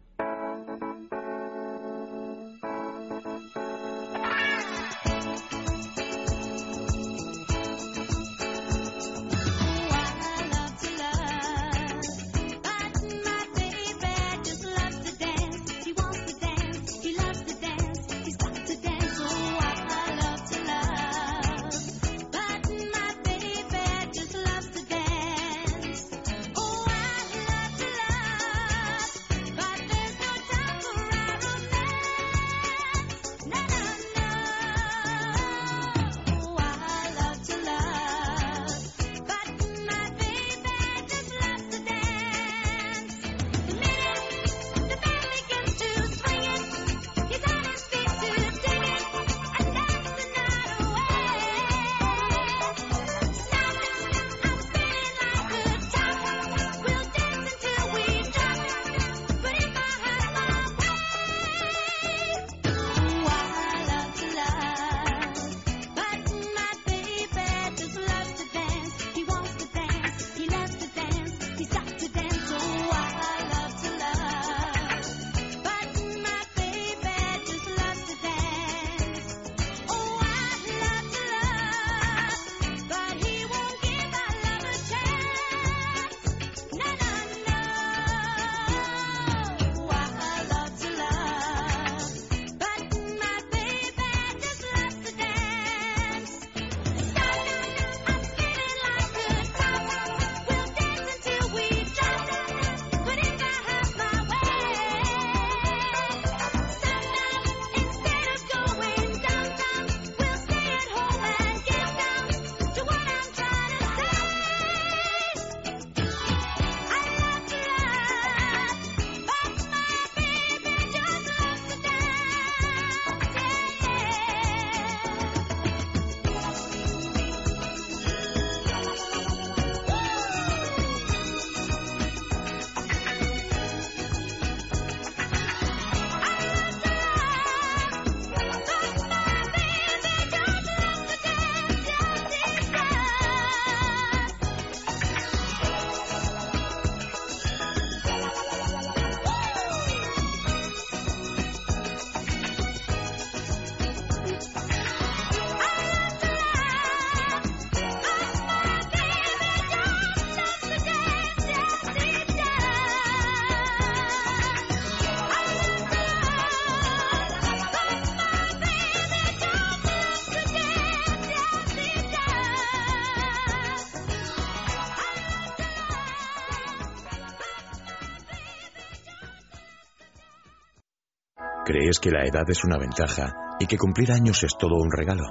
¿Crees 181.66 182.00
que 182.00 182.12
la 182.12 182.26
edad 182.26 182.44
es 182.50 182.66
una 182.66 182.78
ventaja 182.78 183.34
y 183.58 183.68
que 183.68 183.78
cumplir 183.78 184.12
años 184.12 184.44
es 184.44 184.58
todo 184.58 184.76
un 184.76 184.92
regalo? 184.92 185.24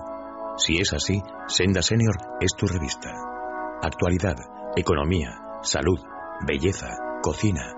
Si 0.56 0.78
es 0.78 0.94
así, 0.94 1.20
Senda 1.46 1.82
Senior 1.82 2.16
es 2.40 2.54
tu 2.56 2.66
revista. 2.66 3.10
Actualidad, 3.82 4.36
economía, 4.74 5.38
salud, 5.62 6.00
belleza, 6.46 6.88
cocina. 7.22 7.74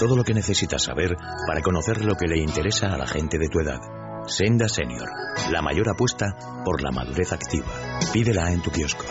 Todo 0.00 0.16
lo 0.16 0.24
que 0.24 0.34
necesitas 0.34 0.82
saber 0.82 1.16
para 1.46 1.62
conocer 1.62 2.04
lo 2.04 2.16
que 2.16 2.26
le 2.26 2.38
interesa 2.38 2.92
a 2.92 2.98
la 2.98 3.06
gente 3.06 3.38
de 3.38 3.48
tu 3.48 3.60
edad. 3.60 3.80
Senda 4.26 4.68
Senior, 4.68 5.08
la 5.52 5.62
mayor 5.62 5.88
apuesta 5.88 6.34
por 6.64 6.82
la 6.82 6.90
madurez 6.90 7.32
activa. 7.32 7.66
Pídela 8.12 8.52
en 8.52 8.62
tu 8.62 8.72
kiosco. 8.72 9.04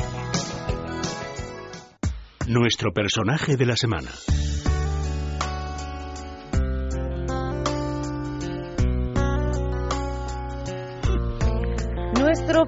Nuestro 2.47 2.91
personaje 2.91 3.55
de 3.55 3.65
la 3.65 3.77
semana. 3.77 4.09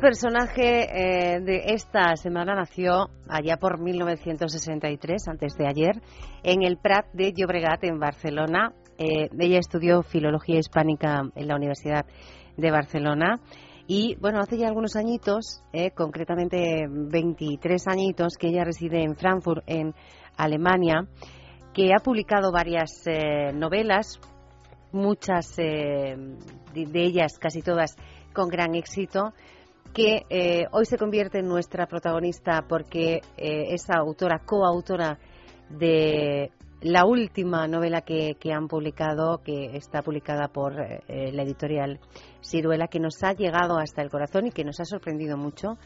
Personaje 0.04 0.84
eh, 0.84 1.40
de 1.40 1.64
esta 1.68 2.18
semana 2.18 2.56
nació 2.56 3.10
allá 3.30 3.56
por 3.56 3.80
1963, 3.80 5.30
antes 5.30 5.56
de 5.56 5.66
ayer, 5.66 6.02
en 6.44 6.62
el 6.62 6.76
Prat 6.76 7.06
de 7.14 7.32
Llobregat, 7.32 7.86
en 7.86 8.00
Barcelona. 8.00 8.74
Eh, 8.98 9.30
ella 9.40 9.60
estudió 9.60 10.04
Filología 10.04 10.60
Hispánica 10.60 11.22
en 11.34 11.48
la 11.48 11.56
Universidad 11.56 12.06
de 12.58 12.70
Barcelona. 12.70 13.40
Y 13.88 14.18
bueno, 14.20 14.40
hace 14.42 14.58
ya 14.58 14.68
algunos 14.68 14.98
añitos, 14.98 15.64
eh, 15.72 15.92
concretamente 15.92 16.86
23 16.90 17.88
añitos, 17.88 18.36
que 18.38 18.50
ella 18.50 18.66
reside 18.66 19.04
en 19.04 19.16
Frankfurt, 19.16 19.64
en 19.68 19.94
Alemania, 20.36 21.08
que 21.74 21.92
ha 21.98 22.04
publicado 22.04 22.52
varias 22.52 23.06
novelas, 23.54 24.20
muchas 24.92 25.56
de 25.56 26.36
ellas, 26.94 27.40
casi 27.40 27.62
todas, 27.62 27.96
con 28.34 28.50
gran 28.50 28.76
éxito 28.76 29.34
que 29.94 30.26
eh, 30.30 30.66
hoy 30.72 30.86
se 30.86 30.98
convierte 30.98 31.40
en 31.40 31.48
nuestra 31.48 31.86
protagonista 31.86 32.66
porque 32.68 33.22
eh, 33.38 33.74
es 33.74 33.90
autora, 33.90 34.40
coautora 34.40 35.20
de 35.70 36.52
la 36.82 37.06
última 37.06 37.68
novela 37.68 38.02
que, 38.02 38.36
han 38.52 38.68
publicado, 38.68 39.42
que 39.44 39.78
está 39.78 40.02
publicada 40.02 40.48
por 40.48 40.74
eh, 40.80 41.32
la 41.32 41.44
editorial 41.44 42.00
Ciruela, 42.42 42.88
que 42.88 43.00
nos 43.00 43.24
ha 43.24 43.34
llegado 43.34 43.78
hasta 43.78 44.02
el 44.02 44.10
corazón 44.10 44.48
y 44.48 44.52
que 44.52 44.66
nos 44.66 44.80
ha 44.80 44.86
sorprendido 44.86 45.38
mucho. 45.38 45.78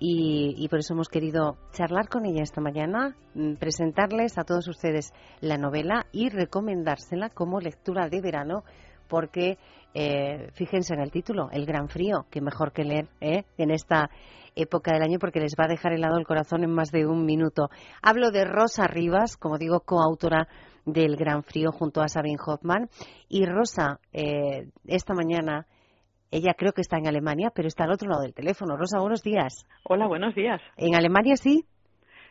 Y, 0.00 0.54
y, 0.56 0.68
por 0.68 0.78
eso 0.78 0.94
hemos 0.94 1.08
querido 1.08 1.56
charlar 1.72 2.08
con 2.08 2.24
ella 2.24 2.42
esta 2.42 2.60
mañana, 2.60 3.16
mm, 3.34 3.54
presentarles 3.54 4.38
a 4.38 4.44
todos 4.44 4.68
ustedes 4.68 5.12
la 5.40 5.56
novela 5.56 6.06
y 6.12 6.28
recomendársela 6.28 7.30
como 7.30 7.58
lectura 7.58 8.08
de 8.08 8.20
verano 8.20 8.62
porque 9.08 9.58
eh, 9.94 10.48
fíjense 10.54 10.94
en 10.94 11.00
el 11.00 11.10
título, 11.10 11.48
El 11.50 11.66
Gran 11.66 11.88
Frío, 11.88 12.26
que 12.30 12.40
mejor 12.40 12.72
que 12.72 12.84
leer 12.84 13.08
¿eh? 13.20 13.44
en 13.56 13.70
esta 13.70 14.10
época 14.54 14.92
del 14.92 15.02
año 15.02 15.18
porque 15.18 15.40
les 15.40 15.54
va 15.58 15.64
a 15.64 15.68
dejar 15.68 15.92
helado 15.92 16.18
el 16.18 16.26
corazón 16.26 16.64
en 16.64 16.70
más 16.70 16.90
de 16.90 17.06
un 17.06 17.24
minuto. 17.24 17.68
Hablo 18.02 18.30
de 18.30 18.44
Rosa 18.44 18.86
Rivas, 18.86 19.36
como 19.36 19.56
digo, 19.58 19.80
coautora 19.80 20.48
del 20.84 21.16
Gran 21.16 21.42
Frío 21.42 21.70
junto 21.70 22.00
a 22.00 22.08
Sabine 22.08 22.38
Hoffman. 22.44 22.88
Y 23.28 23.44
Rosa, 23.46 24.00
eh, 24.12 24.68
esta 24.86 25.14
mañana, 25.14 25.66
ella 26.30 26.54
creo 26.56 26.72
que 26.72 26.80
está 26.80 26.98
en 26.98 27.06
Alemania, 27.06 27.50
pero 27.54 27.68
está 27.68 27.84
al 27.84 27.92
otro 27.92 28.08
lado 28.08 28.22
del 28.22 28.34
teléfono. 28.34 28.76
Rosa, 28.76 28.98
buenos 29.00 29.22
días. 29.22 29.66
Hola, 29.84 30.06
buenos 30.06 30.34
días. 30.34 30.60
¿En 30.76 30.94
Alemania 30.94 31.36
sí? 31.36 31.64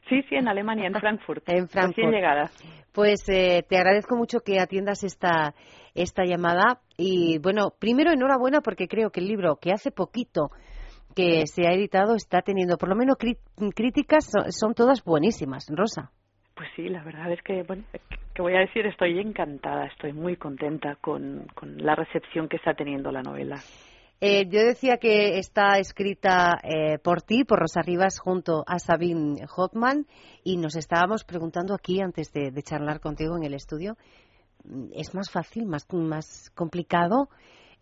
Sí, 0.09 0.21
sí, 0.29 0.35
en 0.35 0.47
Alemania, 0.47 0.87
en 0.87 0.93
Frankfurt. 0.99 1.47
en 1.49 1.67
Frankfurt. 1.67 2.11
llegada. 2.11 2.49
Pues 2.93 3.27
eh, 3.29 3.63
te 3.69 3.77
agradezco 3.77 4.15
mucho 4.15 4.39
que 4.39 4.59
atiendas 4.59 5.03
esta, 5.03 5.53
esta 5.97 6.23
llamada. 6.23 6.79
Y 6.97 7.39
bueno, 7.39 7.73
primero 7.77 8.11
enhorabuena 8.11 8.61
porque 8.61 8.87
creo 8.87 9.09
que 9.09 9.19
el 9.19 9.27
libro 9.27 9.57
que 9.57 9.71
hace 9.71 9.91
poquito 9.91 10.51
que 11.15 11.47
se 11.47 11.67
ha 11.67 11.73
editado 11.73 12.15
está 12.15 12.41
teniendo, 12.41 12.77
por 12.77 12.89
lo 12.89 12.95
menos 12.95 13.17
críticas, 13.75 14.31
son, 14.49 14.73
todas 14.73 15.03
buenísimas. 15.03 15.67
Rosa. 15.69 16.11
Pues 16.55 16.69
sí, 16.75 16.89
la 16.89 17.03
verdad 17.03 17.31
es 17.31 17.41
que, 17.43 17.63
bueno, 17.63 17.83
que 18.33 18.41
voy 18.41 18.55
a 18.55 18.59
decir, 18.59 18.85
estoy 18.85 19.19
encantada, 19.19 19.87
estoy 19.87 20.13
muy 20.13 20.37
contenta 20.37 20.95
con, 21.01 21.47
con 21.55 21.77
la 21.77 21.95
recepción 21.95 22.47
que 22.47 22.57
está 22.57 22.73
teniendo 22.73 23.11
la 23.11 23.21
novela. 23.21 23.59
Eh, 24.19 24.47
yo 24.49 24.61
decía 24.65 24.97
que 24.97 25.37
está 25.37 25.77
escrita 25.77 26.57
eh, 26.63 26.97
por 26.97 27.21
ti, 27.21 27.43
por 27.43 27.59
Rosa 27.59 27.81
Rivas, 27.83 28.17
junto 28.19 28.63
a 28.65 28.79
Sabine 28.79 29.45
Hoffman, 29.55 30.07
y 30.43 30.57
nos 30.57 30.75
estábamos 30.75 31.23
preguntando 31.23 31.75
aquí, 31.75 32.01
antes 32.01 32.31
de, 32.33 32.51
charlar 32.63 32.99
contigo 32.99 33.37
en 33.37 33.43
el 33.43 33.53
estudio, 33.53 33.95
¿es 34.93 35.13
más 35.13 35.31
fácil, 35.31 35.65
más, 35.65 35.87
más 35.93 36.51
complicado? 36.55 37.29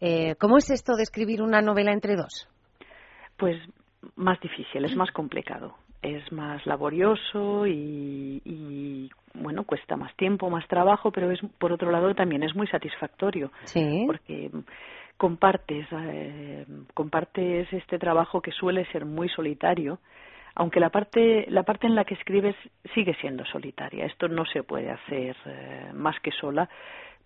Eh, 0.02 0.36
¿Cómo 0.40 0.58
es 0.58 0.70
esto 0.70 0.96
de 0.96 1.04
escribir 1.04 1.42
una 1.42 1.62
novela 1.62 1.92
entre 1.92 2.16
dos? 2.16 2.48
Pues 3.38 3.58
más 4.16 4.40
difícil, 4.40 4.86
es 4.86 4.96
más 4.96 5.12
complicado, 5.12 5.76
es 6.02 6.32
más 6.32 6.66
laborioso 6.66 7.66
y, 7.66 8.42
y 8.46 9.10
bueno, 9.34 9.64
cuesta 9.64 9.96
más 9.96 10.16
tiempo, 10.16 10.50
más 10.50 10.68
trabajo, 10.68 11.12
pero 11.12 11.32
es 11.32 11.40
por 11.58 11.72
otro 11.72 11.92
lado 11.92 12.14
también 12.14 12.44
es 12.44 12.56
muy 12.56 12.68
satisfactorio. 12.68 13.52
Sí. 13.64 14.04
Porque 14.06 14.52
compartes, 15.18 15.88
eh, 15.92 16.66
compartes 16.94 17.72
este 17.72 17.98
trabajo 17.98 18.42
que 18.42 18.52
suele 18.52 18.86
ser 18.92 19.06
muy 19.06 19.30
solitario, 19.30 20.00
aunque 20.56 20.80
la 20.80 20.90
parte, 20.90 21.46
la 21.50 21.64
parte 21.64 21.86
en 21.86 21.96
la 21.96 22.06
que 22.06 22.16
escribes 22.16 22.56
sigue 22.94 23.14
siendo 23.16 23.46
solitaria. 23.46 24.06
Esto 24.06 24.28
no 24.28 24.46
se 24.46 24.64
puede 24.64 24.90
hacer 24.90 25.36
eh, 25.46 25.92
más 25.94 26.20
que 26.22 26.32
sola, 26.32 26.70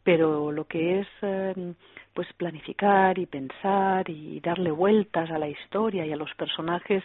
pero 0.03 0.51
lo 0.51 0.65
que 0.65 0.99
es 0.99 1.07
eh, 1.21 1.73
pues 2.13 2.27
planificar 2.33 3.17
y 3.19 3.27
pensar 3.27 4.09
y 4.09 4.39
darle 4.39 4.71
vueltas 4.71 5.29
a 5.29 5.37
la 5.37 5.47
historia 5.47 6.05
y 6.05 6.11
a 6.11 6.17
los 6.17 6.33
personajes 6.35 7.03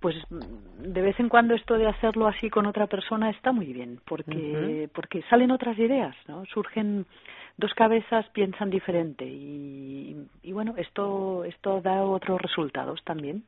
pues 0.00 0.16
de 0.30 1.02
vez 1.02 1.20
en 1.20 1.28
cuando 1.28 1.54
esto 1.54 1.76
de 1.76 1.86
hacerlo 1.86 2.26
así 2.26 2.48
con 2.48 2.64
otra 2.64 2.86
persona 2.86 3.28
está 3.30 3.52
muy 3.52 3.72
bien 3.72 4.00
porque 4.06 4.88
porque 4.94 5.22
salen 5.28 5.50
otras 5.50 5.78
ideas 5.78 6.16
no 6.26 6.44
surgen 6.46 7.06
dos 7.60 7.72
cabezas 7.76 8.26
piensan 8.32 8.70
diferente 8.70 9.24
y, 9.24 10.16
bueno, 10.52 10.74
esto, 10.76 11.44
esto 11.44 11.80
da 11.80 12.02
otros 12.02 12.40
resultados 12.40 13.00
también. 13.04 13.44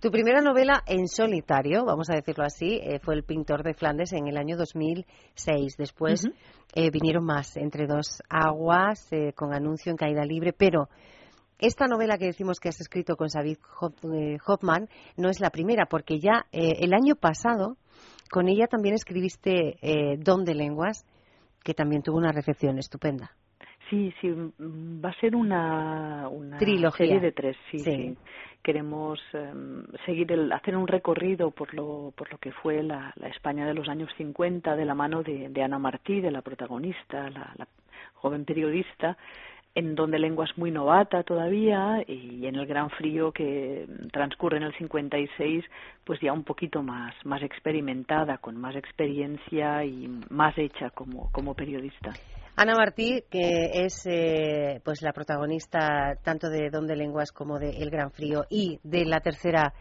Tu 0.00 0.10
primera 0.10 0.42
novela 0.42 0.82
en 0.86 1.08
solitario, 1.08 1.84
vamos 1.84 2.10
a 2.10 2.14
decirlo 2.14 2.44
así, 2.44 2.78
eh, 2.82 3.00
fue 3.00 3.14
El 3.14 3.24
pintor 3.24 3.62
de 3.62 3.72
Flandes 3.72 4.12
en 4.12 4.28
el 4.28 4.36
año 4.36 4.56
2006. 4.56 5.76
Después 5.78 6.28
eh, 6.74 6.90
vinieron 6.90 7.24
más, 7.24 7.56
Entre 7.56 7.86
dos 7.86 8.22
aguas, 8.28 9.10
eh, 9.12 9.32
con 9.32 9.54
anuncio 9.54 9.90
en 9.90 9.96
caída 9.96 10.24
libre, 10.24 10.52
pero 10.52 10.88
esta 11.58 11.86
novela 11.86 12.18
que 12.18 12.26
decimos 12.26 12.60
que 12.60 12.68
has 12.68 12.80
escrito 12.80 13.16
con 13.16 13.28
David 13.34 13.56
Hoffman 14.46 14.88
no 15.16 15.30
es 15.30 15.40
la 15.40 15.48
primera, 15.48 15.86
porque 15.86 16.20
ya 16.20 16.44
el 16.52 16.92
año 16.92 17.16
pasado 17.16 17.78
con 18.30 18.48
ella 18.48 18.66
también 18.66 18.94
escribiste 18.94 19.78
Don 20.18 20.44
de 20.44 20.54
Lenguas, 20.54 21.06
que 21.64 21.72
también 21.72 22.02
tuvo 22.02 22.18
una 22.18 22.30
recepción 22.30 22.78
estupenda. 22.78 23.32
Sí, 23.88 24.12
sí, 24.20 24.28
mm, 24.28 25.04
va 25.04 25.10
a 25.10 25.20
ser 25.20 25.36
una, 25.36 26.28
una 26.28 26.58
serie 26.58 27.20
de 27.20 27.32
tres, 27.32 27.56
sí. 27.70 28.16
Queremos 28.62 29.20
em, 29.32 29.84
seguir 30.04 30.32
el, 30.32 30.50
hacer 30.50 30.76
un 30.76 30.88
recorrido 30.88 31.52
por 31.52 31.72
lo, 31.72 32.12
por 32.16 32.32
lo 32.32 32.38
que 32.38 32.50
fue 32.50 32.82
la, 32.82 33.12
la 33.14 33.28
España 33.28 33.64
de 33.64 33.74
los 33.74 33.88
años 33.88 34.10
50 34.16 34.74
de 34.74 34.84
la 34.84 34.94
mano 34.94 35.22
de, 35.22 35.50
de 35.50 35.62
Ana 35.62 35.78
Martí, 35.78 36.20
de 36.20 36.32
la 36.32 36.42
protagonista, 36.42 37.30
la, 37.30 37.52
la 37.56 37.68
joven 38.14 38.44
periodista, 38.44 39.16
en 39.76 39.94
donde 39.94 40.18
lengua 40.18 40.46
es 40.46 40.58
muy 40.58 40.72
novata 40.72 41.22
todavía 41.22 42.02
y 42.08 42.46
en 42.46 42.56
el 42.56 42.66
gran 42.66 42.90
frío 42.90 43.30
que 43.30 43.86
transcurre 44.10 44.56
en 44.56 44.64
el 44.64 44.74
56 44.74 45.64
pues 46.02 46.18
ya 46.20 46.32
un 46.32 46.44
poquito 46.44 46.82
más 46.82 47.14
más 47.24 47.42
experimentada 47.42 48.38
con 48.38 48.56
más 48.56 48.74
experiencia 48.74 49.84
y 49.84 50.08
más 50.30 50.56
hecha 50.56 50.88
como 50.90 51.30
como 51.30 51.54
periodista 51.54 52.12
Ana 52.58 52.74
Martí, 52.74 53.22
que 53.30 53.84
es 53.84 54.06
eh, 54.06 54.80
pues 54.82 55.02
la 55.02 55.12
protagonista 55.12 56.16
tanto 56.22 56.48
de 56.48 56.70
Don 56.70 56.86
de 56.86 56.96
Lenguas 56.96 57.30
como 57.30 57.58
de 57.58 57.68
El 57.68 57.90
Gran 57.90 58.10
Frío 58.10 58.46
y 58.48 58.80
de 58.82 59.04
la 59.04 59.20
tercera 59.20 59.74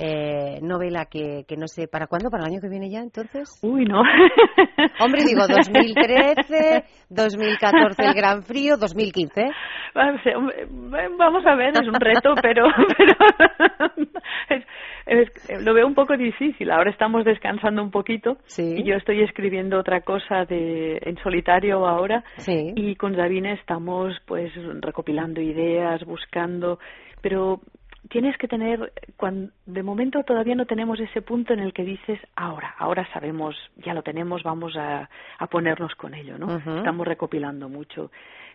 eh, 0.00 0.60
novela 0.62 1.06
que, 1.06 1.44
que 1.48 1.56
no 1.56 1.66
sé, 1.66 1.88
¿para 1.88 2.06
cuándo? 2.06 2.30
¿Para 2.30 2.44
el 2.44 2.52
año 2.52 2.60
que 2.60 2.68
viene 2.68 2.88
ya 2.88 3.00
entonces? 3.00 3.58
Uy, 3.62 3.84
no. 3.84 4.00
Hombre, 5.00 5.24
digo, 5.24 5.40
2013, 5.48 6.84
2014 7.10 8.02
el 8.06 8.14
Gran 8.14 8.44
Frío, 8.44 8.76
2015. 8.76 9.50
Vamos 9.94 11.44
a 11.44 11.54
ver, 11.56 11.72
es 11.74 11.88
un 11.88 11.94
reto, 11.94 12.34
pero, 12.40 12.68
lo 15.60 15.74
veo 15.74 15.86
un 15.86 15.94
poco 15.94 16.16
difícil. 16.16 16.70
Ahora 16.70 16.90
estamos 16.90 17.24
descansando 17.24 17.82
un 17.82 17.90
poquito 17.90 18.38
y 18.56 18.84
yo 18.84 18.94
estoy 18.94 19.22
escribiendo 19.22 19.80
otra 19.80 20.02
cosa 20.02 20.44
de 20.44 20.98
en 21.02 21.16
solitario 21.24 21.88
ahora 21.88 22.22
y 22.46 22.94
con 22.94 23.16
Davine 23.16 23.54
estamos 23.54 24.14
pues 24.26 24.52
recopilando 24.80 25.40
ideas, 25.40 26.04
buscando, 26.04 26.78
pero 27.20 27.60
tienes 28.08 28.36
que 28.38 28.48
tener, 28.48 28.92
cuando, 29.16 29.52
de 29.66 29.82
momento 29.82 30.22
todavía 30.22 30.54
no 30.54 30.66
tenemos 30.66 31.00
ese 31.00 31.22
punto 31.22 31.52
en 31.52 31.60
el 31.60 31.72
que 31.72 31.84
dices, 31.84 32.18
ahora, 32.36 32.74
ahora 32.78 33.06
sabemos, 33.12 33.56
ya 33.76 33.94
lo 33.94 34.02
tenemos, 34.02 34.42
vamos 34.42 34.76
a, 34.76 35.08
a 35.38 35.46
ponernos 35.48 35.94
con 35.94 36.14
ello, 36.14 36.38
¿no? 36.38 36.56
Estamos 36.56 37.06
recopilando 37.06 37.68
mucho, 37.68 38.10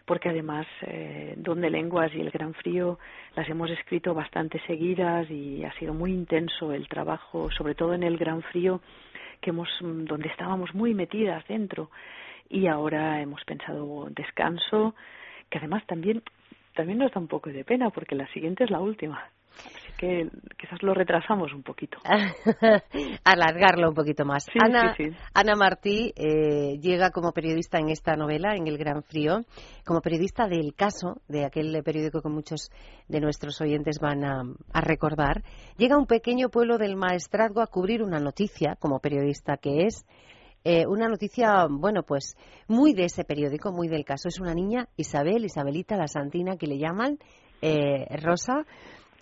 porque 0.06 0.30
además 0.30 0.66
eh, 0.82 1.36
Donde 1.38 1.70
Lenguas 1.70 2.14
y 2.14 2.22
El 2.22 2.32
Gran 2.32 2.54
Frío 2.54 3.00
las 3.36 3.48
hemos 3.50 3.70
escrito 3.70 4.14
bastante 4.14 4.60
seguidas 4.66 5.30
y 5.30 5.64
ha 5.64 5.74
sido 5.74 5.94
muy 5.94 6.12
intenso 6.12 6.74
el 6.74 6.88
trabajo, 6.88 7.52
sobre 7.52 7.76
todo 7.76 7.94
en 7.94 8.04
El 8.04 8.18
Gran 8.18 8.42
Frío, 8.44 8.82
que 9.42 9.52
hemos, 9.52 9.70
donde 9.82 10.30
estábamos 10.30 10.74
muy 10.74 10.94
metidas 10.94 11.46
dentro. 11.48 11.90
Y 12.50 12.68
ahora 12.68 13.22
hemos 13.22 13.44
pensado 13.46 14.08
descanso, 14.12 14.96
que 15.50 15.58
además 15.58 15.86
también 15.86 16.22
también 16.76 17.00
nos 17.00 17.12
da 17.12 17.20
un 17.20 17.28
poco 17.28 17.50
de 17.50 17.64
pena 17.64 17.90
porque 17.90 18.16
la 18.16 18.28
siguiente 18.34 18.64
es 18.64 18.70
la 18.70 18.80
última. 18.80 19.30
que 19.98 20.28
quizás 20.60 20.82
lo 20.82 20.94
retrasamos 20.94 21.54
un 21.54 21.64
poquito. 21.64 21.98
Alargarlo 23.24 23.90
un 23.90 23.96
poquito 23.96 24.26
más. 24.26 24.46
Ana, 24.60 24.96
Ana 25.34 25.56
Martí 25.56 26.12
eh, 26.16 26.80
llega 26.82 27.12
como 27.12 27.32
periodista 27.32 27.78
en 27.80 27.90
esta 27.90 28.16
novela, 28.16 28.56
en 28.56 28.68
El 28.68 28.78
Gran 28.78 29.04
Frío, 29.04 29.42
como 29.86 30.02
periodista 30.02 30.48
del 30.48 30.74
caso, 30.76 31.22
de 31.28 31.46
aquel 31.46 31.82
periódico 31.84 32.22
que 32.22 32.30
muchos 32.30 32.72
de 33.08 33.22
nuestros 33.22 33.62
oyentes 33.62 34.00
van 34.00 34.26
a, 34.26 34.44
recordar. 34.82 35.44
Llega 35.78 35.96
a 35.96 36.00
un 36.00 36.08
pequeño 36.08 36.50
pueblo 36.50 36.78
del 36.78 36.96
Maestrazgo 36.96 37.62
a 37.62 37.68
cubrir 37.68 38.04
una 38.04 38.20
noticia, 38.20 38.76
como 38.80 39.00
periodista 39.00 39.58
que 39.58 39.86
es, 39.86 40.06
eh, 40.64 40.86
una 40.88 41.10
noticia, 41.10 41.68
bueno, 41.70 42.04
pues 42.04 42.38
muy 42.68 42.94
de 42.94 43.06
ese 43.06 43.24
periódico, 43.24 43.72
muy 43.72 43.88
del 43.88 44.06
caso. 44.06 44.30
Es 44.30 44.40
una 44.40 44.54
niña, 44.54 44.88
Isabel, 44.96 45.46
Isabelita 45.46 45.98
la 45.98 46.08
Santina, 46.08 46.56
que 46.56 46.68
le 46.68 46.78
llaman, 46.78 47.20
eh, 47.62 48.06
Rosa, 48.22 48.66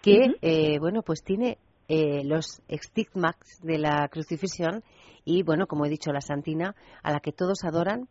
que, 0.01 0.35
eh, 0.41 0.79
bueno, 0.79 1.03
pues 1.03 1.23
tiene 1.23 1.57
eh, 1.87 2.23
los 2.23 2.61
estigmas 2.67 3.35
de 3.61 3.77
la 3.77 4.07
crucifixión 4.07 4.83
y, 5.25 5.43
bueno, 5.43 5.67
como 5.67 5.85
he 5.85 5.89
dicho, 5.89 6.11
la 6.11 6.21
Santina, 6.21 6.75
a 7.03 7.11
la 7.11 7.19
que 7.19 7.31
todos 7.31 7.63
adoran 7.63 8.07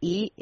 y 0.00 0.32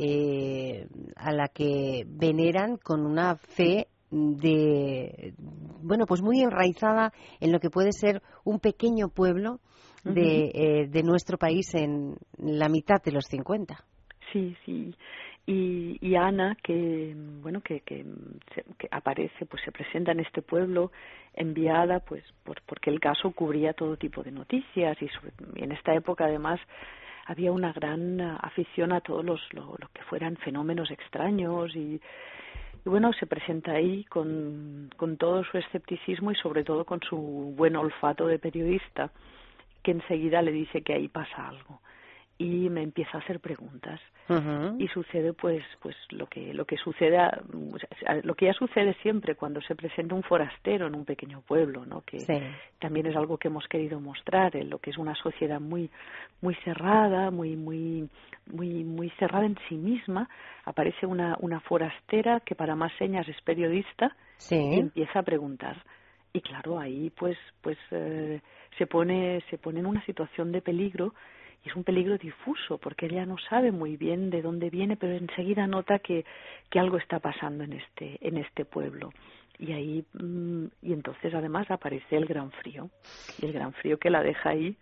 a 1.15 1.33
la 1.33 1.47
que 1.47 2.05
veneran 2.09 2.79
con 2.79 3.07
una 3.07 3.37
fe 3.37 3.87
de, 4.11 5.35
bueno, 5.39 6.05
pues 6.07 6.21
muy 6.21 6.41
enraizada 6.41 7.13
en 7.39 7.53
lo 7.53 7.61
que 7.61 7.71
puede 7.71 7.93
ser 7.93 8.23
un 8.43 8.59
pequeño 8.59 9.09
pueblo 9.09 9.61
de, 10.05 10.89
de 10.91 11.03
nuestro 11.03 11.39
país 11.39 11.75
en 11.75 12.17
la 12.39 12.69
mitad 12.69 13.03
de 13.03 13.13
los 13.13 13.25
50. 13.27 13.85
Sí, 14.33 14.57
sí. 14.65 14.95
Y, 15.45 15.99
y 16.01 16.15
Ana 16.15 16.57
que 16.63 17.15
bueno 17.17 17.61
que, 17.63 17.81
que, 17.81 18.05
aparece 18.93 19.45
pues 19.47 19.61
se 19.65 19.73
presenta 19.73 20.13
en 20.13 20.21
este 20.21 20.41
pueblo 20.41 20.93
enviada 21.35 21.99
pues 21.99 22.23
por, 22.45 22.63
porque 22.63 22.91
el 22.91 23.01
caso 23.01 23.33
cubría 23.33 23.73
todo 23.73 23.97
tipo 23.97 24.23
de 24.23 24.31
noticias 24.31 24.97
y, 25.03 25.09
en 25.57 25.73
esta 25.73 25.95
época 25.95 26.27
además 26.27 26.61
había 27.27 27.51
una 27.51 27.73
gran 27.73 28.21
afición 28.21 28.93
a 28.93 29.01
todos 29.01 29.25
los 29.25 29.41
lo, 29.53 29.77
que 29.93 30.03
fueran 30.03 30.37
fenómenos 30.37 30.93
extraños 30.93 31.75
y, 31.75 32.01
y 32.85 32.89
bueno 32.89 33.13
se 33.13 33.27
presenta 33.27 33.73
ahí 33.73 34.05
con, 34.05 34.91
con 34.97 35.17
todo 35.17 35.43
su 35.43 35.59
escepticismo 35.59 36.31
y 36.31 36.37
sobre 36.37 36.63
todo 36.63 36.85
con 36.85 37.01
su 37.01 37.17
buen 37.17 37.75
olfato 37.75 38.29
de 38.29 38.39
periodista 38.39 39.11
que 39.83 39.91
enseguida 39.93 40.43
le 40.43 40.53
dice 40.53 40.83
que 40.83 40.95
ahí 40.95 41.09
pasa 41.09 41.49
algo. 41.49 41.81
Y 42.39 42.71
me 42.71 42.83
empieza 42.83 43.19
a 43.19 43.21
hacer 43.21 43.41
preguntas. 43.41 44.01
Y 44.79 44.89
sucede 44.89 45.33
pues 45.35 45.63
pues 45.81 45.95
lo 46.11 46.27
que 46.27 46.55
lo 46.55 46.65
que 46.65 46.77
sucede 46.77 47.19
lo 48.23 48.35
que 48.35 48.47
ya 48.47 48.53
sucede 48.55 48.95
siempre 49.03 49.35
cuando 49.35 49.61
se 49.61 49.75
presenta 49.75 50.15
un 50.15 50.23
forastero 50.23 50.87
en 50.87 50.95
un 50.95 51.05
pequeño 51.05 51.43
pueblo 51.43 51.85
no 51.85 52.01
que 52.01 52.17
también 52.79 53.07
es 53.07 53.17
algo 53.17 53.37
que 53.37 53.49
hemos 53.49 53.67
querido 53.69 54.01
mostrar 54.01 54.57
en 54.57 54.71
lo 54.71 54.79
que 54.79 54.91
es 54.91 54.97
una 54.97 55.15
sociedad 55.17 55.61
muy 55.61 55.91
muy 56.41 56.55
cerrada 56.65 57.31
muy 57.31 57.57
muy 57.57 58.09
muy 58.47 58.85
muy 58.85 59.11
cerrada 59.19 59.45
en 59.45 59.59
sí 59.69 59.75
misma. 59.75 60.29
Aparece 60.65 61.05
una 61.05 61.37
una 61.41 61.61
forastera 61.61 62.41
que 62.41 62.55
para 62.55 62.75
más 62.75 62.93
señas 62.99 63.29
es 63.29 63.41
periodista 63.43 64.17
y 64.51 64.81
empieza 64.81 65.19
a 65.19 65.23
preguntar 65.23 65.77
y 66.33 66.41
claro 66.41 66.79
ahí 66.79 67.11
pues 67.11 67.37
pues 67.61 67.79
eh, 67.91 68.41
se 68.79 68.87
pone 68.87 69.43
se 69.51 69.59
pone 69.59 69.81
en 69.81 69.87
una 69.87 70.05
situación 70.07 70.53
de 70.53 70.63
peligro 70.63 71.15
y 71.65 71.69
es 71.69 71.77
un 71.77 71.85
peligro 71.85 72.19
difuso 72.19 72.79
porque 72.79 73.07
ella 73.07 73.27
no 73.27 73.37
sabe 73.51 73.71
muy 73.71 73.97
bien 73.97 74.31
de 74.31 74.43
dónde 74.43 74.71
viene 74.71 74.97
pero 74.97 75.15
enseguida 75.15 75.67
nota 75.67 75.99
que, 75.99 76.25
que 76.71 76.81
algo 76.81 76.97
está 76.97 77.21
pasando 77.21 77.65
en 77.65 77.75
este 77.75 78.19
en 78.27 78.39
este 78.39 78.65
pueblo. 78.65 79.11
Y 79.59 79.73
ahí 79.73 80.05
mm, 80.15 80.67
y 80.83 80.93
entonces 80.93 81.33
además 81.35 81.71
aparece 81.71 82.17
el 82.17 82.27
gran 82.27 82.51
frío 82.51 82.91
y 83.41 83.47
el 83.47 83.53
gran 83.53 83.73
frío 83.75 83.99
que 83.99 84.11
la 84.11 84.23
deja 84.23 84.51
ahí 84.51 84.77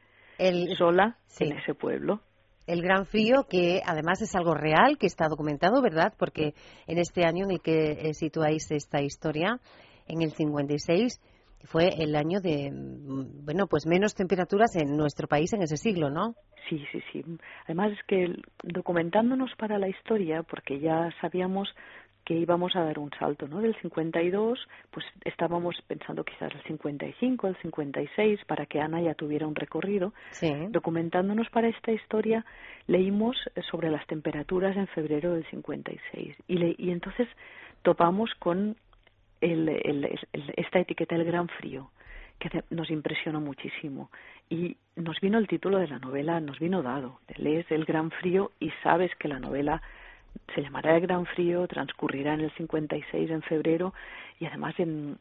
sola 0.79 1.17
en 1.39 1.53
ese 1.53 1.75
pueblo. 1.75 2.21
El 2.67 2.83
gran 2.83 3.05
frío 3.05 3.47
que 3.51 3.83
además 3.85 4.23
es 4.23 4.35
algo 4.37 4.55
real 4.55 4.97
que 4.99 5.07
está 5.07 5.27
documentado 5.29 5.83
verdad 5.83 6.15
porque 6.17 6.55
en 6.87 6.99
este 6.99 7.25
año 7.25 7.45
en 7.45 7.51
el 7.51 7.61
que 7.61 7.93
eh, 7.93 8.15
situáis 8.15 8.71
esta 8.71 9.03
historia 9.03 9.59
en 10.07 10.23
el 10.23 10.33
56 10.33 11.21
fue 11.65 11.89
el 11.99 12.17
año 12.17 12.41
de 12.41 12.71
mm, 12.71 13.45
bueno 13.45 13.67
pues 13.67 13.87
menos 13.87 14.15
temperaturas 14.15 14.77
en 14.77 14.97
nuestro 14.97 15.29
país 15.29 15.53
en 15.53 15.63
ese 15.63 15.77
siglo 15.77 16.11
no 16.11 16.35
Sí, 16.69 16.85
sí, 16.93 17.03
sí. 17.13 17.25
Además 17.65 17.93
es 17.93 18.03
que 18.07 18.37
documentándonos 18.63 19.51
para 19.57 19.79
la 19.79 19.89
historia, 19.89 20.43
porque 20.45 20.79
ya 20.79 21.11
sabíamos 21.21 21.69
que 22.25 22.35
íbamos 22.35 22.77
a 22.77 22.85
dar 22.85 22.99
un 22.99 23.11
salto, 23.19 23.49
¿no? 23.49 23.61
Del 23.61 23.75
52, 23.81 24.59
pues 24.91 25.05
estábamos 25.25 25.75
pensando 25.89 26.23
quizás 26.23 26.53
el 26.55 26.63
55, 26.63 27.49
el 27.49 27.57
56, 27.57 28.41
para 28.47 28.67
que 28.67 28.81
Ana 28.81 29.01
ya 29.01 29.15
tuviera 29.15 29.49
un 29.49 29.55
recorrido. 29.57 30.13
Sí. 30.31 30.53
Documentándonos 30.69 31.49
para 31.51 31.69
esta 31.69 31.91
historia, 31.91 32.45
leímos 32.87 33.37
sobre 33.71 33.91
las 33.91 34.07
temperaturas 34.07 34.77
en 34.77 34.87
febrero 34.89 35.33
del 35.33 35.45
56 35.51 36.37
y, 36.47 36.59
le, 36.59 36.75
y 36.79 36.91
entonces 36.91 37.27
topamos 37.83 38.31
con 38.39 38.77
el, 39.41 39.69
el, 39.69 40.19
esta 40.57 40.81
etiqueta 40.81 41.15
el 41.15 41.25
gran 41.25 41.49
frío 41.49 41.91
que 42.41 42.65
nos 42.71 42.91
impresionó 42.91 43.41
muchísimo. 43.41 44.11
Y 44.49 44.77
nos 44.97 45.21
vino 45.21 45.39
el 45.39 45.47
título 45.47 45.79
de 45.79 45.89
la 45.89 45.99
novela, 45.99 46.41
nos 46.41 46.59
vino 46.59 46.83
dado. 46.83 47.21
Lees 47.37 47.71
El 47.71 47.85
Gran 47.85 48.11
Frío 48.11 48.51
y 48.59 48.71
sabes 48.83 49.15
que 49.17 49.29
la 49.29 49.39
novela 49.39 49.83
se 50.55 50.63
llamará 50.63 50.97
El 50.97 51.03
Gran 51.03 51.27
Frío, 51.27 51.69
transcurrirá 51.69 52.35
en 52.35 52.41
el 52.41 52.51
56 52.53 53.31
en 53.31 53.43
febrero 53.43 53.93
y 54.39 54.47
además 54.47 54.75
en, 54.79 55.19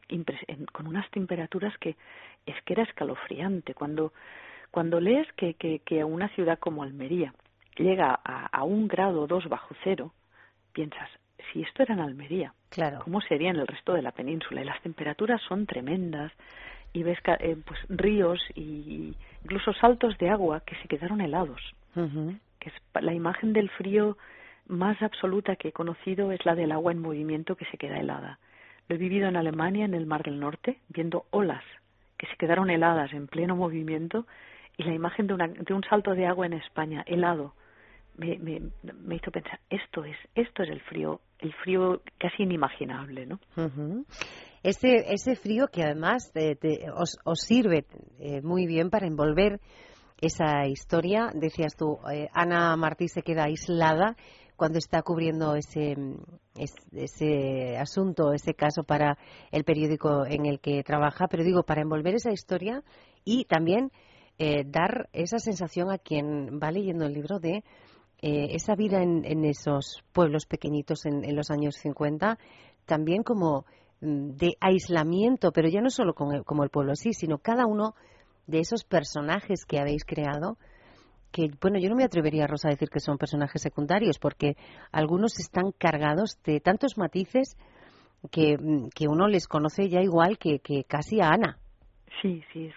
con 0.72 0.86
unas 0.86 1.08
temperaturas 1.10 1.76
que 1.78 1.96
es 2.46 2.56
que 2.64 2.72
era 2.72 2.84
escalofriante. 2.84 3.74
Cuando, 3.74 4.12
cuando 4.70 4.98
lees 4.98 5.30
que, 5.34 5.54
que, 5.54 5.80
que 5.80 6.02
una 6.02 6.28
ciudad 6.30 6.58
como 6.58 6.82
Almería 6.82 7.34
llega 7.76 8.18
a, 8.24 8.46
a 8.46 8.64
un 8.64 8.88
grado 8.88 9.22
o 9.22 9.26
dos 9.26 9.46
bajo 9.48 9.74
cero, 9.84 10.12
piensas, 10.72 11.10
si 11.52 11.62
esto 11.62 11.82
era 11.82 11.94
en 11.94 12.00
Almería, 12.00 12.54
claro. 12.68 13.00
¿cómo 13.04 13.20
sería 13.20 13.50
en 13.50 13.56
el 13.56 13.66
resto 13.66 13.92
de 13.92 14.02
la 14.02 14.12
península? 14.12 14.62
Y 14.62 14.64
las 14.64 14.80
temperaturas 14.82 15.40
son 15.48 15.66
tremendas 15.66 16.32
y 16.92 17.02
ves 17.02 17.18
eh, 17.40 17.56
pues 17.64 17.80
ríos 17.88 18.40
y 18.54 19.14
incluso 19.44 19.72
saltos 19.74 20.16
de 20.18 20.30
agua 20.30 20.60
que 20.60 20.76
se 20.76 20.88
quedaron 20.88 21.20
helados 21.20 21.60
que 21.94 22.68
es 22.68 22.74
la 23.02 23.12
imagen 23.12 23.52
del 23.52 23.70
frío 23.70 24.16
más 24.66 25.00
absoluta 25.02 25.56
que 25.56 25.68
he 25.68 25.72
conocido 25.72 26.32
es 26.32 26.44
la 26.44 26.54
del 26.54 26.72
agua 26.72 26.92
en 26.92 27.00
movimiento 27.00 27.56
que 27.56 27.64
se 27.66 27.78
queda 27.78 27.98
helada 27.98 28.38
lo 28.88 28.96
he 28.96 28.98
vivido 28.98 29.28
en 29.28 29.36
Alemania 29.36 29.84
en 29.84 29.94
el 29.94 30.06
Mar 30.06 30.22
del 30.22 30.40
Norte 30.40 30.78
viendo 30.88 31.26
olas 31.30 31.64
que 32.16 32.26
se 32.26 32.36
quedaron 32.36 32.70
heladas 32.70 33.12
en 33.12 33.28
pleno 33.28 33.56
movimiento 33.56 34.26
y 34.76 34.84
la 34.84 34.94
imagen 34.94 35.26
de, 35.26 35.34
una, 35.34 35.48
de 35.48 35.74
un 35.74 35.82
salto 35.84 36.14
de 36.14 36.26
agua 36.26 36.46
en 36.46 36.54
España 36.54 37.02
helado 37.06 37.54
me, 38.16 38.38
me, 38.38 38.60
me, 38.82 39.16
hizo 39.16 39.30
pensar 39.30 39.60
esto 39.70 40.04
es 40.04 40.16
esto 40.34 40.62
es 40.62 40.70
el 40.70 40.80
frío 40.82 41.20
el 41.38 41.52
frío 41.54 42.02
casi 42.18 42.42
inimaginable 42.42 43.26
no 43.26 43.38
ese, 44.62 45.12
ese 45.12 45.36
frío 45.36 45.68
que 45.68 45.82
además 45.82 46.32
os, 46.94 47.18
os, 47.24 47.40
sirve 47.40 47.86
eh, 48.18 48.42
muy 48.42 48.66
bien 48.66 48.90
para 48.90 49.06
envolver 49.06 49.60
esa 50.20 50.66
historia. 50.66 51.30
Decías 51.34 51.76
tú, 51.76 51.98
eh, 52.12 52.28
Ana 52.34 52.76
Martí 52.76 53.08
se 53.08 53.22
queda 53.22 53.44
aislada 53.44 54.16
cuando 54.56 54.78
está 54.78 55.00
cubriendo 55.00 55.54
ese, 55.54 55.96
ese 56.92 57.78
asunto, 57.78 58.34
ese 58.34 58.52
caso 58.52 58.82
para 58.82 59.16
el 59.50 59.64
periódico 59.64 60.26
en 60.26 60.44
el 60.44 60.60
que 60.60 60.82
trabaja, 60.82 61.28
pero 61.28 61.44
digo, 61.44 61.62
para 61.62 61.80
envolver 61.80 62.14
esa 62.16 62.30
historia 62.30 62.82
y 63.24 63.46
también 63.46 63.90
eh, 64.38 64.64
dar 64.66 65.08
esa 65.14 65.38
sensación 65.38 65.90
a 65.90 65.96
quien 65.96 66.60
va 66.62 66.70
leyendo 66.70 67.06
el 67.06 67.14
libro 67.14 67.38
de 67.38 67.64
esa 68.22 68.74
vida 68.74 69.02
en, 69.02 69.44
esos 69.44 70.04
pueblos 70.12 70.46
pequeñitos 70.46 71.06
en, 71.06 71.34
los 71.34 71.50
años 71.50 71.76
50, 71.76 72.38
también 72.86 73.22
como 73.22 73.64
Mm, 74.00 74.30
de 74.36 74.56
aislamiento, 74.60 75.52
pero 75.52 75.68
ya 75.68 75.82
no 75.82 75.90
solo 75.90 76.14
como 76.14 76.64
el 76.64 76.70
pueblo 76.70 76.94
sí, 76.94 77.12
sino 77.12 77.38
cada 77.38 77.66
uno 77.66 77.94
de 78.46 78.60
esos 78.60 78.84
personajes 78.84 79.66
que 79.66 79.78
habéis 79.78 80.04
creado, 80.04 80.56
que, 81.30 81.50
bueno, 81.60 81.78
yo 81.78 81.90
no 81.90 81.96
me 81.96 82.04
atrevería, 82.04 82.46
Rosa, 82.46 82.68
a 82.68 82.70
decir 82.70 82.88
que 82.88 82.98
son 82.98 83.18
personajes 83.18 83.60
secundarios, 83.60 84.18
porque 84.18 84.56
algunos 84.90 85.38
están 85.38 85.72
cargados 85.72 86.42
de 86.44 86.60
tantos 86.60 86.96
matices 86.96 87.56
que, 88.30 88.56
mm, 88.58 88.88
que 88.88 89.06
uno 89.06 89.28
les 89.28 89.46
conoce 89.46 89.90
ya 89.90 90.00
igual 90.00 90.38
que, 90.38 90.60
que 90.60 90.84
casi 90.84 91.20
a 91.20 91.28
Ana. 91.28 91.58
Sí, 92.22 92.42
sí, 92.54 92.70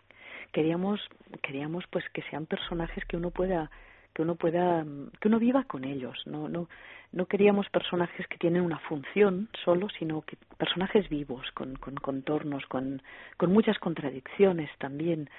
queríamos, 0.52 1.00
queríamos 1.42 1.86
pues 1.90 2.04
que 2.14 2.22
sean 2.30 2.46
personajes 2.46 3.04
que 3.08 3.16
uno 3.16 3.32
pueda 3.32 3.72
que 4.14 4.22
uno 4.22 4.36
pueda 4.36 4.86
que 5.20 5.28
uno 5.28 5.40
viva 5.40 5.64
con 5.64 5.84
ellos 5.84 6.22
no 6.26 6.48
no 6.48 6.68
no 7.14 7.28
queríamos 7.28 7.70
personajes 7.70 8.28
que 8.28 8.38
tienen 8.38 8.64
una 8.64 8.80
función 8.80 9.48
solo, 9.64 9.88
sino 10.00 10.24
que 10.24 10.36
personajes 10.58 11.08
vivos, 11.10 11.50
con, 11.54 11.76
con 11.76 11.96
contornos, 11.96 12.66
con, 12.66 13.02
con 13.38 13.54
muchas 13.54 13.78
contradicciones 13.78 14.70
también, 14.80 15.30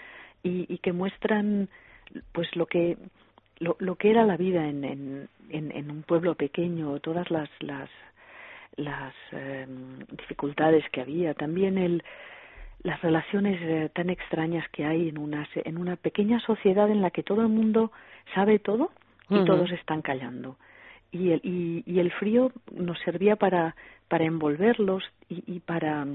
y, 0.43 0.73
y 0.73 0.79
que 0.79 0.93
muestran 0.93 1.69
pues 2.33 2.55
lo 2.55 2.67
que 2.67 2.97
lo, 3.59 3.77
lo 3.81 3.97
que 3.97 4.11
era 4.11 4.25
la 4.25 4.37
vida 4.37 4.67
en, 4.67 4.85
en, 4.85 5.29
en, 5.51 5.91
un 5.91 6.03
pueblo 6.03 6.35
pequeño, 6.35 6.99
todas 7.01 7.31
las 7.31 7.49
las, 7.61 7.91
las 8.77 9.15
em, 9.33 9.99
dificultades 10.11 10.85
que 10.91 11.01
había, 11.01 11.35
también 11.35 11.79
el 11.79 12.05
las 12.85 13.01
relaciones 13.01 13.59
eh, 13.63 13.91
tan 13.93 14.11
extrañas 14.11 14.69
que 14.71 14.85
hay 14.85 15.09
en 15.09 15.19
una, 15.19 15.49
en 15.55 15.79
una 15.79 15.97
pequeña 15.97 16.39
sociedad 16.41 16.91
en 16.91 17.01
la 17.01 17.11
que 17.11 17.23
todo 17.23 17.41
el 17.41 17.49
mundo 17.49 17.91
sabe 18.35 18.59
todo 18.59 18.93
y 19.31 19.43
todos 19.47 19.73
están 19.73 20.03
callando. 20.03 20.57
Y 21.11 21.31
el, 21.31 21.41
y, 21.43 21.83
y, 21.87 21.99
el 21.99 22.13
frío 22.13 22.53
nos 22.73 22.99
servía 23.01 23.37
para, 23.37 23.75
para 24.09 24.25
envolverlos 24.25 25.03
y, 25.31 25.43
y 25.47 25.61
para 25.61 26.07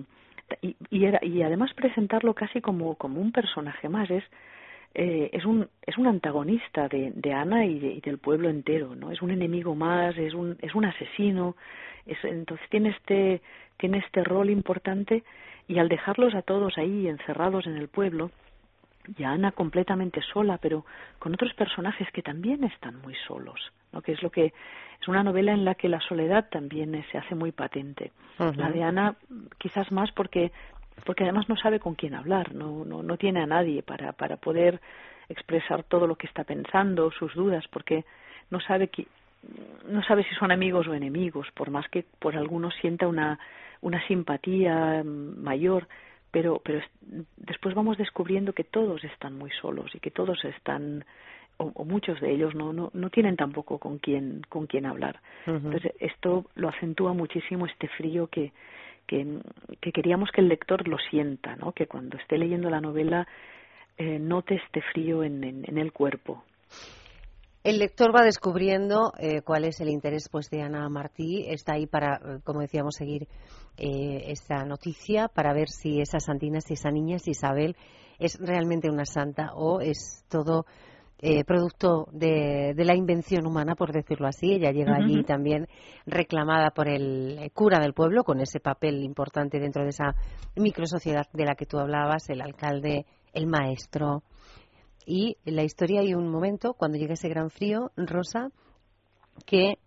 y, 0.62 0.76
y, 0.92 1.06
era, 1.06 1.20
y 1.24 1.42
además 1.42 1.74
presentarlo 1.74 2.36
casi 2.36 2.62
como, 2.62 2.96
como 2.96 3.20
un 3.20 3.32
personaje 3.32 3.90
más. 3.90 4.10
Es, 4.12 4.24
eh, 4.96 5.30
es 5.34 5.46
un 5.46 5.68
es 5.86 5.98
un 5.98 6.08
antagonista 6.08 6.88
de, 6.88 7.12
de 7.16 7.34
Ana 7.34 7.66
y, 7.66 7.78
y, 7.78 8.02
del 8.02 8.18
pueblo 8.18 8.50
entero 8.50 8.96
no 8.96 9.12
es 9.12 9.22
un 9.22 9.32
enemigo 9.32 9.76
más 9.76 10.18
es 10.18 10.34
un 10.34 10.58
es 10.62 10.74
un 10.74 10.86
asesino. 10.86 11.56
Es, 12.06 12.18
entonces 12.24 12.68
tiene 12.70 12.90
este 12.90 13.42
tiene 13.78 14.00
este 14.00 14.24
rol 14.24 14.50
importante 14.50 15.24
y 15.68 15.78
al 15.78 15.90
dejarlos 15.90 16.34
a 16.34 16.42
todos 16.42 16.78
ahí 16.78 17.08
encerrados 17.08 17.68
en 17.68 17.78
el 17.78 17.88
pueblo 17.88 18.32
y 19.18 19.24
a 19.24 19.32
Ana 19.32 19.52
completamente 19.52 20.22
sola 20.34 20.58
pero 20.58 20.86
con 21.20 21.34
otros 21.34 21.54
personajes 21.54 22.10
que 22.12 22.24
también 22.24 22.64
están 22.64 23.00
muy 23.02 23.16
solos 23.28 23.72
no 23.92 24.02
que 24.02 24.14
es 24.14 24.24
lo 24.24 24.32
que 24.32 24.54
es 25.02 25.08
una 25.08 25.24
novela 25.24 25.54
en 25.54 25.66
la 25.66 25.76
que 25.76 25.88
la 25.88 26.02
soledad 26.02 26.50
también 26.50 27.06
se 27.12 27.18
hace 27.18 27.34
muy 27.34 27.54
patente. 27.54 28.12
La 28.38 28.70
de 28.70 28.84
Ana 28.84 29.16
quizás 29.58 29.92
más 29.92 30.12
porque 30.12 30.52
porque 31.06 31.24
además 31.24 31.50
no 31.50 31.58
sabe 31.58 31.80
con 31.80 31.96
quién 31.96 32.16
hablar, 32.16 32.54
no, 32.54 32.86
no, 32.86 33.04
no 33.04 33.18
tiene 33.18 33.42
a 33.42 33.46
nadie 33.46 33.84
para, 33.84 34.14
para 34.14 34.38
poder 34.38 34.80
expresar 35.30 35.84
todo 35.84 36.08
lo 36.08 36.16
que 36.16 36.28
está 36.28 36.44
pensando, 36.44 37.12
sus 37.12 37.34
dudas, 37.34 37.66
porque 37.72 38.06
no 38.50 38.60
sabe 38.60 38.90
no 39.88 40.04
sabe 40.04 40.24
si 40.26 40.36
son 40.36 40.52
amigos 40.52 40.88
o 40.88 40.94
enemigos, 40.94 41.48
por 41.54 41.70
más 41.70 41.88
que 41.90 42.06
por 42.20 42.36
algunos 42.36 42.74
sienta 42.82 43.08
una, 43.08 43.40
una 43.82 44.06
simpatía 44.08 45.02
mayor, 45.04 45.88
pero, 46.32 46.62
pero 46.64 46.82
después 47.38 47.74
vamos 47.74 47.98
descubriendo 47.98 48.54
que 48.54 48.66
todos 48.66 49.04
están 49.04 49.38
muy 49.38 49.50
solos 49.62 49.96
y 49.96 50.00
que 50.00 50.12
todos 50.12 50.44
están 50.44 51.06
o, 51.58 51.72
o, 51.74 51.86
muchos 51.86 52.20
de 52.22 52.32
ellos 52.32 52.56
no, 52.56 52.74
no, 52.74 52.90
no 52.94 53.10
tienen 53.10 53.36
tampoco 53.36 53.80
con 53.80 53.98
quién, 53.98 54.42
con 54.50 54.66
quién 54.66 54.86
hablar. 54.86 55.20
Entonces, 55.46 55.94
esto 56.00 56.46
lo 56.56 56.70
acentúa 56.70 57.14
muchísimo 57.14 57.66
este 57.66 57.88
frío 57.90 58.28
que, 58.28 58.54
que, 59.10 59.92
queríamos 59.92 60.30
que 60.32 60.42
el 60.42 60.50
lector 60.50 60.88
lo 60.88 60.98
sienta, 61.10 61.56
¿no? 61.56 61.72
que 61.72 61.88
cuando 61.88 62.18
esté 62.18 62.38
leyendo 62.38 62.70
la 62.70 62.80
novela 62.80 63.28
eh, 63.98 64.20
note 64.20 64.56
este 64.56 64.82
frío 64.94 65.24
en, 65.24 65.44
en, 65.44 65.78
el 65.78 65.92
cuerpo. 65.92 66.44
El 67.64 67.80
lector 67.80 68.16
va 68.16 68.24
descubriendo 68.24 69.12
eh, 69.20 69.42
cuál 69.42 69.66
es 69.66 69.82
el 69.82 69.90
interés 69.90 70.30
pues, 70.32 70.50
de 70.50 70.62
Ana 70.62 70.88
Martí. 70.90 71.46
Está 71.50 71.74
ahí 71.74 71.88
para, 71.88 72.16
eh, 72.16 72.40
como 72.44 72.62
decíamos, 72.62 72.96
seguir 72.96 73.28
eh, 73.78 74.26
esta 74.28 74.64
noticia, 74.64 75.28
para 75.28 75.54
ver 75.54 75.70
si 75.70 76.00
esa 76.00 76.20
santina, 76.20 76.62
si 76.62 76.76
esa 76.76 76.92
niña, 76.92 77.20
si 77.20 77.32
Isabel 77.32 77.76
es 78.20 78.38
realmente 78.40 78.90
una 78.90 79.06
santa 79.06 79.54
o 79.56 79.82
es 79.82 80.24
todo 80.30 80.66
eh, 81.22 81.44
producto 81.44 82.08
de, 82.12 82.74
la 82.78 82.96
invención 82.96 83.46
humana, 83.46 83.76
por 83.76 83.92
decirlo 83.92 84.28
así. 84.28 84.54
Ella 84.54 84.72
llega 84.72 84.96
allí 84.96 85.24
también 85.24 85.68
reclamada 86.06 86.72
por 86.72 86.88
el 86.88 87.52
cura 87.54 87.80
del 87.80 87.94
pueblo, 87.94 88.24
con 88.24 88.40
ese 88.40 88.60
papel 88.60 89.04
importante 89.04 89.60
dentro 89.60 89.84
de 89.84 89.90
esa 89.90 90.16
microsociedad 90.56 91.28
de 91.34 91.46
la 91.46 91.56
que 91.56 91.66
tú 91.66 91.78
hablabas, 91.78 92.30
el 92.30 92.42
alcalde, 92.42 93.06
el 93.34 93.48
maestro. 93.48 94.24
Y 95.06 95.38
en 95.44 95.56
la 95.56 95.64
historia 95.64 96.02
hay 96.02 96.14
un 96.14 96.30
momento, 96.30 96.74
cuando 96.74 96.98
llega 96.98 97.14
ese 97.14 97.30
gran 97.30 97.50
frío, 97.50 97.92
Rosa, 97.98 98.50
que 99.46 99.80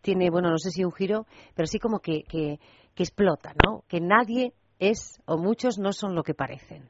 tiene, 0.00 0.30
bueno, 0.30 0.50
no 0.50 0.58
sé 0.58 0.70
si 0.70 0.84
un 0.84 0.92
giro, 0.92 1.26
pero 1.54 1.66
sí 1.66 1.78
como 1.78 1.98
que, 1.98 2.22
que, 2.22 2.60
que 2.94 3.02
explota, 3.02 3.52
¿no? 3.66 3.82
Que 3.88 4.00
nadie 4.00 4.54
es, 4.78 5.20
o 5.26 5.36
muchos 5.36 5.78
no 5.78 5.92
son 5.92 6.14
lo 6.14 6.22
que 6.22 6.34
parecen. 6.34 6.88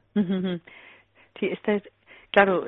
Sí, 1.39 1.47
esta 1.51 1.73
es, 1.73 1.83
claro, 2.31 2.65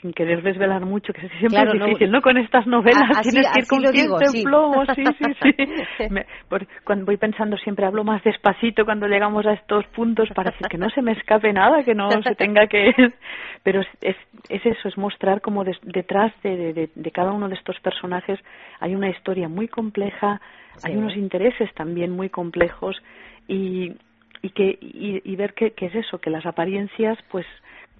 sin 0.00 0.12
querer 0.12 0.42
desvelar 0.42 0.84
mucho, 0.84 1.12
que 1.12 1.28
siempre 1.38 1.62
es 1.62 1.72
difícil, 1.72 2.10
no. 2.10 2.22
Con 2.22 2.38
estas 2.38 2.66
novelas 2.66 3.20
tienes 3.22 3.48
que 3.52 3.60
ir 3.60 3.66
con 3.66 3.82
digo, 3.92 4.18
sí. 4.26 4.42
plomo, 4.44 4.84
sí, 4.94 5.04
sí, 5.18 5.54
sí. 5.98 6.08
cuando 6.84 7.06
voy 7.06 7.16
pensando 7.16 7.56
siempre 7.58 7.86
hablo 7.86 8.04
más 8.04 8.22
despacito 8.24 8.84
cuando 8.84 9.06
llegamos 9.06 9.46
a 9.46 9.52
estos 9.52 9.86
puntos 9.88 10.28
para 10.34 10.52
que 10.52 10.78
no 10.78 10.88
se 10.90 11.02
me 11.02 11.12
escape 11.12 11.52
nada, 11.52 11.82
que 11.82 11.94
no 11.94 12.10
se 12.22 12.34
tenga 12.34 12.66
que... 12.66 12.92
Pero 13.62 13.80
es, 13.80 14.16
es, 14.48 14.64
eso, 14.64 14.88
es 14.88 14.96
mostrar 14.96 15.40
como 15.40 15.64
detrás 15.64 16.32
de, 16.42 16.72
de, 16.72 16.90
de, 16.94 17.10
cada 17.10 17.32
uno 17.32 17.48
de 17.48 17.56
estos 17.56 17.78
personajes 17.80 18.38
hay 18.78 18.94
una 18.94 19.08
historia 19.10 19.48
muy 19.48 19.66
compleja, 19.66 20.40
hay 20.84 20.96
unos 20.96 21.16
intereses 21.16 21.72
también 21.74 22.12
muy 22.12 22.28
complejos 22.28 22.96
y, 23.48 23.92
y 24.42 24.50
que 24.50 24.78
y, 24.80 25.20
y 25.24 25.36
ver 25.36 25.54
que, 25.54 25.72
que 25.72 25.86
es 25.86 25.96
eso, 25.96 26.18
que 26.18 26.30
las 26.30 26.46
apariencias 26.46 27.18
pues 27.28 27.46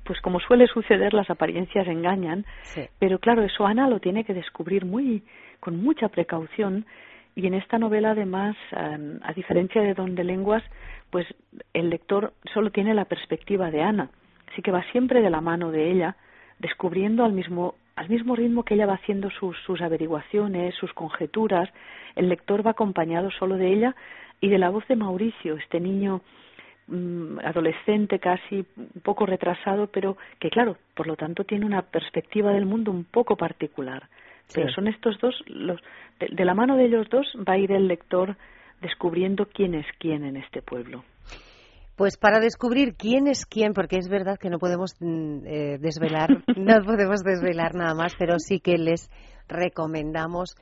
pues 0.06 0.20
como 0.20 0.40
suele 0.40 0.66
suceder, 0.66 1.12
las 1.12 1.28
apariencias 1.30 1.86
engañan, 1.88 2.46
pero 2.98 3.18
claro, 3.18 3.42
eso 3.42 3.66
Ana 3.66 3.88
lo 3.88 4.00
tiene 4.00 4.24
que 4.24 4.34
descubrir 4.34 4.84
muy, 4.84 5.24
con 5.60 5.82
mucha 5.82 6.08
precaución, 6.08 6.86
y 7.34 7.46
en 7.46 7.54
esta 7.54 7.78
novela 7.78 8.12
además, 8.12 8.56
a 8.72 9.32
diferencia 9.34 9.82
de 9.82 9.94
Don 9.94 10.14
de 10.14 10.24
Lenguas, 10.24 10.62
pues 11.10 11.26
el 11.74 11.90
lector 11.90 12.32
solo 12.54 12.70
tiene 12.70 12.94
la 12.94 13.04
perspectiva 13.04 13.70
de 13.70 13.82
Ana, 13.82 14.10
así 14.50 14.62
que 14.62 14.70
va 14.70 14.82
siempre 14.92 15.20
de 15.20 15.30
la 15.30 15.40
mano 15.40 15.70
de 15.70 15.90
ella, 15.90 16.16
descubriendo 16.58 17.24
al 17.24 17.32
mismo 17.32 17.74
al 17.96 18.10
mismo 18.10 18.36
ritmo 18.36 18.62
que 18.62 18.74
ella 18.74 18.84
va 18.84 18.94
haciendo 18.94 19.30
sus, 19.30 19.56
sus 19.64 19.80
averiguaciones, 19.80 20.74
sus 20.74 20.92
conjeturas, 20.92 21.70
el 22.14 22.28
lector 22.28 22.64
va 22.64 22.72
acompañado 22.72 23.30
solo 23.30 23.56
de 23.56 23.72
ella 23.72 23.96
y 24.38 24.50
de 24.50 24.58
la 24.58 24.68
voz 24.68 24.86
de 24.86 24.96
Mauricio, 24.96 25.56
este 25.56 25.80
niño 25.80 26.20
Mm, 26.88 27.40
adolescente 27.40 28.20
casi 28.20 28.64
un 28.76 29.02
poco 29.02 29.26
retrasado 29.26 29.88
pero 29.88 30.16
que 30.38 30.50
claro 30.50 30.76
por 30.94 31.08
lo 31.08 31.16
tanto 31.16 31.42
tiene 31.42 31.66
una 31.66 31.82
perspectiva 31.82 32.52
del 32.52 32.64
mundo 32.64 32.92
un 32.92 33.02
poco 33.02 33.34
particular. 33.36 34.08
Pero 34.54 34.70
son 34.70 34.86
estos 34.86 35.18
dos 35.18 35.34
los 35.48 35.80
de, 36.20 36.44
la 36.44 36.54
mano 36.54 36.76
de 36.76 36.84
ellos 36.84 37.08
dos 37.10 37.26
va 37.36 37.54
a 37.54 37.58
ir 37.58 37.72
el 37.72 37.88
lector 37.88 38.36
descubriendo 38.80 39.46
quién 39.46 39.74
es 39.74 39.86
quién 39.98 40.24
en 40.24 40.36
este 40.36 40.62
pueblo. 40.62 41.02
Pues 41.96 42.16
para 42.16 42.38
descubrir 42.38 42.94
quién 42.94 43.26
es 43.26 43.46
quién, 43.46 43.72
porque 43.72 43.96
es 43.96 44.08
verdad 44.08 44.38
que 44.38 44.50
no 44.50 44.60
podemos 44.60 44.94
mm, 45.00 45.38
eh, 45.44 45.78
desvelar, 45.80 46.44
no 46.56 46.84
podemos 46.84 47.24
desvelar 47.24 47.74
nada 47.74 47.94
más, 47.94 48.14
pero 48.16 48.38
sí 48.38 48.60
que 48.60 48.78
les 48.78 49.10
recomendamos 49.48 50.54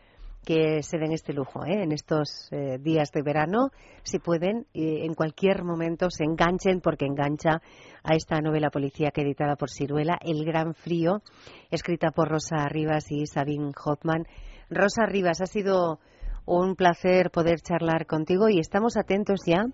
que 0.45 0.82
se 0.82 0.99
den 0.99 1.12
este 1.12 1.32
lujo 1.32 1.64
¿eh? 1.64 1.82
en 1.82 1.92
estos 1.92 2.49
eh, 2.53 2.78
días 2.78 3.11
de 3.12 3.22
verano, 3.22 3.70
si 4.03 4.18
pueden, 4.18 4.66
en 4.74 5.14
cualquier 5.14 5.64
momento 5.64 6.11
se 6.11 6.24
enganchen, 6.24 6.80
porque 6.80 7.07
engancha 7.07 7.62
a 8.03 8.14
esta 8.14 8.40
novela 8.40 8.70
policíaca 8.70 9.22
editada 9.22 9.57
por 9.57 9.70
Ciruela, 9.70 10.18
El 10.20 10.45
Gran 10.45 10.74
Frío, 10.74 11.22
escrita 11.70 12.11
por 12.11 12.28
Rosa 12.28 12.68
Rivas 12.68 13.11
y 13.11 13.26
Sabine 13.26 13.72
Hoffman. 13.84 14.26
Rosa 14.68 15.07
Rivas, 15.07 15.40
ha 15.40 15.47
sido 15.47 16.01
un 16.47 16.76
placer 16.76 17.30
poder 17.30 17.61
charlar 17.61 18.07
contigo 18.07 18.49
y 18.49 18.59
estamos 18.59 18.97
atentos 18.97 19.40
ya 19.47 19.64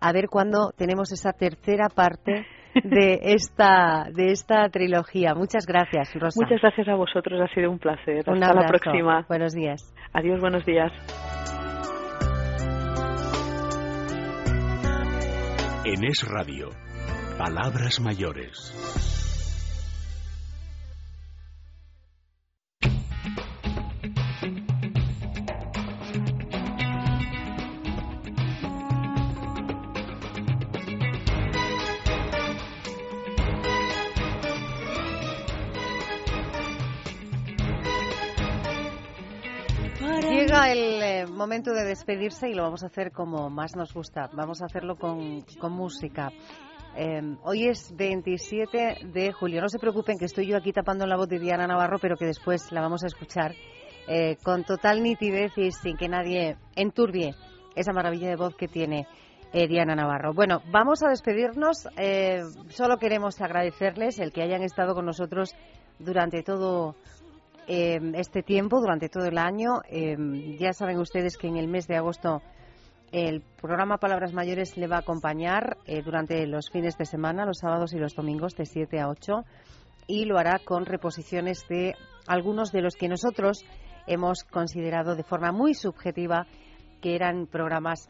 a 0.00 0.12
ver 0.12 0.28
cuándo 0.28 0.72
tenemos 0.76 1.10
esa 1.12 1.32
tercera 1.32 1.88
parte 1.88 2.46
de 2.84 3.18
esta, 3.22 4.08
de 4.12 4.32
esta 4.32 4.68
trilogía. 4.68 5.34
Muchas 5.34 5.66
gracias, 5.66 6.14
Rosa. 6.14 6.40
Muchas 6.42 6.60
gracias 6.60 6.88
a 6.88 6.94
vosotros, 6.94 7.40
ha 7.40 7.52
sido 7.54 7.70
un 7.70 7.78
placer. 7.78 8.18
Hasta 8.28 8.54
la 8.54 8.66
próxima. 8.66 9.24
Buenos 9.28 9.54
días. 9.54 9.94
Adiós, 10.12 10.40
buenos 10.40 10.64
días. 10.64 10.92
En 15.84 16.04
Es 16.04 16.26
Radio, 16.28 16.70
Palabras 17.38 18.00
Mayores. 18.00 19.25
El 40.64 41.02
eh, 41.02 41.26
momento 41.26 41.72
de 41.72 41.84
despedirse 41.84 42.48
y 42.48 42.54
lo 42.54 42.62
vamos 42.62 42.82
a 42.82 42.86
hacer 42.86 43.12
como 43.12 43.50
más 43.50 43.76
nos 43.76 43.92
gusta. 43.92 44.30
Vamos 44.32 44.62
a 44.62 44.66
hacerlo 44.66 44.96
con, 44.96 45.44
música. 45.70 46.30
Em, 46.94 47.36
hoy 47.42 47.68
es 47.68 47.94
27 47.94 49.06
de 49.12 49.32
julio. 49.32 49.60
No 49.60 49.68
se 49.68 49.78
preocupen 49.78 50.18
que 50.18 50.24
estoy 50.24 50.46
yo 50.46 50.56
aquí 50.56 50.72
tapando 50.72 51.06
la 51.06 51.16
voz 51.16 51.28
de 51.28 51.38
Diana 51.38 51.66
Navarro, 51.66 51.98
pero 52.00 52.16
que 52.16 52.24
después 52.24 52.72
la 52.72 52.80
vamos 52.80 53.04
a 53.04 53.06
escuchar 53.06 53.52
eh, 54.08 54.36
con 54.42 54.64
total 54.64 55.02
nitidez 55.02 55.52
y 55.58 55.72
sin 55.72 55.96
que 55.96 56.08
nadie 56.08 56.56
enturbie 56.74 57.34
esa 57.74 57.92
maravilla 57.92 58.28
de 58.28 58.36
voz 58.36 58.56
que 58.56 58.66
tiene 58.66 59.06
eh, 59.52 59.68
Diana 59.68 59.94
Navarro. 59.94 60.32
Bueno, 60.32 60.62
vamos 60.70 61.02
a 61.02 61.10
despedirnos. 61.10 61.86
solo 62.70 62.96
queremos 62.96 63.40
agradecerles 63.42 64.18
el 64.18 64.32
que 64.32 64.42
hayan 64.42 64.62
estado 64.62 64.94
con 64.94 65.04
nosotros 65.04 65.54
durante 65.98 66.42
todo 66.42 66.96
eh, 67.66 68.00
este 68.14 68.42
tiempo, 68.42 68.80
durante 68.80 69.08
todo 69.08 69.26
el 69.26 69.38
año. 69.38 69.80
Eh, 69.88 70.16
ya 70.58 70.72
saben 70.72 70.98
ustedes 70.98 71.36
que 71.36 71.48
en 71.48 71.56
el 71.56 71.68
mes 71.68 71.86
de 71.86 71.96
agosto 71.96 72.42
El 73.12 73.40
programa 73.60 73.98
Palabras 73.98 74.32
Mayores 74.32 74.76
le 74.76 74.88
va 74.88 74.96
a 74.96 75.00
acompañar 75.00 75.78
eh, 75.86 76.02
durante 76.02 76.46
los 76.46 76.70
fines 76.70 76.98
de 76.98 77.06
semana, 77.06 77.46
los 77.46 77.58
sábados 77.58 77.92
y 77.92 77.98
los 77.98 78.14
domingos, 78.14 78.56
de 78.56 78.66
7 78.66 79.00
a 79.00 79.08
8, 79.08 79.44
y 80.06 80.24
lo 80.24 80.38
hará 80.38 80.58
con 80.64 80.86
reposiciones 80.86 81.66
de 81.68 81.94
algunos 82.26 82.72
de 82.72 82.82
los 82.82 82.96
que 82.96 83.08
nosotros 83.08 83.64
hemos 84.06 84.44
considerado 84.44 85.14
de 85.14 85.22
forma 85.22 85.52
muy 85.52 85.74
subjetiva 85.74 86.46
que 87.00 87.14
eran 87.14 87.46
programas 87.46 88.08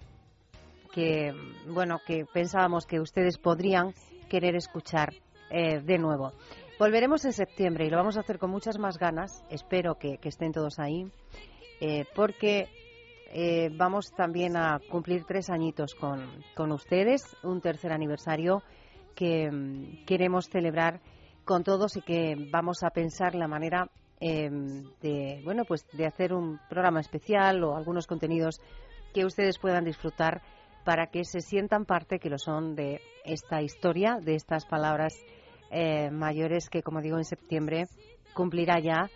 que, 0.93 1.35
bueno, 1.69 1.99
que 2.07 2.25
pensábamos 2.33 2.87
que 2.87 3.01
ustedes 3.01 3.39
podrían 3.39 3.93
querer 4.31 4.57
escuchar 4.57 5.13
eh, 5.51 5.81
de 5.81 5.99
nuevo. 5.99 6.33
Volveremos 6.79 7.25
en 7.25 7.33
septiembre 7.33 7.87
y 7.87 7.91
lo 7.91 7.97
vamos 7.97 8.19
a 8.19 8.21
hacer 8.21 8.39
con 8.39 8.51
muchas 8.51 8.79
más 8.79 8.99
ganas. 8.99 9.43
Espero 9.49 9.95
que, 9.95 10.19
estén 10.23 10.53
todos 10.53 10.79
ahí, 10.79 11.11
eh, 11.81 12.05
porque 12.15 12.69
eh, 13.33 13.71
vamos 13.73 14.13
también 14.13 14.59
a 14.59 14.79
cumplir 14.91 15.25
tres 15.25 15.49
añitos 15.49 15.95
con, 15.95 16.29
con 16.55 16.73
ustedes, 16.73 17.35
un 17.43 17.63
tercer 17.63 17.93
aniversario 17.93 18.63
que 19.15 19.51
mm, 19.51 20.05
queremos 20.05 20.51
celebrar 20.51 21.01
con 21.47 21.65
todos 21.65 21.97
y 21.97 22.03
que 22.03 22.37
vamos 22.51 22.83
a 22.83 22.91
pensar 22.91 23.35
la 23.35 23.49
manera 23.49 23.89
em, 24.21 24.85
de 25.01 25.41
bueno 25.45 25.65
pues 25.65 25.87
de 25.93 26.05
hacer 26.07 26.35
un 26.35 26.61
programa 26.69 27.01
especial 27.01 27.65
o 27.65 27.75
algunos 27.75 28.07
contenidos 28.07 28.61
que 29.15 29.25
ustedes 29.25 29.59
puedan 29.59 29.85
disfrutar 29.85 30.43
para 30.85 31.07
que 31.07 31.25
se 31.25 31.41
sientan 31.41 31.87
parte 31.87 32.19
que 32.19 32.29
lo 32.29 32.39
son 32.39 32.75
de 32.75 33.01
esta 33.25 33.63
historia 33.63 34.19
de 34.21 34.35
estas 34.35 34.67
palabras 34.67 35.15
eh, 35.71 36.11
mayores 36.11 36.69
que 36.69 36.83
como 36.83 37.01
digo 37.01 37.17
en 37.17 37.25
septiembre 37.25 37.87
cumplirá 38.35 38.79
ya 38.81 39.09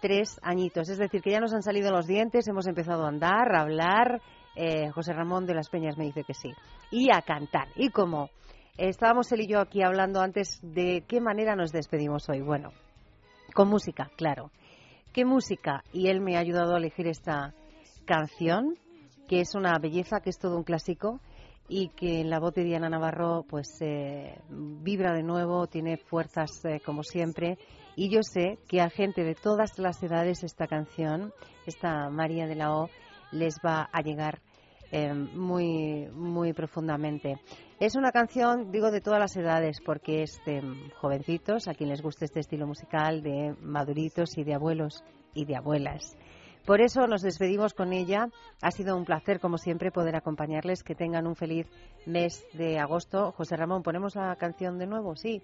tres 0.00 0.38
añitos. 0.42 0.88
Es 0.88 0.98
decir, 0.98 1.22
que 1.22 1.30
ya 1.30 1.40
nos 1.40 1.54
han 1.54 1.62
salido 1.62 1.90
los 1.90 2.06
dientes, 2.06 2.46
hemos 2.48 2.66
empezado 2.66 3.04
a 3.04 3.08
andar, 3.08 3.54
a 3.54 3.62
hablar. 3.62 4.20
Eh, 4.54 4.90
José 4.90 5.12
Ramón 5.12 5.46
de 5.46 5.54
las 5.54 5.68
Peñas 5.68 5.96
me 5.96 6.04
dice 6.04 6.24
que 6.24 6.34
sí. 6.34 6.50
Y 6.90 7.10
a 7.12 7.22
cantar. 7.22 7.68
Y 7.76 7.90
como 7.90 8.30
estábamos 8.76 9.30
él 9.32 9.42
y 9.42 9.48
yo 9.48 9.60
aquí 9.60 9.82
hablando 9.82 10.20
antes 10.20 10.60
de 10.62 11.04
qué 11.06 11.20
manera 11.20 11.56
nos 11.56 11.72
despedimos 11.72 12.28
hoy. 12.28 12.40
Bueno, 12.40 12.70
con 13.54 13.68
música, 13.68 14.10
claro. 14.16 14.50
¿Qué 15.12 15.24
música? 15.24 15.82
Y 15.92 16.08
él 16.08 16.20
me 16.20 16.36
ha 16.36 16.40
ayudado 16.40 16.74
a 16.74 16.78
elegir 16.78 17.08
esta 17.08 17.54
canción, 18.04 18.76
que 19.28 19.40
es 19.40 19.54
una 19.54 19.78
belleza, 19.78 20.20
que 20.20 20.30
es 20.30 20.38
todo 20.38 20.56
un 20.56 20.64
clásico 20.64 21.20
y 21.68 21.88
que 21.88 22.24
la 22.24 22.40
voz 22.40 22.54
de 22.54 22.64
Diana 22.64 22.88
Navarro 22.88 23.44
pues 23.48 23.68
eh, 23.80 24.40
vibra 24.48 25.12
de 25.12 25.22
nuevo, 25.22 25.66
tiene 25.66 25.96
fuerzas 25.98 26.64
eh, 26.64 26.80
como 26.84 27.02
siempre 27.02 27.58
y 28.00 28.10
yo 28.10 28.22
sé 28.22 28.60
que 28.68 28.80
a 28.80 28.90
gente 28.90 29.24
de 29.24 29.34
todas 29.34 29.76
las 29.78 30.00
edades 30.04 30.44
esta 30.44 30.68
canción, 30.68 31.32
esta 31.66 32.08
María 32.10 32.46
de 32.46 32.54
la 32.54 32.72
O, 32.72 32.88
les 33.32 33.56
va 33.56 33.88
a 33.92 34.02
llegar 34.02 34.40
eh, 34.92 35.12
muy, 35.12 36.06
muy 36.12 36.52
profundamente. 36.52 37.40
Es 37.80 37.96
una 37.96 38.12
canción, 38.12 38.70
digo, 38.70 38.92
de 38.92 39.00
todas 39.00 39.18
las 39.18 39.36
edades, 39.36 39.78
porque 39.84 40.22
es 40.22 40.40
de 40.46 40.62
jovencitos, 41.00 41.66
a 41.66 41.74
quien 41.74 41.90
les 41.90 42.00
guste 42.00 42.26
este 42.26 42.38
estilo 42.38 42.68
musical, 42.68 43.20
de 43.20 43.56
maduritos 43.62 44.38
y 44.38 44.44
de 44.44 44.54
abuelos 44.54 45.02
y 45.34 45.44
de 45.44 45.56
abuelas. 45.56 46.16
Por 46.68 46.82
eso 46.82 47.06
nos 47.06 47.22
despedimos 47.22 47.72
con 47.72 47.94
ella. 47.94 48.28
Ha 48.60 48.70
sido 48.70 48.94
un 48.94 49.06
placer, 49.06 49.40
como 49.40 49.56
siempre, 49.56 49.90
poder 49.90 50.16
acompañarles. 50.16 50.82
Que 50.82 50.94
tengan 50.94 51.26
un 51.26 51.34
feliz 51.34 51.66
mes 52.04 52.44
de 52.52 52.78
agosto. 52.78 53.32
José 53.32 53.56
Ramón, 53.56 53.82
¿ponemos 53.82 54.14
la 54.16 54.36
canción 54.36 54.76
de 54.76 54.86
nuevo? 54.86 55.16
Sí. 55.16 55.40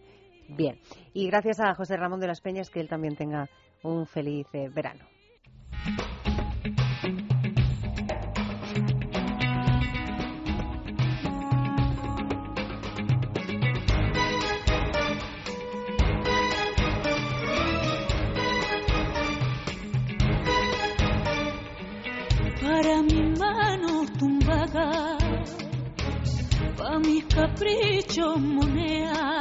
Bien. 0.50 0.78
Y 1.14 1.26
gracias 1.28 1.60
a 1.60 1.74
José 1.74 1.96
Ramón 1.96 2.20
de 2.20 2.26
las 2.26 2.42
Peñas, 2.42 2.68
que 2.68 2.78
él 2.78 2.90
también 2.90 3.16
tenga 3.16 3.48
un 3.82 4.04
feliz 4.06 4.46
eh, 4.52 4.68
verano. 4.68 5.06
Mis 27.04 27.24
caprichos 27.26 28.40
moneda 28.40 29.38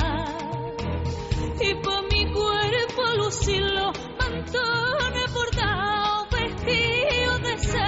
y 1.61 1.73
por 1.75 2.03
mi 2.11 2.25
cuerpo 2.31 3.01
lucirlo 3.17 3.91
mantones 4.19 5.33
bordados 5.33 6.27
vestidos 6.31 7.41
de 7.41 7.57
ser 7.59 7.83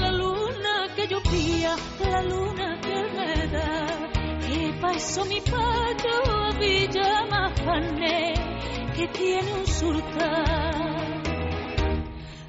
la 0.00 0.10
luna 0.12 0.86
que 0.96 1.06
yo 1.08 1.22
pía 1.22 1.76
la 2.10 2.22
luna 2.22 2.80
que 2.80 3.02
me 3.16 3.46
da 3.48 3.86
y 4.50 4.72
pasó 4.80 5.24
mi 5.26 5.40
pato 5.40 6.30
a 6.30 6.50
Villa 6.58 7.26
Mafané 7.30 8.34
que 8.96 9.08
tiene 9.08 9.52
un 9.52 9.66
surtar 9.66 11.22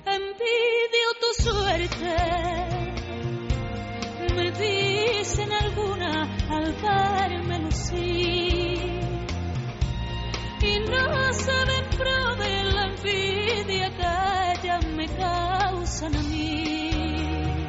envidio 0.05 1.07
tu 1.19 1.43
suerte 1.43 2.34
dicen 4.59 5.51
alguna 5.51 6.23
al 6.49 6.73
verme 6.73 7.59
lucir 7.59 8.95
y 10.61 10.79
no 10.79 11.33
saben 11.33 11.85
pro 11.97 12.35
de 12.37 12.63
la 12.63 12.85
envidia 12.85 13.89
que 13.89 14.67
ya 14.67 14.79
me 14.95 15.07
causan 15.07 16.15
a 16.15 16.21
mí. 16.21 17.67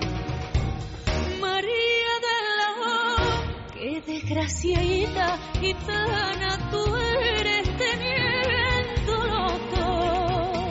María 1.41 2.12
de 2.26 2.39
la 2.59 2.68
O, 2.84 3.74
qué 3.74 4.03
desgraciadita 4.07 5.39
gitana 5.61 6.70
tú 6.70 6.97
eres 6.97 7.68
teniéndolo 7.76 9.47
todo. 9.74 10.68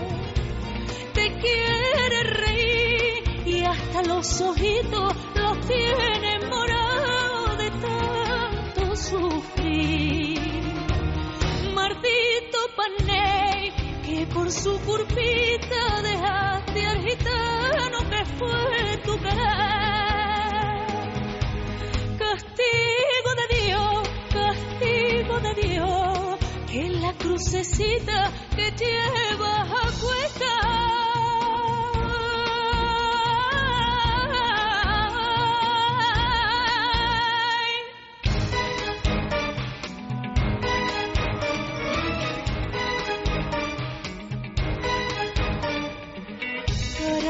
Te 1.13 1.25
quiere 1.41 2.23
reír 2.23 3.47
y 3.47 3.63
hasta 3.65 4.01
los 4.03 4.41
ojitos 4.41 5.13
tienen 5.67 6.49
morado 6.49 7.55
de 7.57 7.71
tanto 7.71 8.95
sufrir. 8.95 10.39
Martito 11.73 12.57
Paney, 12.75 13.71
que 14.05 14.27
por 14.27 14.51
su 14.51 14.79
curpita 14.81 16.01
dejaste 16.01 16.85
al 16.85 17.01
gitano 17.01 18.09
que 18.09 18.25
fue 18.37 18.97
tu 19.05 19.17
querer. 19.19 19.35
Castigo 22.17 23.31
de 23.41 23.47
Dios, 23.65 24.09
castigo 24.33 25.39
de 25.39 25.53
Dios, 25.67 26.39
que 26.71 26.89
la 26.89 27.13
crucecita 27.13 28.31
que 28.55 28.71
llevas 28.71 29.69
a 29.71 30.01
cuesta. 30.01 30.74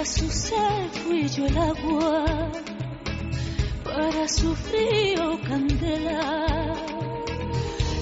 Su 0.06 0.30
sal 0.30 0.90
fui 0.92 1.28
yo 1.28 1.48
el 1.48 1.58
agua, 1.58 2.52
para 3.84 4.28
su 4.28 4.56
frío 4.56 5.40
candela, 5.48 6.76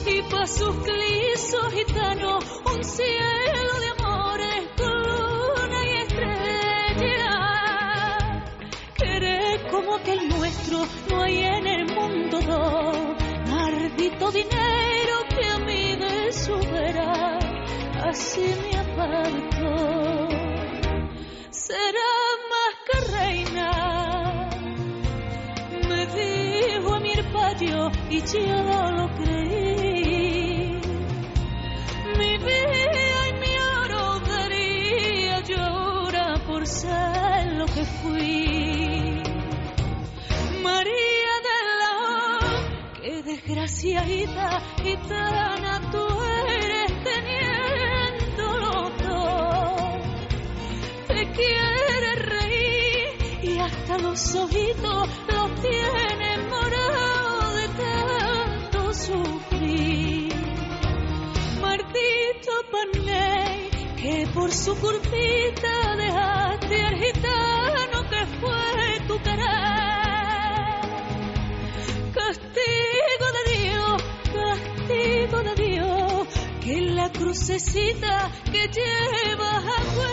y 0.06 0.22
para 0.24 0.46
sus 0.46 0.76
clisos 0.84 1.74
gitanos 1.74 2.44
un 2.76 2.84
cielo 2.84 3.80
de 3.80 3.90
amores 3.98 4.66
luna 4.80 5.86
y 5.86 5.94
estrella. 6.02 7.30
Querer 8.96 9.68
como 9.72 9.98
que 10.04 10.12
el 10.12 10.28
nuestro 10.28 10.86
no 11.10 11.24
hay 11.24 11.38
en 11.38 11.68
el 11.68 11.86
mundo 11.96 12.42
dos, 12.42 12.98
maldito 13.50 14.30
dinero 14.32 15.24
que 15.30 15.46
a 15.46 15.58
mí 15.60 15.96
de 15.96 16.34
su 16.34 16.54
vera, 16.70 17.40
así 18.04 18.54
me 18.62 18.78
apartó 18.78 20.43
será 21.74 22.14
más 22.54 22.74
que 22.88 22.98
reina. 23.18 23.70
Me 25.90 26.02
dijo 26.18 26.94
a 26.94 27.00
mi 27.00 27.12
herpario 27.14 27.92
y 28.10 28.18
yo 28.32 28.92
lo 28.98 29.06
creí. 29.18 30.80
Mi 32.20 32.32
vida 32.48 33.20
y 33.30 33.34
mi 33.42 33.54
oro 33.82 34.04
daría 34.20 35.40
llora 35.50 36.28
por 36.46 36.68
ser 36.68 37.54
lo 37.60 37.66
que 37.66 37.84
fui. 38.00 39.24
María 40.68 41.34
de 41.48 41.58
la 41.82 41.96
que 43.02 43.14
desgraciada 43.24 44.62
gitana 44.84 45.74
tú 45.92 46.03
eres 46.03 46.03
los 54.04 54.36
ojitos 54.36 55.08
los 55.32 55.62
tiene 55.62 56.38
morados 56.50 57.56
de 57.56 57.68
tanto 57.84 58.94
sufrir. 58.94 60.34
Martito 61.62 62.54
Panay, 62.72 63.70
que 64.02 64.28
por 64.34 64.52
su 64.52 64.76
curvita 64.76 65.96
dejaste 65.96 66.82
al 66.84 66.96
gitano 67.04 68.10
que 68.12 68.26
fue 68.40 69.00
tu 69.08 69.18
querer. 69.24 69.64
Castigo 72.20 73.28
de 73.38 73.44
Dios, 73.58 74.04
castigo 74.38 75.38
de 75.48 75.56
Dios, 75.66 76.28
que 76.62 76.82
la 76.82 77.10
crucecita 77.10 78.30
que 78.52 78.68
llevas 78.68 79.64
a 79.78 80.13